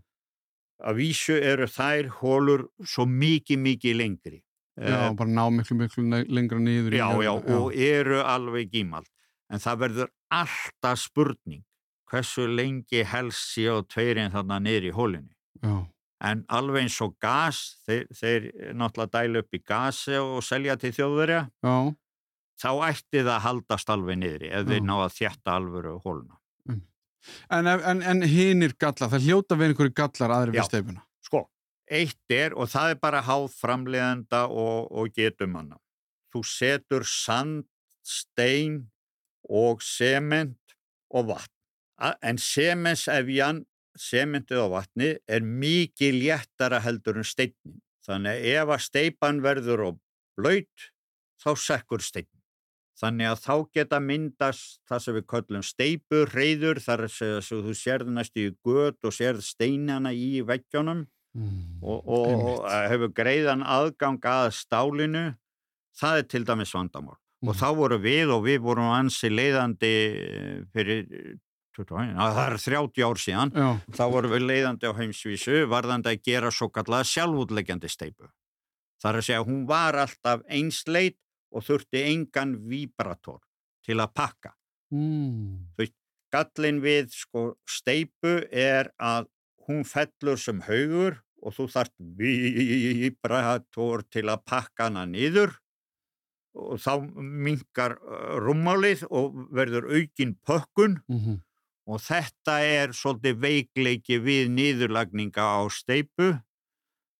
Að 0.84 0.96
vísu 1.00 1.36
eru 1.40 1.66
þær 1.66 2.08
hólur 2.20 2.66
svo 2.84 3.06
mikið, 3.06 3.58
mikið 3.58 3.96
lengri. 3.96 4.42
já, 4.78 5.08
Eh, 5.08 5.12
bara 5.16 5.30
ná 5.30 5.48
miklu, 5.50 5.76
miklu 5.76 6.02
lengra 6.28 6.58
niður. 6.60 6.92
já, 6.92 7.08
já, 7.22 7.30
og 7.32 7.72
eru 7.74 8.20
alveg 8.22 8.70
gímald. 8.70 9.06
En 9.50 9.58
það 9.58 9.78
verður 9.78 10.08
alltaf 10.30 10.98
spurning 10.98 11.62
hversu 12.10 12.44
lengi 12.46 13.02
helst 13.04 13.54
sé 13.56 13.64
á 13.72 13.80
tveirinn 13.82 14.30
þarna 14.32 14.60
niður 14.60 14.90
í 14.90 14.92
hólunni. 14.92 15.34
Já, 15.62 15.86
En 16.20 16.44
alveg 16.48 16.82
eins 16.82 17.00
og 17.04 17.14
gas, 17.20 17.76
þeir, 17.86 18.06
þeir 18.08 18.72
náttúrulega 18.74 19.10
dæla 19.12 19.38
upp 19.42 19.52
í 19.52 19.60
gasi 19.62 20.14
og 20.16 20.42
selja 20.42 20.76
til 20.80 20.90
þjóðverja, 20.92 21.50
já, 21.62 21.94
þá 22.56 22.70
ætti 22.88 23.20
það 23.20 23.34
að 23.36 23.44
haldast 23.44 23.88
alveg 23.92 24.16
niðri 24.18 24.48
ef 24.50 24.64
Já. 24.64 24.68
þeir 24.70 24.80
ná 24.88 24.94
að 25.04 25.12
þjætta 25.18 25.56
alvöru 25.60 26.00
hóluna. 26.02 26.38
En, 27.52 27.66
en, 27.66 28.02
en 28.02 28.22
hinir 28.26 28.74
gallar, 28.78 29.10
það 29.12 29.26
hljóta 29.26 29.58
við 29.58 29.72
einhverju 29.72 29.94
gallar 29.96 30.34
aðri 30.36 30.56
við 30.56 30.68
steipuna. 30.68 31.04
Sko, 31.26 31.42
eitt 31.86 32.34
er, 32.34 32.54
og 32.54 32.70
það 32.72 32.94
er 32.94 33.00
bara 33.02 33.22
háð 33.26 33.48
framleiðenda 33.60 34.44
og, 34.50 34.90
og 34.90 35.14
getumanna. 35.16 35.80
Þú 36.34 36.42
setur 36.46 37.06
sand, 37.08 37.66
stein 38.06 38.84
og 39.48 39.82
sement 39.82 40.76
og 41.14 41.30
vatn. 41.32 41.52
En 42.20 42.38
semensefjan, 42.38 43.64
sementið 43.96 44.62
og 44.66 44.74
vatni, 44.74 45.14
er 45.24 45.46
mikið 45.46 46.18
léttara 46.20 46.82
heldur 46.84 47.22
en 47.22 47.26
steinin. 47.26 47.80
Þannig 48.06 48.44
ef 48.52 48.70
að 48.70 48.84
steipan 48.84 49.40
verður 49.42 49.84
og 49.88 50.02
blöyt, 50.38 50.90
þá 51.40 51.50
sekkur 51.58 52.04
stein. 52.04 52.28
Þannig 52.96 53.28
að 53.28 53.42
þá 53.44 53.54
geta 53.76 53.98
myndast 54.00 54.78
það 54.88 55.02
sem 55.04 55.16
við 55.18 55.26
köllum 55.28 55.64
steipur, 55.66 56.30
reyður, 56.32 56.80
þar 56.80 57.04
að 57.08 57.18
þú 57.50 57.74
sérð 57.76 58.14
næstu 58.14 58.46
í 58.46 58.54
gött 58.64 59.04
og 59.04 59.12
sérð 59.12 59.44
steinana 59.44 60.14
í 60.16 60.40
veggjónum 60.46 61.04
Mm. 61.36 61.82
og, 61.84 62.06
og, 62.08 62.28
og 62.48 62.62
hefur 62.88 63.10
greiðan 63.12 63.60
aðgang 63.60 64.22
að 64.24 64.54
stálinu, 64.56 65.24
það 65.96 66.20
er 66.22 66.28
til 66.32 66.44
dæmis 66.48 66.72
vandamál. 66.72 67.18
Mm. 67.42 67.50
Og 67.50 67.58
þá 67.60 67.66
voru 67.76 67.98
við 68.00 68.32
og 68.32 68.46
við 68.46 68.62
vorum 68.64 68.88
ansi 68.94 69.28
leiðandi 69.28 69.90
fyrir 70.72 71.02
20, 71.76 72.14
na, 72.16 72.30
það 72.32 72.46
er 72.46 72.56
30 72.64 73.04
ár 73.04 73.20
síðan, 73.20 73.52
Já, 73.52 73.68
þá 73.98 74.04
vorum 74.14 74.32
við 74.32 74.46
leiðandi 74.48 74.88
á 74.88 74.96
heimsvísu 74.96 75.60
varðandi 75.68 76.14
að 76.14 76.24
gera 76.24 76.52
svo 76.54 76.70
kallega 76.72 77.10
sjálfútleggjandi 77.12 77.92
steipu. 77.92 78.30
Það 78.96 79.10
er 79.10 79.20
að 79.20 79.26
segja 79.28 79.42
að 79.42 79.50
hún 79.50 79.62
var 79.68 80.00
alltaf 80.06 80.46
einsleit 80.48 81.18
og 81.56 81.64
þurfti 81.64 82.02
engan 82.12 82.56
víbrator 82.68 83.40
til 83.86 83.96
að 84.02 84.10
pakka. 84.20 84.50
mm. 84.92 85.94
Gallin 86.34 86.80
við 86.82 87.12
sko, 87.14 87.54
steipu 87.70 88.42
er 88.50 88.90
að 88.98 89.28
hún 89.68 89.84
fellur 89.86 90.36
sem 90.36 90.58
haugur 90.66 91.22
og 91.40 91.54
þú 91.54 91.64
þarft 91.70 91.94
víbrator 92.18 94.02
til 94.10 94.26
að 94.28 94.42
pakka 94.44 94.88
hana 94.88 95.06
niður 95.08 95.54
og 96.56 96.80
þá 96.82 96.92
minkar 97.46 97.96
rúmmálið 98.42 99.06
og 99.08 99.38
verður 99.54 99.84
aukin 99.94 100.36
pökkun 100.44 101.00
Mm 101.06 101.40
og 101.86 102.02
þetta 102.02 102.58
er 102.66 102.94
svolítið 102.96 103.40
veikleiki 103.42 104.18
við 104.22 104.50
niðurlagninga 104.54 105.42
á 105.42 105.62
steipu 105.70 106.34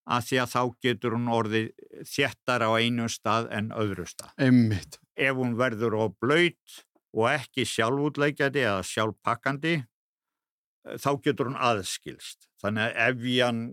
að 0.07 0.29
því 0.29 0.39
að 0.43 0.53
þá 0.53 0.63
getur 0.87 1.17
hún 1.17 1.31
orðið 1.35 1.71
þjættar 2.07 2.65
á 2.67 2.71
einu 2.79 3.09
stað 3.11 3.51
en 3.57 3.73
öðru 3.75 4.07
stað. 4.09 4.33
Einmitt. 4.39 5.01
Ef 5.17 5.39
hún 5.39 5.57
verður 5.59 5.99
á 5.99 6.05
blöyt 6.13 6.81
og 7.17 7.31
ekki 7.33 7.65
sjálfútleikjandi 7.67 8.63
eða 8.67 8.85
sjálfpakkandi, 8.87 9.75
eh, 9.81 10.99
þá 11.01 11.11
getur 11.25 11.51
hún 11.51 11.59
aðskilst. 11.59 12.47
Þannig 12.63 12.87
að 12.87 13.01
ef 13.07 13.27
hann 13.47 13.65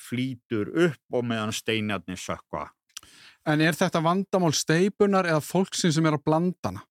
flýtur 0.00 0.72
upp 0.88 1.16
og 1.16 1.24
meðan 1.24 1.54
steinarnir 1.54 2.20
sökva. 2.20 2.68
En 3.48 3.62
er 3.64 3.76
þetta 3.76 4.02
vandamál 4.04 4.52
steipunar 4.56 5.28
eða 5.28 5.40
fólksinn 5.44 5.94
sem 5.94 6.06
er 6.08 6.18
að 6.18 6.24
blanda 6.26 6.72
hana? 6.72 6.84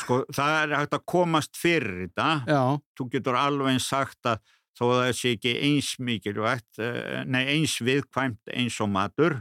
Sko, 0.00 0.22
það 0.32 0.54
er 0.56 0.74
hægt 0.78 0.96
að 0.96 1.06
komast 1.12 1.58
fyrir 1.60 2.06
þetta. 2.06 2.28
Já, 2.48 2.62
þú 2.96 3.06
getur 3.12 3.36
alveg 3.36 3.80
sagt 3.84 4.28
að 4.28 4.40
þó 4.78 4.84
að 4.88 5.00
það 5.00 5.12
sé 5.18 5.34
ekki 5.36 5.54
eins 5.68 5.90
mikilvægt, 5.98 6.70
eh, 6.78 7.24
nei 7.26 7.42
eins 7.56 7.76
viðkvæmt 7.84 8.54
eins 8.54 8.78
og 8.80 8.90
matur, 8.92 9.40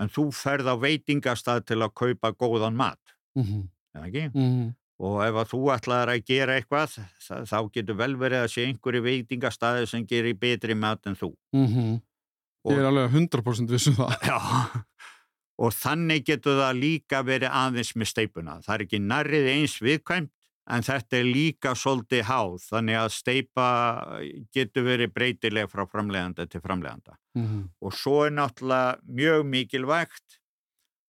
en 0.00 0.12
þú 0.12 0.28
ferð 0.34 0.72
á 0.72 0.76
veitingastað 0.76 1.64
til 1.70 1.80
að 1.82 1.94
kaupa 1.94 2.32
góðan 2.32 2.76
mat, 2.76 3.16
mm 3.38 3.68
eða 3.96 4.06
ekki? 4.06 4.26
-hmm. 4.34 4.74
Og 4.96 5.20
ef 5.24 5.34
að 5.34 5.50
þú 5.52 5.60
ætlaðir 5.74 6.10
að 6.12 6.24
gera 6.24 6.56
eitthvað, 6.56 6.98
þá 7.20 7.58
getur 7.72 7.96
vel 7.96 8.16
verið 8.16 8.44
að 8.44 8.52
sé 8.52 8.64
einhverju 8.64 9.02
veitingastaði 9.02 9.86
sem 9.86 10.06
gerir 10.06 10.34
betri 10.34 10.74
mat 10.74 11.06
en 11.06 11.16
þú. 11.16 11.34
Mm 11.52 12.00
Ég 12.66 12.80
er 12.80 12.88
alveg 12.88 13.12
100% 13.14 13.70
vissum 13.70 13.94
það. 13.94 14.14
Já, 14.30 14.38
og 15.62 15.72
þannig 15.72 16.24
getur 16.26 16.58
það 16.58 16.80
líka 16.80 17.22
verið 17.22 17.52
aðeins 17.54 17.92
með 17.94 18.10
steipuna. 18.10 18.56
Það 18.64 18.74
er 18.74 18.84
ekki 18.86 19.00
nærrið 19.04 19.50
eins 19.52 19.76
viðkvæmt, 19.84 20.32
en 20.66 20.82
þetta 20.82 21.18
er 21.20 21.28
líka 21.28 21.74
svolítið 21.78 22.24
háð, 22.26 22.56
þannig 22.70 22.98
að 22.98 23.12
steipa 23.14 23.68
getur 24.54 24.86
verið 24.88 25.12
breytileg 25.14 25.70
frá 25.70 25.84
framleganda 25.86 26.46
til 26.50 26.60
framleganda. 26.60 27.16
Mm 27.34 27.46
Og 27.80 27.92
svo 27.94 28.26
er 28.26 28.32
náttúrulega 28.32 28.98
mjög 29.06 29.46
mikilvægt 29.46 30.40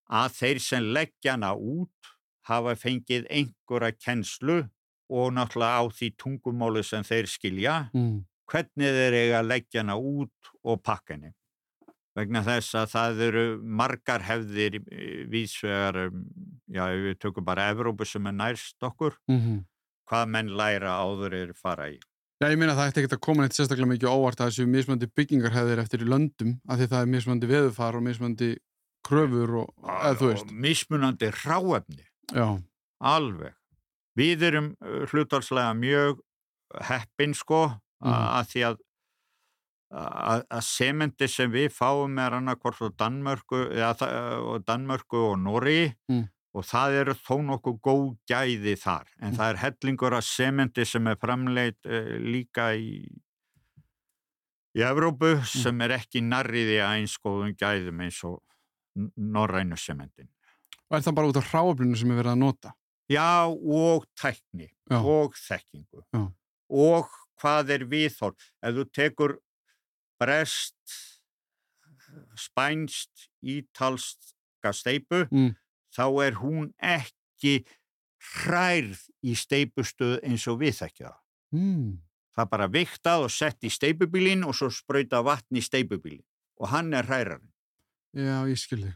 að 0.09 0.31
þeir 0.39 0.59
sem 0.59 0.83
leggja 0.83 1.31
hana 1.31 1.53
út 1.55 2.13
hafa 2.47 2.75
fengið 2.75 3.27
einhverja 3.29 3.91
kennslu 3.91 4.69
og 5.09 5.33
náttúrulega 5.33 5.79
á 5.79 5.83
því 5.89 6.09
tungumáli 6.17 6.83
sem 6.83 7.03
þeir 7.03 7.27
skilja, 7.27 7.89
-hmm. 7.93 8.23
hvernig 8.45 8.91
þeir 8.99 9.13
eiga 9.13 9.39
að 9.39 9.47
leggja 9.47 9.81
hana 9.81 9.95
út 9.95 10.51
og 10.63 10.83
pakka 10.83 11.13
henni. 11.13 11.33
Vegna 12.17 12.41
þess 12.41 12.73
að 12.79 12.87
það 12.95 13.19
eru 13.27 13.41
margar 13.61 14.23
hefðir 14.25 14.79
vísvegar, 15.29 15.99
já, 16.73 16.83
ef 16.89 17.01
við 17.05 17.17
tökum 17.21 17.45
bara 17.45 17.67
Evrópu 17.73 18.07
sem 18.09 18.25
er 18.31 18.37
nærst 18.43 18.77
okkur, 18.83 19.17
Mm 19.31 19.63
hvað 20.07 20.29
menn 20.31 20.47
læra 20.55 20.93
áður 21.03 21.33
er 21.35 21.49
fara 21.51 21.89
í. 21.91 21.97
Já, 22.39 22.47
ég 22.47 22.55
meina 22.55 22.71
að 22.71 22.77
það 22.79 22.89
ætti 22.93 23.01
ekki 23.01 23.15
að 23.17 23.21
koma 23.25 23.43
neitt 23.43 23.57
sérstaklega 23.57 23.89
mikið 23.89 24.07
óvart 24.07 24.39
að 24.39 24.51
þessu 24.53 24.65
mismöndi 24.71 25.09
byggingarhæðir 25.19 25.81
eftir 25.83 26.05
í 26.05 26.07
löndum 26.07 26.53
af 26.63 26.79
því 26.79 26.87
það 26.93 27.01
er 27.01 27.09
mismöndi 27.11 27.49
veðufar 27.49 27.97
og 27.99 28.05
mismöndi 28.05 28.47
kröfur 29.03 29.51
og, 29.65 29.73
eða 29.83 30.13
þú 30.21 30.29
veist. 30.31 30.53
Mismunandi 30.63 31.31
ráefni. 31.41 32.05
Já, 32.31 32.45
Alveg. 33.03 33.57
Við 34.15 34.45
erum 34.47 34.69
uh, 34.79 35.03
hlutalslega 35.11 35.75
mjög 35.75 36.23
heppin 36.87 37.35
sko 37.35 37.65
Mhm. 37.97 38.13
að 38.13 38.47
því 38.53 38.61
að 38.69 38.75
að 39.91 40.41
að 40.51 40.63
sementi 40.67 41.27
sem 41.31 41.51
við 41.51 41.69
fáum 41.71 42.17
er 42.19 42.33
annarkvort 42.35 42.81
á 42.83 42.89
Danmörku 42.99 43.61
og 44.51 44.65
Danmörku 44.67 45.21
og 45.31 45.37
Nóri 45.39 45.93
Mm. 46.09 46.25
og 46.53 46.63
það 46.65 46.95
eru 47.01 47.13
þó 47.13 47.35
nokkuð 47.45 47.79
góð 47.81 48.17
gæði 48.29 48.75
þar 48.81 49.05
en 49.21 49.31
Mm. 49.31 49.37
það 49.37 49.49
er 49.53 49.57
hellingur 49.63 50.13
af 50.17 50.23
sementi 50.23 50.85
sem 50.85 51.07
er 51.07 51.15
framleitt 51.15 51.85
uh, 51.85 52.17
líka 52.19 52.73
í 52.75 53.07
í 54.77 54.81
Evrópu 54.85 55.31
sem 55.47 55.79
er 55.81 55.95
ekki 55.97 56.21
narriði 56.21 56.77
að 56.83 56.97
eins 56.99 57.15
góðum 57.23 57.55
gæðum 57.57 58.01
eins 58.05 58.19
og 58.27 58.41
norrænu 59.17 59.77
sementin. 59.77 60.27
og 60.89 60.97
er 60.97 61.01
það 61.03 61.15
bara 61.15 61.27
út 61.31 61.37
af 61.37 61.49
hráöflinu 61.51 61.97
sem 61.97 62.11
er 62.11 62.19
verið 62.23 62.33
að 62.35 62.39
nota? 62.43 62.73
Já, 63.09 63.47
og 63.47 64.05
tækni 64.19 64.69
Já. 64.91 64.99
og 65.01 65.33
þekkingu 65.33 66.03
Já. 66.13 66.21
og 66.69 67.09
hvað 67.41 67.69
er 67.69 67.85
viðhorf. 67.85 68.51
Ef 68.63 68.73
þú 68.75 68.85
tekur 68.91 69.37
brest, 70.19 70.75
spænst, 72.35 73.29
ítalska 73.43 74.71
steipu, 74.73 75.27
Mm. 75.31 75.55
þá 75.93 76.05
er 76.25 76.31
hún 76.41 76.73
ekki 76.81 77.65
hrærð 78.19 78.99
í 79.23 79.33
steipustöð 79.35 80.19
eins 80.23 80.47
og 80.47 80.59
við 80.59 80.73
þekkja 80.81 81.07
það. 81.11 81.19
Mm. 81.53 81.97
Það 82.37 82.49
bara 82.49 82.67
viktað 82.67 83.23
og 83.25 83.31
sett 83.31 83.63
í 83.63 83.69
steipubílinn 83.69 84.45
og 84.45 84.53
svo 84.55 84.69
sprauta 84.69 85.23
vatn 85.23 85.57
í 85.57 85.61
steipubílinn 85.63 86.25
og 86.59 86.69
hann 86.69 86.93
er 86.93 87.03
hrærarinn. 87.03 87.51
Já, 88.13 88.45
ég 88.45 88.57
skilði. 88.57 88.93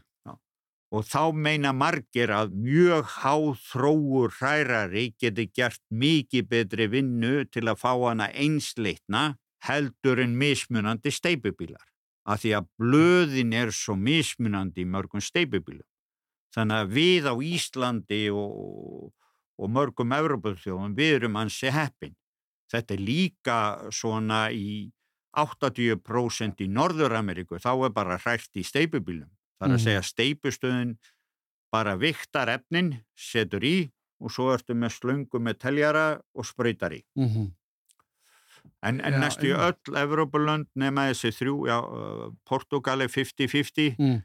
Og 0.92 1.06
þá 1.08 1.32
meina 1.32 1.72
margir 1.72 2.28
að 2.28 2.50
mjög 2.52 3.06
háþróur 3.22 4.34
hærari 4.42 5.14
geti 5.16 5.46
gert 5.48 5.80
mikið 5.88 6.48
betri 6.50 6.86
vinnu 6.92 7.46
til 7.48 7.62
að 7.64 7.78
fá 7.80 7.96
hana 7.96 8.26
einsleitna 8.28 9.38
heldur 9.68 10.20
en 10.22 10.36
mismunandi 10.38 11.10
steipubílar. 11.14 11.84
Af 12.26 12.42
því 12.44 12.52
að 12.58 12.68
blöðin 12.78 13.52
er 13.58 13.70
svo 13.74 13.96
mismunandi 13.98 14.84
í 14.84 14.88
mörgum 14.88 15.22
steipubílum. 15.22 15.86
Þannig 16.54 16.76
að 16.84 16.90
við 16.94 17.26
á 17.26 17.34
Íslandi 17.42 18.20
og, 18.30 19.12
og 19.58 19.70
mörgum 19.72 20.12
Evropaþjóðum 20.14 20.94
við 20.98 21.14
erum 21.20 21.38
ansi 21.40 21.70
heppin. 21.72 22.14
Þetta 22.70 22.94
er 22.94 23.00
líka 23.02 23.56
svona 23.92 24.42
í 24.52 24.90
80% 25.36 26.60
í 26.60 26.68
Norður-Ameríku, 26.68 27.58
þá 27.60 27.72
er 27.86 27.94
bara 27.96 28.18
hrært 28.20 28.52
í 28.60 28.64
steipubílum. 28.66 29.30
Það 29.58 29.66
er 29.66 29.72
að 29.72 29.78
Mhm. 29.78 29.84
segja 29.86 30.02
steipustöðin 30.02 30.96
bara 31.72 31.96
viktar 31.96 32.48
efnin, 32.48 33.02
setur 33.16 33.60
í 33.64 33.90
og 34.20 34.30
svo 34.30 34.52
ertu 34.54 34.74
með 34.74 34.92
slöngu 35.00 35.40
með 35.40 35.58
teljara 35.58 36.20
og 36.34 36.44
spröytar 36.44 36.92
í. 36.92 37.02
Mm 37.16 37.52
En, 38.82 39.00
en 39.00 39.12
Já, 39.14 39.18
næstu 39.22 39.46
í 39.46 39.54
öll 39.54 39.96
Evrópulönd 40.00 40.66
nema 40.74 41.04
þessi 41.12 41.30
þrjú, 41.36 41.56
já, 41.70 41.76
uh, 41.86 42.30
Portugali 42.48 43.06
50-50, 43.06 43.94
Mm. 43.98 44.16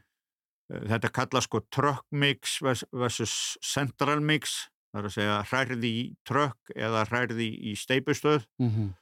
uh, 0.74 0.80
þetta 0.90 1.12
kalla 1.14 1.40
sko 1.40 1.60
truck 1.70 2.04
mix 2.10 2.58
vers- 2.60 2.84
versus 2.92 3.56
central 3.62 4.20
mix, 4.20 4.68
það 4.92 4.98
er 5.04 5.06
að 5.08 5.14
segja 5.14 5.36
hræði 5.52 5.92
í 6.02 6.16
truck 6.26 6.56
eða 6.74 7.04
hræði 7.06 7.48
í 7.70 7.76
steipustöð. 7.76 8.46
-hmm. 8.60 8.94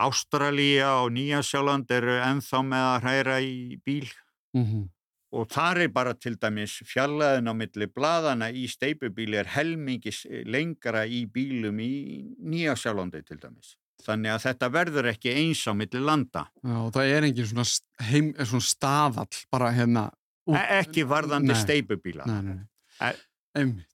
Ástralía 0.00 1.02
og 1.04 1.10
Nýjasjáland 1.12 1.90
eru 1.92 2.14
ennþá 2.24 2.60
með 2.64 2.84
að 2.88 3.02
hræra 3.04 3.40
í 3.44 3.76
bíl 3.84 4.08
Mm 4.54 4.88
og 5.32 5.46
þar 5.46 5.78
er 5.84 5.88
bara 5.94 6.12
til 6.18 6.34
dæmis 6.34 6.82
fjallaðin 6.90 7.46
á 7.46 7.54
milli 7.54 7.86
bladana 7.86 8.48
í 8.50 8.64
steipubíli 8.66 9.36
er 9.38 9.46
helmingis 9.46 10.24
lengra 10.44 11.04
í 11.06 11.20
bílum 11.30 11.78
í 11.78 12.34
Nýjasjálandi 12.42 13.22
til 13.24 13.38
dæmis. 13.38 13.76
Þannig 14.04 14.32
að 14.34 14.44
þetta 14.46 14.70
verður 14.74 15.10
ekki 15.12 15.34
eins 15.42 15.62
á 15.68 15.72
milli 15.76 16.00
landa. 16.02 16.46
Já, 16.64 16.76
og 16.78 16.90
það 16.96 17.12
er 17.16 17.28
engin 17.28 17.50
svona, 17.50 17.66
heim, 18.08 18.32
er 18.38 18.48
svona 18.50 18.68
staðall 18.70 19.44
bara 19.52 19.70
hérna. 19.76 20.08
E 20.50 20.64
ekki 20.80 21.04
varðandi 21.06 21.54
steipubíla. 21.58 22.26
Nei, 22.26 22.40
nei, 22.42 22.58
nei. 22.58 23.10
E- 23.10 23.60
Einmitt. 23.60 23.86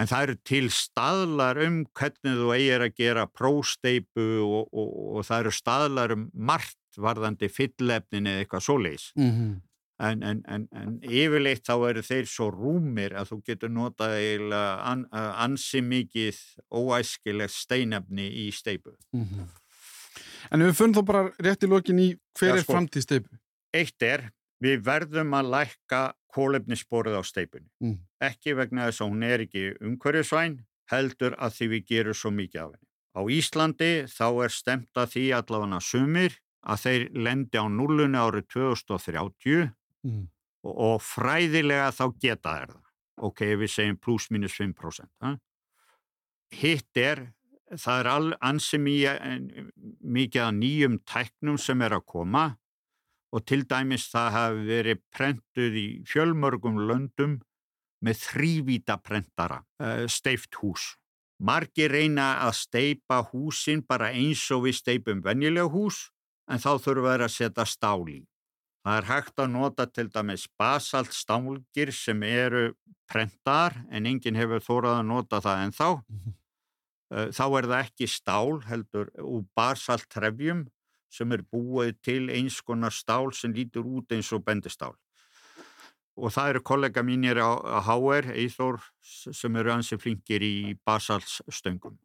En 0.00 0.06
það 0.08 0.22
eru 0.24 0.36
til 0.46 0.66
staðlar 0.72 1.58
um 1.66 1.80
hvernig 1.98 2.36
þú 2.38 2.52
eigir 2.54 2.84
að 2.86 2.94
gera 2.96 3.24
prósteipu 3.26 4.26
og, 4.46 4.68
og, 4.70 4.92
og 5.18 5.26
það 5.26 5.42
eru 5.42 5.52
staðlar 5.54 6.14
um 6.14 6.28
margt 6.32 7.00
varðandi 7.00 7.50
fyllefnin 7.52 8.30
eða 8.30 8.44
eitthvað 8.44 8.64
svoleiðis. 8.68 9.10
Mm 9.18 9.58
En, 10.00 10.22
en, 10.24 10.38
en, 10.48 10.62
en 10.72 10.92
yfirleitt 11.04 11.66
þá 11.66 11.74
eru 11.90 12.00
þeir 12.00 12.28
svo 12.30 12.46
rúmir 12.54 13.12
að 13.20 13.34
þú 13.34 13.36
getur 13.50 13.72
notað 13.74 14.14
eiginlega 14.16 14.70
an, 14.88 15.02
ansi 15.12 15.82
mikið 15.84 16.38
óæskilegt 16.72 17.52
steinefni 17.52 18.30
í 18.46 18.50
steipu. 18.54 18.94
Mm 19.12 19.26
-hmm. 19.26 19.50
En 20.50 20.64
við 20.64 20.72
funnum 20.78 20.96
þá 20.96 21.04
bara 21.10 21.22
rétt 21.44 21.66
í 21.66 21.68
lokin 21.68 22.00
í 22.00 22.08
hver 22.38 22.48
Já, 22.48 22.56
er 22.56 22.64
sko. 22.64 22.72
framtíð 22.72 23.04
steipu? 23.04 23.40
Eitt 23.76 24.02
er, 24.02 24.30
við 24.62 24.80
verðum 24.86 25.34
að 25.36 25.50
lækka 25.54 26.02
kólefnissporið 26.34 27.18
á 27.20 27.22
steipunni. 27.26 27.68
Mm. 27.82 27.98
Ekki 28.22 28.54
vegna 28.58 28.88
þess 28.88 29.02
að 29.04 29.10
hún 29.12 29.26
er 29.26 29.44
ekki 29.44 29.64
umhverjusvæn, 29.80 30.60
heldur 30.90 31.36
að 31.38 31.56
því 31.56 31.68
við 31.74 31.84
gerum 31.92 32.14
svo 32.14 32.32
mikið 32.34 32.62
af 32.62 32.70
henni. 32.74 32.86
Á 33.10 33.20
Íslandi 33.26 33.90
þá 34.06 34.26
er 34.44 34.54
stemt 34.54 35.00
að 35.00 35.12
því 35.14 35.24
allavega 35.38 35.80
sumir 35.82 36.38
að 36.60 36.82
þeir 36.84 37.04
lendi 37.26 37.58
á 37.58 37.66
nullunni 37.66 38.20
árið 38.20 38.46
2030 38.54 39.70
Mm. 40.06 40.28
og, 40.64 40.74
og 40.74 41.02
fræðilega 41.04 41.90
þá 41.96 42.04
geta 42.20 42.54
þær 42.54 42.72
það. 42.74 42.86
Ok, 43.20 43.42
við 43.60 43.68
segjum 43.68 43.98
pluss 44.00 44.30
minus 44.32 44.54
5%. 44.56 45.10
Ha? 45.20 45.34
Hitt 46.56 46.96
er, 46.96 47.26
það 47.76 48.00
er 48.00 48.36
ansi 48.48 48.80
mikið 48.80 50.42
af 50.46 50.54
nýjum 50.56 50.96
tæknum 51.04 51.58
sem 51.60 51.84
er 51.84 51.98
að 51.98 52.06
koma 52.08 52.46
og 53.30 53.44
til 53.46 53.62
dæmis 53.68 54.08
það 54.10 54.32
hafi 54.34 54.64
verið 54.66 55.02
prentuð 55.14 55.76
í 55.78 55.86
fjölmörgum 56.08 56.80
löndum 56.88 57.36
með 58.04 58.22
þrývíta 58.24 58.96
prentara, 59.04 59.60
uh, 59.82 60.06
steift 60.10 60.56
hús. 60.62 60.94
Margir 61.40 61.92
reyna 61.92 62.40
að 62.44 62.56
steipa 62.58 63.20
húsin 63.30 63.84
bara 63.86 64.10
eins 64.12 64.42
og 64.52 64.66
við 64.66 64.80
steipum 64.80 65.22
venjuleg 65.24 65.70
hús 65.72 66.08
en 66.50 66.60
þá 66.60 66.72
þurfa 66.82 67.14
þeir 67.14 67.24
að 67.24 67.34
setja 67.36 67.66
stál 67.68 68.02
í. 68.10 68.20
Það 68.80 68.96
er 68.96 69.08
hægt 69.10 69.40
að 69.42 69.50
nota 69.52 69.84
til 69.86 70.08
dæmis 70.08 70.46
basalt 70.58 71.12
stálgir 71.12 71.92
sem 71.92 72.22
eru 72.24 72.70
prentar 73.10 73.76
en 73.92 74.06
enginn 74.08 74.38
hefur 74.38 74.62
þórað 74.64 75.00
að 75.00 75.08
nota 75.10 75.40
það 75.44 75.64
en 75.64 75.74
þá. 75.76 75.88
Mhm. 76.08 76.36
Þá 77.10 77.44
er 77.58 77.66
það 77.66 77.80
ekki 77.84 78.06
stál 78.06 78.60
heldur 78.70 79.10
úr 79.18 79.44
basalt 79.56 80.06
trefjum 80.08 80.68
sem 81.10 81.32
er 81.32 81.42
búið 81.42 81.96
til 82.06 82.30
eins 82.30 82.60
konar 82.62 82.94
stál 82.94 83.34
sem 83.34 83.52
lítur 83.52 83.84
út 83.84 84.12
eins 84.14 84.32
og 84.32 84.44
bendistál. 84.46 84.94
Og 86.16 86.30
það 86.30 86.50
eru 86.50 86.62
kollega 86.62 87.02
mínir 87.02 87.40
á 87.40 87.50
HR, 87.82 88.30
Eithor, 88.36 88.78
sem 89.02 89.56
eru 89.56 89.72
ansi 89.72 89.98
flinkir 89.98 90.42
í 90.42 90.78
basaltstöngum. 90.86 91.98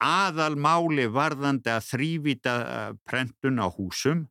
Aðal 0.00 0.56
máli 0.56 1.06
varðandi 1.06 1.70
að 1.70 1.86
þrývita 1.92 2.54
eh, 2.64 2.92
prentun 3.06 3.60
á 3.60 3.68
húsum 3.68 4.26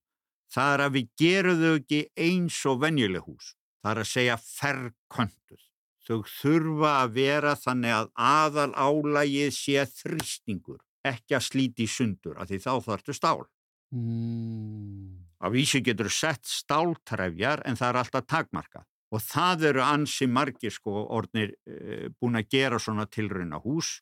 það 0.53 0.73
er 0.73 0.85
að 0.85 0.95
við 0.97 1.11
gerum 1.19 1.61
þau 1.61 1.73
ekki 1.73 2.01
eins 2.27 2.59
og 2.69 2.81
venjuleg 2.83 3.27
hús. 3.27 3.53
Það 3.83 3.91
er 3.91 4.01
að 4.03 4.11
segja 4.11 4.37
ferköntuð. 4.39 5.63
Þau 6.03 6.19
þurfa 6.27 6.93
að 6.99 7.13
vera 7.15 7.53
þannig 7.55 7.95
að 7.95 8.09
aðal 8.19 8.71
álægið 8.75 9.51
sé 9.55 9.83
þrýstingur, 9.87 10.79
ekki 11.07 11.37
að 11.37 11.45
slíti 11.47 11.87
sundur, 11.87 12.39
af 12.39 12.49
því 12.51 12.59
þá 12.63 12.71
þarftu 12.87 13.15
stál. 13.15 13.45
Mm. 13.93 15.23
Af 15.43 15.51
vísu 15.53 15.83
getur 15.83 16.09
sett 16.11 16.47
stáltrefjar 16.47 17.63
en 17.67 17.77
það 17.79 17.89
er 17.89 17.99
alltaf 18.01 18.27
takmarkað. 18.27 18.87
Og 19.13 19.21
það 19.21 19.67
eru 19.69 19.83
ansi 19.85 20.27
margir 20.27 20.73
sko 20.73 21.03
orðnir 21.13 21.53
e, 21.67 22.07
búin 22.17 22.39
að 22.39 22.49
gera 22.55 22.79
svona 22.81 23.05
tilrauna 23.05 23.59
hús. 23.61 23.99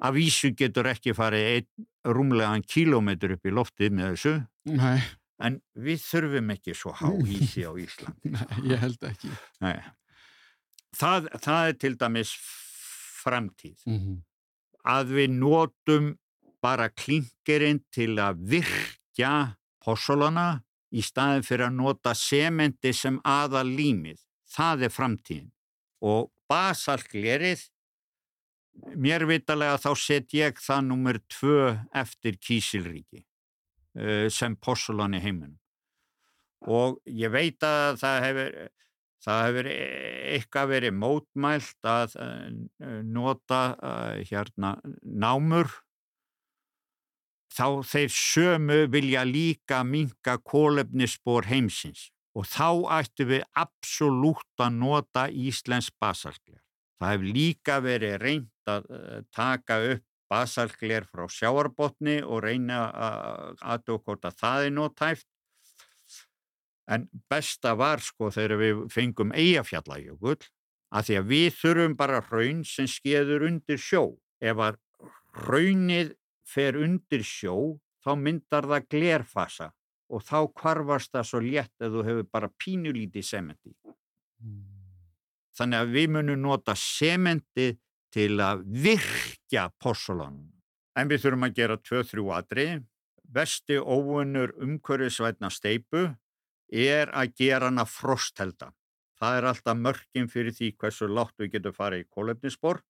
Af 0.00 0.14
vísu 0.16 0.52
getur 0.56 0.88
ekki 0.92 1.16
farið 1.16 1.48
einn 1.54 1.88
rúmlegan 2.14 2.62
kílómetr 2.64 3.34
upp 3.36 3.48
í 3.48 3.54
loftið 3.56 3.96
með 3.96 4.12
þessu. 4.12 4.34
Nei, 4.70 5.00
En 5.40 5.60
við 5.72 6.02
þurfum 6.04 6.52
ekki 6.54 6.74
svo 6.76 6.92
há 6.96 7.08
ísi 7.24 7.64
á 7.64 7.72
Íslandi. 7.80 8.32
nei, 8.34 8.72
ég 8.74 8.82
held 8.82 9.06
ekki. 9.08 9.30
Nei. 9.64 9.78
Það, 10.96 11.30
það 11.40 11.68
er 11.68 11.78
til 11.80 11.94
dæmis 12.00 12.34
framtíð. 13.20 13.78
Mm 13.86 14.18
Að 14.80 15.10
við 15.12 15.32
notum 15.36 16.04
bara 16.64 16.86
klinkerinn 16.88 17.82
til 17.92 18.14
að 18.16 18.38
virkja 18.48 19.32
possolana 19.84 20.62
í 20.88 21.04
staðin 21.04 21.44
fyrir 21.44 21.66
að 21.66 21.76
nota 21.76 22.14
sementi 22.16 22.94
sem 22.96 23.18
aða 23.20 23.60
límið. 23.60 24.16
Það 24.48 24.86
er 24.88 24.94
framtíðin. 24.94 25.50
Og 26.00 26.30
basalglerið, 26.48 27.66
mér 28.96 29.28
vitalega 29.28 29.76
þá 29.84 29.92
set 30.00 30.32
ég 30.32 30.56
það 30.64 30.86
nummer 30.88 31.20
tvö 31.28 31.74
eftir 31.92 32.40
kísilríki 32.40 33.26
sem 34.30 34.54
possolan 34.62 35.16
í 35.18 35.20
heiminum. 35.22 35.60
Og 36.68 37.00
ég 37.08 37.32
veit 37.32 37.62
að 37.64 38.00
það 38.02 38.16
hefur, 38.26 38.56
það 39.24 39.44
hefur 39.46 39.68
eitthvað 39.70 40.72
verið 40.74 40.96
mótmælt 40.96 41.88
að 41.88 42.16
eh, 42.20 42.98
nota 43.04 43.60
eh, 43.76 44.24
hérna 44.28 44.74
námur 45.02 45.72
þá 47.50 47.82
þeir 47.82 48.12
sömu 48.14 48.80
vilja 48.92 49.24
líka 49.26 49.80
minka 49.84 50.36
kólefnisspor 50.38 51.48
heimsins 51.50 52.10
og 52.36 52.46
þá 52.46 53.00
ættu 53.00 53.26
við 53.26 53.46
absolutt 53.58 54.62
að 54.62 54.76
nota 54.78 55.26
Íslensk 55.32 55.96
basalgler. 55.98 56.60
Það 57.00 57.14
hefur 57.14 57.34
líka 57.34 57.80
verið 57.82 58.20
reynd 58.20 58.70
að 58.70 58.92
eh, 58.92 59.22
taka 59.32 59.80
upp 59.96 60.06
basalgler 60.30 61.06
frá 61.10 61.26
sjáarbotni 61.30 62.20
og 62.22 62.44
reyna 62.44 62.84
að 62.90 63.64
aðtöku 63.74 64.04
hvort 64.06 64.28
að 64.28 64.38
það 64.40 64.66
er 64.68 64.74
nótæft. 64.76 65.28
En 66.90 67.06
besta 67.30 67.76
var 67.78 68.02
sko 68.02 68.30
þegar 68.34 68.58
við 68.58 68.80
fengum 68.90 69.34
eigafjallajökull 69.34 70.38
að 70.90 71.06
því 71.06 71.18
að 71.20 71.28
við 71.30 71.50
þurfum 71.58 71.98
bara 71.98 72.22
raun 72.30 72.64
sem 72.66 72.88
skeður 72.90 73.46
undir 73.46 73.78
sjó. 73.78 74.04
Ef 74.42 74.58
að 74.58 74.80
raunnið 75.46 76.14
fer 76.48 76.78
undir 76.80 77.22
sjó 77.26 77.78
þá 78.02 78.14
myndar 78.18 78.66
það 78.66 78.88
glerfasa 78.90 79.70
og 80.10 80.24
þá 80.26 80.38
kvarfast 80.56 81.12
það 81.14 81.28
svo 81.28 81.40
létt 81.44 81.84
að 81.84 81.96
þú 81.96 82.06
hefur 82.08 82.28
bara 82.32 82.50
pínulítið 82.58 83.26
sementi. 83.26 83.74
Þannig 85.54 85.84
að 85.84 85.94
við 85.94 86.10
munum 86.16 86.42
nota 86.42 86.74
sementi 86.78 87.70
til 88.14 88.40
að 88.42 88.64
virkja 88.84 89.68
possolan. 89.82 90.40
En 90.98 91.10
við 91.10 91.24
þurfum 91.24 91.46
að 91.46 91.56
gera 91.60 91.78
2-3 91.78 92.26
atri. 92.36 92.66
Vesti 93.30 93.78
óunur 93.78 94.52
umhverfisvætna 94.58 95.50
steipu 95.54 96.08
er 96.70 97.10
að 97.14 97.34
gera 97.38 97.70
hana 97.70 97.86
frostelda. 97.86 98.72
Það 99.20 99.36
er 99.36 99.46
alltaf 99.50 99.76
mörkin 99.76 100.30
fyrir 100.32 100.54
því 100.56 100.72
hversu 100.80 101.08
látt 101.10 101.36
við 101.38 101.54
getum 101.54 101.76
farið 101.76 102.04
í 102.04 102.08
kólefnisspor. 102.10 102.80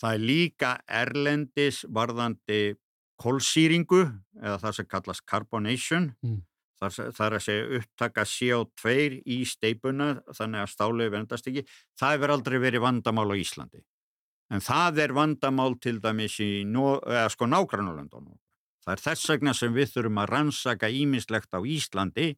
Það 0.00 0.12
er 0.14 0.26
líka 0.30 0.72
erlendis 0.86 1.82
varðandi 1.88 2.76
kólsýringu 3.20 4.02
eða 4.42 4.58
það 4.62 4.76
sem 4.78 4.88
kallast 4.92 5.24
carbonation. 5.28 6.12
Mm. 6.22 6.44
Það, 6.76 6.96
það 7.16 7.26
er 7.26 7.36
að 7.36 7.44
segja 7.46 7.68
upptaka 7.78 8.24
CO2 8.28 8.96
í 9.32 9.38
steipuna 9.48 10.08
þannig 10.36 10.62
að 10.62 10.72
stálið 10.74 11.12
vendast 11.14 11.48
ekki. 11.48 11.64
Það 11.96 12.16
hefur 12.16 12.34
aldrei 12.34 12.58
verið 12.60 12.84
vandamál 12.84 13.30
á 13.32 13.36
Íslandi. 13.40 13.80
En 14.54 14.62
það 14.62 15.00
er 15.02 15.14
vandamál 15.16 15.74
til 15.82 15.98
dæmis 16.02 16.38
í 16.42 16.50
sko 17.34 17.48
nágrannulöndunum. 17.50 18.36
Það 18.84 18.92
er 18.92 19.02
þess 19.02 19.30
vegna 19.32 19.54
sem 19.58 19.74
við 19.74 19.92
þurfum 19.96 20.20
að 20.22 20.30
rannsaka 20.30 20.90
ímislegt 20.94 21.50
á 21.50 21.60
Íslandi 21.66 22.28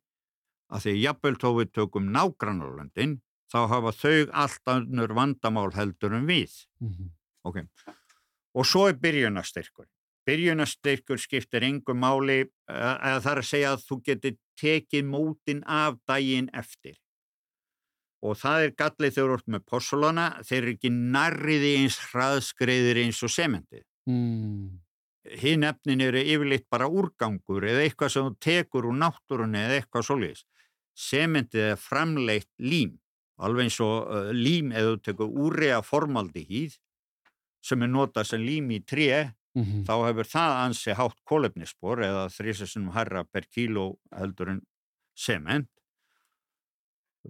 að 0.72 0.84
því 0.86 0.94
jafnvel 1.02 1.36
þó 1.36 1.48
við 1.59 1.72
tökum 1.76 2.09
nágrannulöndin 2.14 3.18
þá 3.52 3.59
hafa 3.72 3.92
þau 3.96 4.16
allt 4.32 4.72
annur 4.72 5.14
vandamál 5.16 5.70
heldur 5.76 6.16
en 6.16 6.26
við. 6.28 6.64
Mhm. 6.80 7.12
Ok. 7.44 7.62
Og 8.54 8.64
svo 8.66 8.88
er 8.88 8.96
byrjunastyrkur. 8.96 9.86
Byrjunastyrkur 10.28 11.20
skiptir 11.20 11.64
engum 11.64 12.00
máli 12.00 12.50
eða 12.68 13.20
það 13.24 13.32
er 13.32 13.42
að 13.42 13.48
segja 13.48 13.72
að 13.72 13.84
þú 13.88 14.02
getur 14.04 14.36
tekið 14.61 15.04
mótin 15.09 15.62
af 15.64 15.96
daginn 16.09 16.50
eftir. 16.52 16.96
Og 18.26 18.34
það 18.34 18.64
er 18.64 18.74
gallið 18.78 19.14
þegar 19.14 19.32
ert 19.36 19.50
með 19.54 19.64
possulana, 19.70 20.26
þeir 20.42 20.58
eru 20.58 20.74
ekki 20.74 20.90
narriði 20.90 21.72
eins 21.78 21.98
hraðskreiðir 22.10 23.02
eins 23.04 23.20
og 23.22 23.30
sementið. 23.30 23.84
Mm. 24.10 24.78
Hinn 25.38 25.66
efnin 25.68 26.02
eru 26.02 26.22
yfirleitt 26.22 26.66
bara 26.72 26.88
úrgangur 26.88 27.66
eða 27.68 27.84
eitthvað 27.84 28.14
sem 28.14 28.26
þú 28.26 28.34
tekur 28.42 28.88
úr 28.88 28.98
náttúrunni 28.98 29.60
eða 29.60 29.78
eitthvað 29.82 30.08
svoleiðis. 30.08 30.44
Sementið 30.98 31.66
er 31.68 31.78
framleitt 31.78 32.50
lím, 32.58 32.96
alveg 33.38 33.68
eins 33.68 33.78
og 33.84 34.10
uh, 34.10 34.30
lím 34.34 34.72
eða 34.74 34.96
þú 34.96 35.02
tekur 35.06 35.40
úrrea 35.46 35.82
formaldihýð 35.86 36.78
sem 37.68 37.84
er 37.84 37.92
notað 37.92 38.32
sem 38.32 38.42
lím 38.42 38.72
í 38.74 38.82
tré, 38.82 39.34
Mm 39.58 39.84
þá 39.88 39.94
hefur 40.06 40.28
það 40.28 40.52
ansi 40.62 40.94
hátt 40.94 41.16
kólefnisspor 41.26 42.02
eða 42.04 42.28
þrísasunum 42.30 42.92
herra 42.94 43.24
per 43.24 43.46
kíló 43.50 43.98
heldur 44.14 44.52
en 44.52 44.60
sement. 45.16 45.70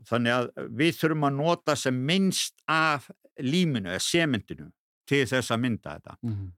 Þannig 0.08 0.34
að 0.34 0.68
við 0.78 0.98
þurfum 1.00 1.26
að 1.28 1.38
nota 1.38 1.76
sem 1.76 1.96
minnst 2.10 2.54
af 2.70 3.08
líminu 3.38 3.90
eða 3.92 4.02
sementinu 4.02 4.70
til 5.08 5.24
þess 5.26 5.52
að 5.54 5.62
mynda 5.64 5.96
þetta. 5.96 6.16
-hmm. 6.22 6.48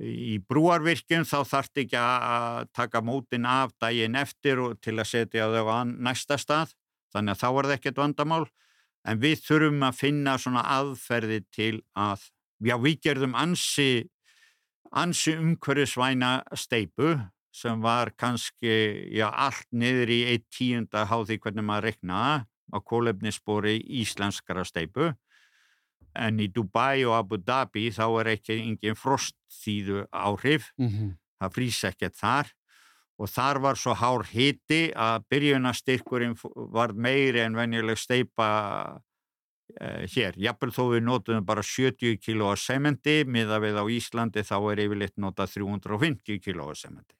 Í 0.00 0.38
brúarvirkjum 0.48 1.26
þá 1.28 1.38
þarf 1.44 1.82
ekki 1.82 1.98
að 2.00 2.68
taka 2.72 3.02
mótin 3.04 3.44
af 3.46 3.72
daginn 3.78 4.16
eftir 4.16 4.56
til 4.80 4.96
að 4.98 5.06
setja 5.06 5.50
þau 5.52 5.68
á 5.68 5.84
næsta 5.84 6.38
stað. 6.38 6.74
þannig 7.12 7.32
að 7.32 7.40
þá 7.42 7.48
var 7.54 7.64
það 7.64 7.74
ekkert 7.74 7.96
vandamál 7.96 8.46
en 9.04 9.18
við 9.18 9.40
þurfum 9.42 9.82
að 9.82 9.96
finna 9.98 10.38
svona 10.38 10.62
aðferði 10.62 11.40
til 11.50 11.82
að 11.98 12.30
já, 12.62 12.76
við 12.78 13.00
gerðum 13.02 13.34
ansi 13.34 14.08
ansi 14.90 15.34
umhverjusvæna 15.34 16.42
steipu 16.54 17.16
sem 17.50 17.82
var 17.82 18.12
kannski 18.14 19.10
já, 19.10 19.26
allt 19.26 19.66
niður 19.74 20.10
í 20.10 20.20
eitt 20.34 20.46
tíunda 20.54 21.04
háði 21.10 21.40
hvernig 21.42 21.66
maður 21.66 21.90
reknaða 21.90 22.46
á 22.70 22.78
kólefnisspori 22.80 23.78
íslenskara 24.00 24.64
steipu 24.64 25.12
en 26.14 26.40
í 26.42 26.48
Dubai 26.50 27.04
og 27.06 27.14
Abu 27.18 27.38
Dhabi 27.38 27.90
þá 27.94 28.06
er 28.22 28.32
ekki 28.36 28.56
engin 28.58 28.98
frostþýðu 28.98 30.06
áhrif 30.10 30.72
mm 30.78 30.88
-hmm. 30.88 31.12
það 31.40 31.54
frýs 31.54 31.84
ekkert 31.84 32.16
þar 32.18 32.50
og 33.20 33.28
þar 33.28 33.60
var 33.60 33.76
svo 33.76 33.94
hár 33.94 34.24
hiti 34.30 34.88
að 34.96 35.26
byrjunastyrkurinn 35.28 36.36
var 36.72 36.94
meiri 36.96 37.42
en 37.44 37.56
venjuleg 37.58 37.98
steipa 38.00 38.48
uh, 38.96 40.04
hér. 40.14 40.38
Jafnvel 40.40 40.72
þó 40.72 40.82
við 40.94 41.04
notum 41.04 41.44
bara 41.44 41.62
70 41.62 42.16
kg 42.22 42.48
að 42.54 42.62
sementi, 42.64 43.16
miða 43.28 43.60
við 43.60 43.76
á 43.76 43.84
Íslandi 43.92 44.44
þá 44.46 44.56
er 44.72 44.84
yfirleitt 44.86 45.18
notað 45.20 45.52
350 45.58 46.40
kg 46.40 46.64
að 46.70 46.80
sementi. 46.80 47.14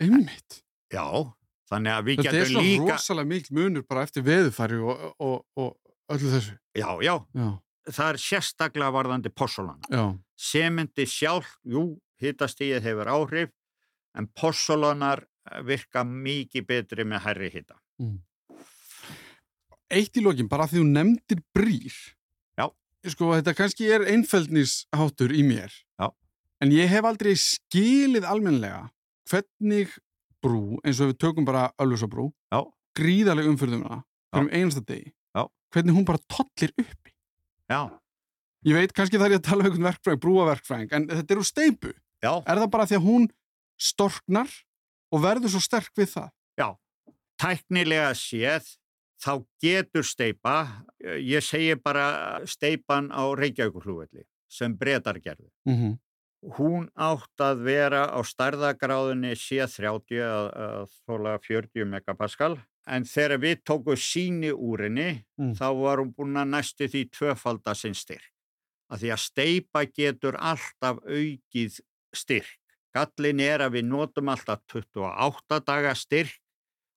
Einmitt. 0.00 0.62
Já, 0.90 1.28
þannig 1.70 1.92
að 1.94 2.04
við 2.08 2.20
Þetta 2.20 2.30
er 2.30 2.38
getum 2.40 2.52
svo 2.52 2.62
líka... 2.66 2.94
rosalega 2.96 3.30
mikil 3.32 3.56
munur 3.60 3.84
bara 3.88 4.02
eftir 4.06 4.24
veðufæri 4.26 4.78
og, 4.82 5.04
og, 5.18 5.36
og 5.56 6.14
öllu 6.16 6.32
þessu. 6.34 6.56
Já, 6.76 6.88
já, 7.06 7.14
Já, 7.38 7.48
það 7.90 8.08
er 8.12 8.20
sérstaklega 8.26 8.94
varðandi 8.98 9.30
possolana. 9.34 9.90
já, 9.90 10.04
Sementi 10.40 11.04
sjálf, 11.06 11.56
jú, 11.68 11.84
hittastíð 12.22 12.80
hefur 12.84 13.08
áhrif, 13.12 13.50
en 14.18 14.26
possolanar 14.34 15.26
virka 15.66 16.02
mikið 16.04 16.66
betri 16.66 17.04
með 17.04 17.22
herri 17.26 17.50
hitta. 17.54 17.76
eitt 19.90 20.16
í 20.16 20.22
lokin, 20.22 20.48
bara 20.50 20.66
því 20.70 20.80
þú 20.80 20.86
nefndir 20.90 21.40
brýr. 21.56 21.94
Já. 22.58 22.66
Sko, 23.10 23.32
þetta 23.38 23.54
kannski 23.58 23.88
er 23.90 24.04
einfeldnisháttur 24.12 25.32
í 25.34 25.42
mér. 25.46 25.72
Já. 25.98 26.10
En 26.62 26.72
ég 26.74 26.90
hef 26.92 27.06
aldrei 27.08 27.32
skilið 27.40 28.26
almennilega 28.28 28.84
hvernig 29.30 29.94
brú, 30.42 30.78
eins 30.84 31.00
og 31.00 31.12
við 31.12 31.18
tökum 31.18 31.44
bara 31.44 31.70
Öllusabrú, 31.80 32.30
Já. 32.52 32.64
gríðarleg 32.96 33.48
umfyrðumna 33.52 34.02
fyrir 34.30 34.44
um 34.46 34.50
einasta 34.52 34.84
degi, 34.86 35.12
Já. 35.36 35.46
hvernig 35.72 35.94
hún 35.96 36.06
bara 36.08 36.18
tollir 36.28 36.72
uppi. 36.78 37.14
Já, 37.70 37.90
Ég 38.60 38.76
veit, 38.76 38.92
kannski 38.92 39.16
þarf 39.16 39.32
ég 39.32 39.38
að 39.40 39.46
tala 39.46 39.62
um 39.62 39.66
einhvern 39.70 39.86
verkfræðing, 39.88 40.20
brúaverkfræðing, 40.20 40.90
en 40.92 41.06
þetta 41.08 41.32
er 41.32 41.38
úr 41.40 41.46
steipu. 41.48 41.92
já, 42.20 42.42
Er 42.44 42.58
það 42.60 42.70
bara 42.70 42.84
því 42.84 42.96
að 42.98 43.06
hún 43.06 43.28
storknar 43.80 44.50
og 45.10 45.22
verður 45.22 45.48
svo 45.54 45.60
sterk 45.64 45.92
við 45.96 46.12
það? 46.12 46.28
tæknilega 47.40 48.12
séð 48.18 48.66
þá 49.20 49.32
getur 49.62 50.04
steipa, 50.06 50.84
ég 51.00 51.44
segi 51.44 51.76
bara 51.80 52.40
steipan 52.48 53.10
á 53.12 53.24
Reykjavíkurflugvelli 53.36 54.24
sem 54.50 54.74
breytar 54.76 55.20
gerðu. 55.20 55.48
Mm 55.68 55.76
-hmm. 55.76 55.98
Hún 56.40 56.88
átt 56.96 57.42
að 57.44 57.64
vera 57.66 58.06
á 58.08 58.20
starðagráðunni 58.24 59.34
C30 59.36 60.22
að, 60.24 60.46
að 60.56 60.92
þóla 61.04 61.34
40 61.44 61.84
megapascal 61.84 62.54
en 62.88 63.04
þegar 63.04 63.42
við 63.42 63.58
tókum 63.68 63.98
síni 64.00 64.52
úrinni 64.52 65.24
Mm. 65.36 65.52
þá 65.56 65.68
var 65.76 66.00
hún 66.00 66.14
búin 66.16 66.36
að 66.40 66.48
næstu 66.54 66.88
því 66.88 67.02
tvöfalda 67.12 67.74
sinn 67.76 67.94
styrk. 67.94 68.32
Að 68.90 69.04
því 69.04 69.10
að 69.14 69.20
steipa 69.24 69.82
getur 69.84 70.36
alltaf 70.36 70.98
aukið 71.04 71.80
styrk. 72.16 72.56
Gallin 72.94 73.40
er 73.40 73.62
að 73.62 73.76
við 73.78 73.84
notum 73.86 74.32
alltaf 74.32 74.64
28 74.72 75.60
daga 75.66 75.94
styrk 75.94 76.40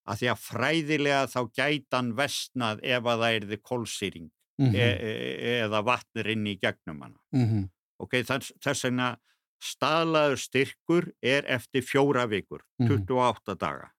að 0.08 0.24
því 0.24 0.32
að 0.32 0.42
fræðilega 0.44 1.28
þá 1.32 1.42
gætan 1.60 2.14
vestnað 2.18 2.82
ef 2.84 3.06
að 3.06 3.20
það 3.26 3.36
erði 3.42 3.60
kólsýring 3.62 4.32
Mm 4.62 4.76
e 4.76 4.88
e 5.02 5.54
eða 5.64 5.80
vatnir 5.82 6.28
inn 6.30 6.46
í 6.46 6.60
gegnum 6.62 7.00
hana. 7.02 7.20
-hmm. 7.34 7.70
Ok, 8.00 8.12
þess, 8.22 8.54
þess 8.62 8.84
vegna 8.86 9.18
staðlaður 9.64 10.38
styrkur 10.44 11.10
er 11.24 11.46
eftir 11.48 11.82
fjóra 11.88 12.28
vikur, 12.30 12.62
Mhm. 12.80 12.90
28 13.08 13.56
daga. 13.60 13.90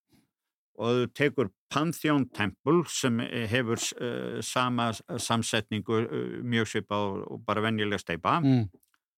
Og 0.79 0.91
þú 0.91 1.07
tekur 1.15 1.51
Pantheon 1.71 2.25
Temple 2.35 2.83
sem 2.89 3.19
hefur 3.51 3.79
uh, 4.01 4.41
sama 4.43 4.93
samsetningu 4.93 5.99
uh, 6.05 6.43
mjög 6.43 6.67
svipað 6.73 7.05
og, 7.11 7.21
og 7.33 7.45
bara 7.47 7.63
venjulega 7.63 7.99
steipa, 8.03 8.41
Mm 8.43 8.69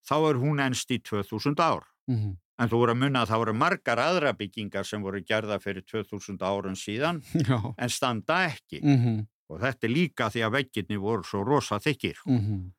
þá 0.07 0.15
er 0.31 0.37
hún 0.39 0.61
ennst 0.63 0.91
í 0.95 1.01
2000 1.03 1.57
ár. 1.59 1.83
-hmm. 2.09 2.37
En 2.59 2.69
þú 2.69 2.79
voru 2.79 2.93
að 2.93 2.99
munna 2.99 3.23
að 3.25 3.29
það 3.29 3.39
voru 3.39 3.55
margar 3.55 3.99
aðra 3.99 4.33
byggingar 4.39 4.85
sem 4.87 5.03
voru 5.03 5.21
gerða 5.21 5.59
fyrir 5.59 5.83
2000 5.83 6.39
árun 6.47 6.77
síðan 6.79 7.19
Já. 7.49 7.75
en 7.79 7.89
standa 7.89 8.47
ekki. 8.47 8.81
Mm 8.85 8.97
-hmm. 9.05 9.27
Og 9.51 9.61
þetta 9.61 9.85
er 9.87 9.91
líka 9.91 10.31
því 10.31 10.41
að 10.47 10.53
veggirni 10.53 10.97
voru 10.97 11.23
svo 11.25 11.43
rosa 11.45 11.77
þykir. 11.79 12.17
Mm 12.27 12.71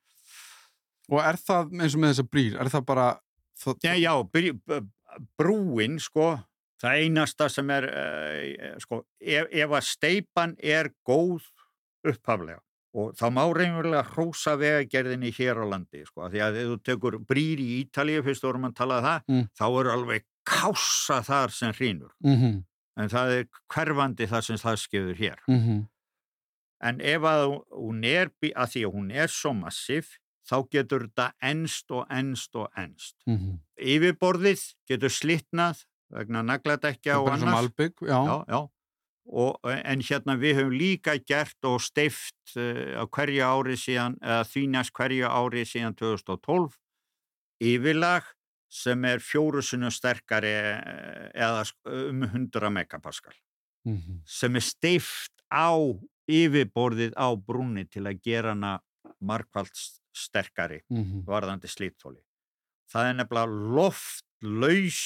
Og 1.09 1.19
er 1.19 1.35
það 1.35 1.71
eins 1.81 1.95
og 1.95 2.01
með 2.01 2.09
þessa 2.13 2.27
brýr, 2.29 2.55
er 2.61 2.69
það 2.69 2.85
bara 2.85 3.19
Já, 3.83 3.93
já, 3.97 4.13
brúin, 5.37 5.97
sko, 5.99 6.37
það 6.81 7.01
einasta 7.01 7.49
sem 7.49 7.69
er, 7.73 7.87
uh, 7.89 8.77
sko, 8.83 9.01
ef, 9.19 9.49
ef 9.51 9.75
að 9.79 9.85
steipan 9.87 10.55
er 10.61 10.91
góð 11.07 11.45
upphaflega 12.07 12.61
og 12.97 13.11
þá 13.13 13.25
má 13.29 13.43
reynverulega 13.53 14.05
hrósa 14.15 14.55
vegagerðinni 14.57 15.29
hér 15.35 15.59
á 15.61 15.65
landi, 15.69 16.01
sko, 16.07 16.29
því 16.31 16.39
að 16.41 16.55
ef 16.61 16.69
þú 16.71 16.77
tekur 16.87 17.17
brýr 17.29 17.59
í 17.61 17.67
Ítalíu, 17.83 18.23
fyrst 18.25 18.45
vorum 18.47 18.65
að 18.69 18.77
tala 18.79 18.97
um 18.97 19.05
það, 19.05 19.21
Mm. 19.27 19.43
þá 19.59 19.65
eru 19.79 19.91
alveg 19.91 20.23
kása 20.47 21.19
þar 21.27 21.51
sem 21.51 21.73
hrínur, 21.73 22.11
mm 22.23 22.63
en 22.97 23.09
það 23.09 23.31
er 23.35 23.43
hverfandi 23.69 24.25
þar 24.25 24.41
sem 24.41 24.57
það 24.57 24.77
skefur 24.81 25.15
hér. 25.15 25.39
-hmm. 25.47 25.87
En 26.81 27.01
ef 27.01 27.21
að 27.21 27.61
hún 27.69 28.03
er, 28.03 28.31
að 28.55 28.69
því 28.73 28.81
að 28.87 28.93
hún 28.93 29.11
er 29.11 29.27
svo 29.27 29.53
massíf, 29.53 30.17
þá 30.47 30.57
getur 30.71 31.07
þetta 31.07 31.27
enst 31.43 31.91
og 31.91 32.07
enst 32.13 32.55
og 32.55 32.67
enst. 32.77 33.15
Mm 33.27 33.37
-hmm. 33.37 33.59
yfirborðið 33.77 34.63
getur 34.87 35.13
slitnað 35.13 35.83
vegna 36.09 36.41
nagladekja 36.41 37.19
og 37.19 37.29
annars. 37.31 37.51
malbygg, 37.51 38.01
já. 38.01 38.19
Já, 38.25 38.45
já. 38.47 38.69
Og, 39.27 39.59
en 39.63 39.99
hérna 39.99 40.37
við 40.39 40.55
höfum 40.55 40.71
líka 40.71 41.17
gert 41.19 41.65
og 41.67 41.81
steift 41.81 42.55
uh, 42.55 42.95
á 42.95 43.03
hverju 43.11 43.43
ári 43.43 43.75
síðan, 43.75 44.15
eða 44.23 44.43
þýnast 44.47 44.93
hverju 44.95 45.27
ári 45.27 45.65
síðan 45.67 45.95
2012 45.99 46.77
yfirlag 47.59 48.23
sem 48.69 49.05
er 49.05 49.19
fjórusunum 49.19 49.91
sterkari 49.91 50.51
eh, 50.51 51.29
eða 51.35 51.63
um 51.85 52.23
100 52.23 52.69
megapascal 52.69 53.35
Mm 53.87 53.97
-hmm. 53.97 54.21
sem 54.25 54.55
er 54.55 54.61
steift 54.61 55.31
á 55.53 55.71
yfirborðið 56.27 57.13
á 57.15 57.27
brúnni 57.39 57.85
til 57.87 58.03
að 58.03 58.19
gera 58.21 58.49
hana 58.49 58.81
markvalt 59.19 59.71
sterkari 60.17 60.81
Mm 60.89 61.23
varðandi 61.27 61.69
slítþóli. 61.71 62.21
Það 62.91 63.09
er 63.09 63.15
nefnilega 63.19 63.73
loftlaus 63.77 64.99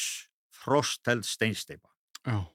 frostheld 0.61 1.25
steinsteipa. 1.25 1.89
Já. 2.25 2.45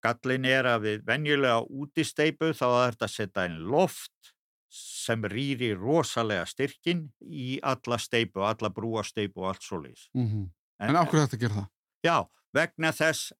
Gallin 0.00 0.46
er 0.48 0.64
að 0.64 0.86
við 0.86 1.02
venjulega 1.04 1.60
útisteipu 1.68 2.54
þá 2.56 2.66
er 2.68 2.94
þetta 2.94 3.08
að 3.08 3.16
setja 3.16 3.48
inn 3.50 3.58
loft 3.68 4.32
sem 4.70 5.24
rýri 5.28 5.72
rosalega 5.74 6.46
styrkin 6.46 7.08
í 7.20 7.58
alla 7.66 7.98
steipu, 7.98 8.44
alla 8.46 8.70
brúasteipu 8.72 9.42
og 9.42 9.52
allt 9.52 9.66
svoleiðis. 9.66 10.08
Mm 10.14 10.48
En 10.80 10.96
af 10.96 11.10
hverju 11.10 11.26
þetta 11.26 11.40
gera 11.40 11.56
það? 11.58 11.66
Já, 12.06 12.16
vegna 12.56 12.90
þess, 12.96 13.32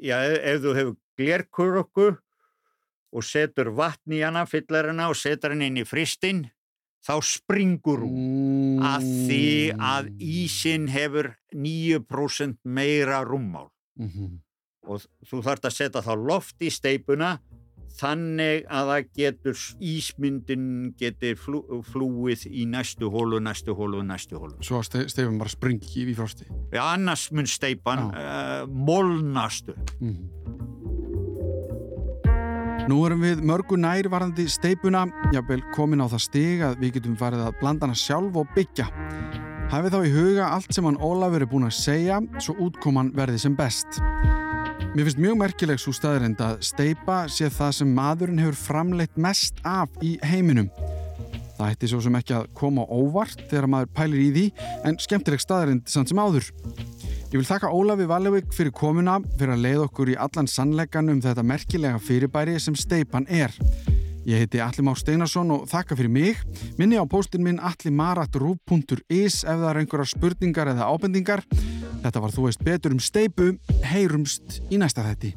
já, 0.00 0.16
ef, 0.24 0.36
ef 0.48 0.62
þú 0.62 0.70
hefur 0.78 0.94
glerkurokku 1.20 2.06
og 3.16 3.24
setur 3.24 3.68
vatn 3.76 4.14
í 4.16 4.22
hana, 4.24 4.46
fyllar 4.48 4.88
hana 4.88 5.10
og 5.12 5.18
setur 5.20 5.52
hana 5.52 5.68
inn 5.68 5.76
í 5.82 5.84
fristinn, 5.84 6.46
þá 7.06 7.14
springur 7.22 8.02
hún 8.02 8.82
að 8.84 9.06
því 9.28 9.48
að 9.78 10.10
ísin 10.18 10.88
hefur 10.90 11.32
9% 11.54 12.60
meira 12.64 13.22
rúmmál 13.26 13.70
Mm 13.96 14.10
-hmm. 14.12 14.32
og 14.92 15.06
þú 15.24 15.38
þarft 15.40 15.64
að 15.64 15.72
setja 15.72 16.00
þá 16.04 16.14
loft 16.20 16.56
í 16.60 16.68
steipuna 16.68 17.38
þannig 17.96 18.66
að 18.68 18.90
það 18.90 19.06
getur 19.16 19.56
ísmyndin 19.80 20.66
getur 21.00 21.38
flú, 21.40 21.62
flúið 21.92 22.46
í 22.50 22.66
næstu 22.68 23.08
hólu, 23.10 23.40
næstu 23.40 23.74
hólu, 23.74 24.02
næstu 24.02 24.36
hólu. 24.38 24.60
Svo 24.60 24.82
að 24.82 25.08
steifum 25.08 25.38
bara 25.38 25.48
springi 25.48 26.04
í 26.04 26.14
frosti. 26.14 26.44
Já, 26.72 26.82
annars 26.92 27.30
mun 27.32 27.46
steipan 27.46 28.10
uh, 28.12 28.66
molnastu. 28.68 29.74
Mm 30.00 30.85
Nú 32.86 33.00
erum 33.02 33.24
við 33.24 33.40
mörgu 33.42 33.74
nærvarandi 33.82 34.44
steipuna, 34.46 35.00
jábel 35.34 35.58
komin 35.74 35.98
á 35.98 36.06
það 36.06 36.20
stig 36.22 36.60
að 36.62 36.76
við 36.84 36.92
getum 36.94 37.16
farið 37.18 37.40
að 37.42 37.56
blanda 37.58 37.88
hana 37.88 37.98
sjálf 37.98 38.36
og 38.38 38.52
byggja. 38.54 38.86
Hafið 39.72 39.96
þá 39.96 39.98
í 40.06 40.12
huga 40.14 40.50
allt 40.54 40.76
sem 40.76 40.86
hann 40.86 41.00
Ólafur 41.02 41.42
er 41.42 41.50
búin 41.50 41.66
að 41.66 41.74
segja, 41.80 42.20
svo 42.38 42.54
útkoman 42.68 43.10
verði 43.16 43.40
sem 43.42 43.56
best. 43.58 43.98
Mér 44.94 45.08
finnst 45.08 45.18
mjög 45.18 45.40
merkileg 45.40 45.82
svo 45.82 45.96
staðrind 45.98 46.38
að 46.46 46.62
steipa 46.68 47.24
sé 47.26 47.50
það 47.50 47.74
sem 47.80 47.90
maðurinn 47.98 48.44
hefur 48.44 48.60
framleitt 48.60 49.18
mest 49.18 49.58
af 49.66 49.90
í 49.98 50.14
heiminum. 50.22 50.70
Það 51.56 51.72
hætti 51.72 51.90
svo 51.90 52.04
sem 52.06 52.20
ekki 52.20 52.38
að 52.38 52.50
koma 52.54 52.86
óvart 52.86 53.42
þegar 53.50 53.66
maður 53.72 53.94
pælir 53.98 54.22
í 54.22 54.30
því, 54.30 54.46
en 54.86 55.02
skemmtileg 55.02 55.42
staðrind 55.42 55.90
samt 55.90 56.14
sem 56.14 56.22
áður. 56.22 56.52
Ég 57.26 57.40
vil 57.40 57.46
þakka 57.48 57.72
Ólafi 57.74 58.06
Valevik 58.06 58.52
fyrir 58.54 58.70
komuna, 58.70 59.16
fyrir 59.34 59.56
að 59.56 59.64
leið 59.64 59.80
okkur 59.88 60.12
í 60.12 60.14
allan 60.22 60.46
sannleikan 60.46 61.10
um 61.10 61.18
þetta 61.24 61.42
merkilega 61.42 61.98
fyrirbæri 61.98 62.54
sem 62.62 62.76
steipan 62.78 63.26
er. 63.26 63.50
Ég 64.26 64.44
heiti 64.44 64.62
Alli 64.62 64.84
Már 64.86 64.98
Steinarsson 64.98 65.50
og 65.54 65.66
þakka 65.70 65.98
fyrir 65.98 66.10
mig. 66.10 66.40
Minni 66.78 66.98
á 66.98 67.04
postin 67.06 67.42
minn 67.42 67.58
allimarat.rú.is 67.58 69.42
ef 69.42 69.58
það 69.58 69.68
er 69.72 69.82
einhverjar 69.82 70.12
spurningar 70.14 70.70
eða 70.70 70.86
ábendingar. 70.90 71.46
Þetta 72.06 72.22
var 72.22 72.34
Þú 72.34 72.48
veist 72.48 72.66
betur 72.66 72.94
um 72.94 73.02
steipu. 73.02 73.52
Heyrumst 73.90 74.60
í 74.70 74.78
næsta 74.78 75.06
þetti. 75.06 75.34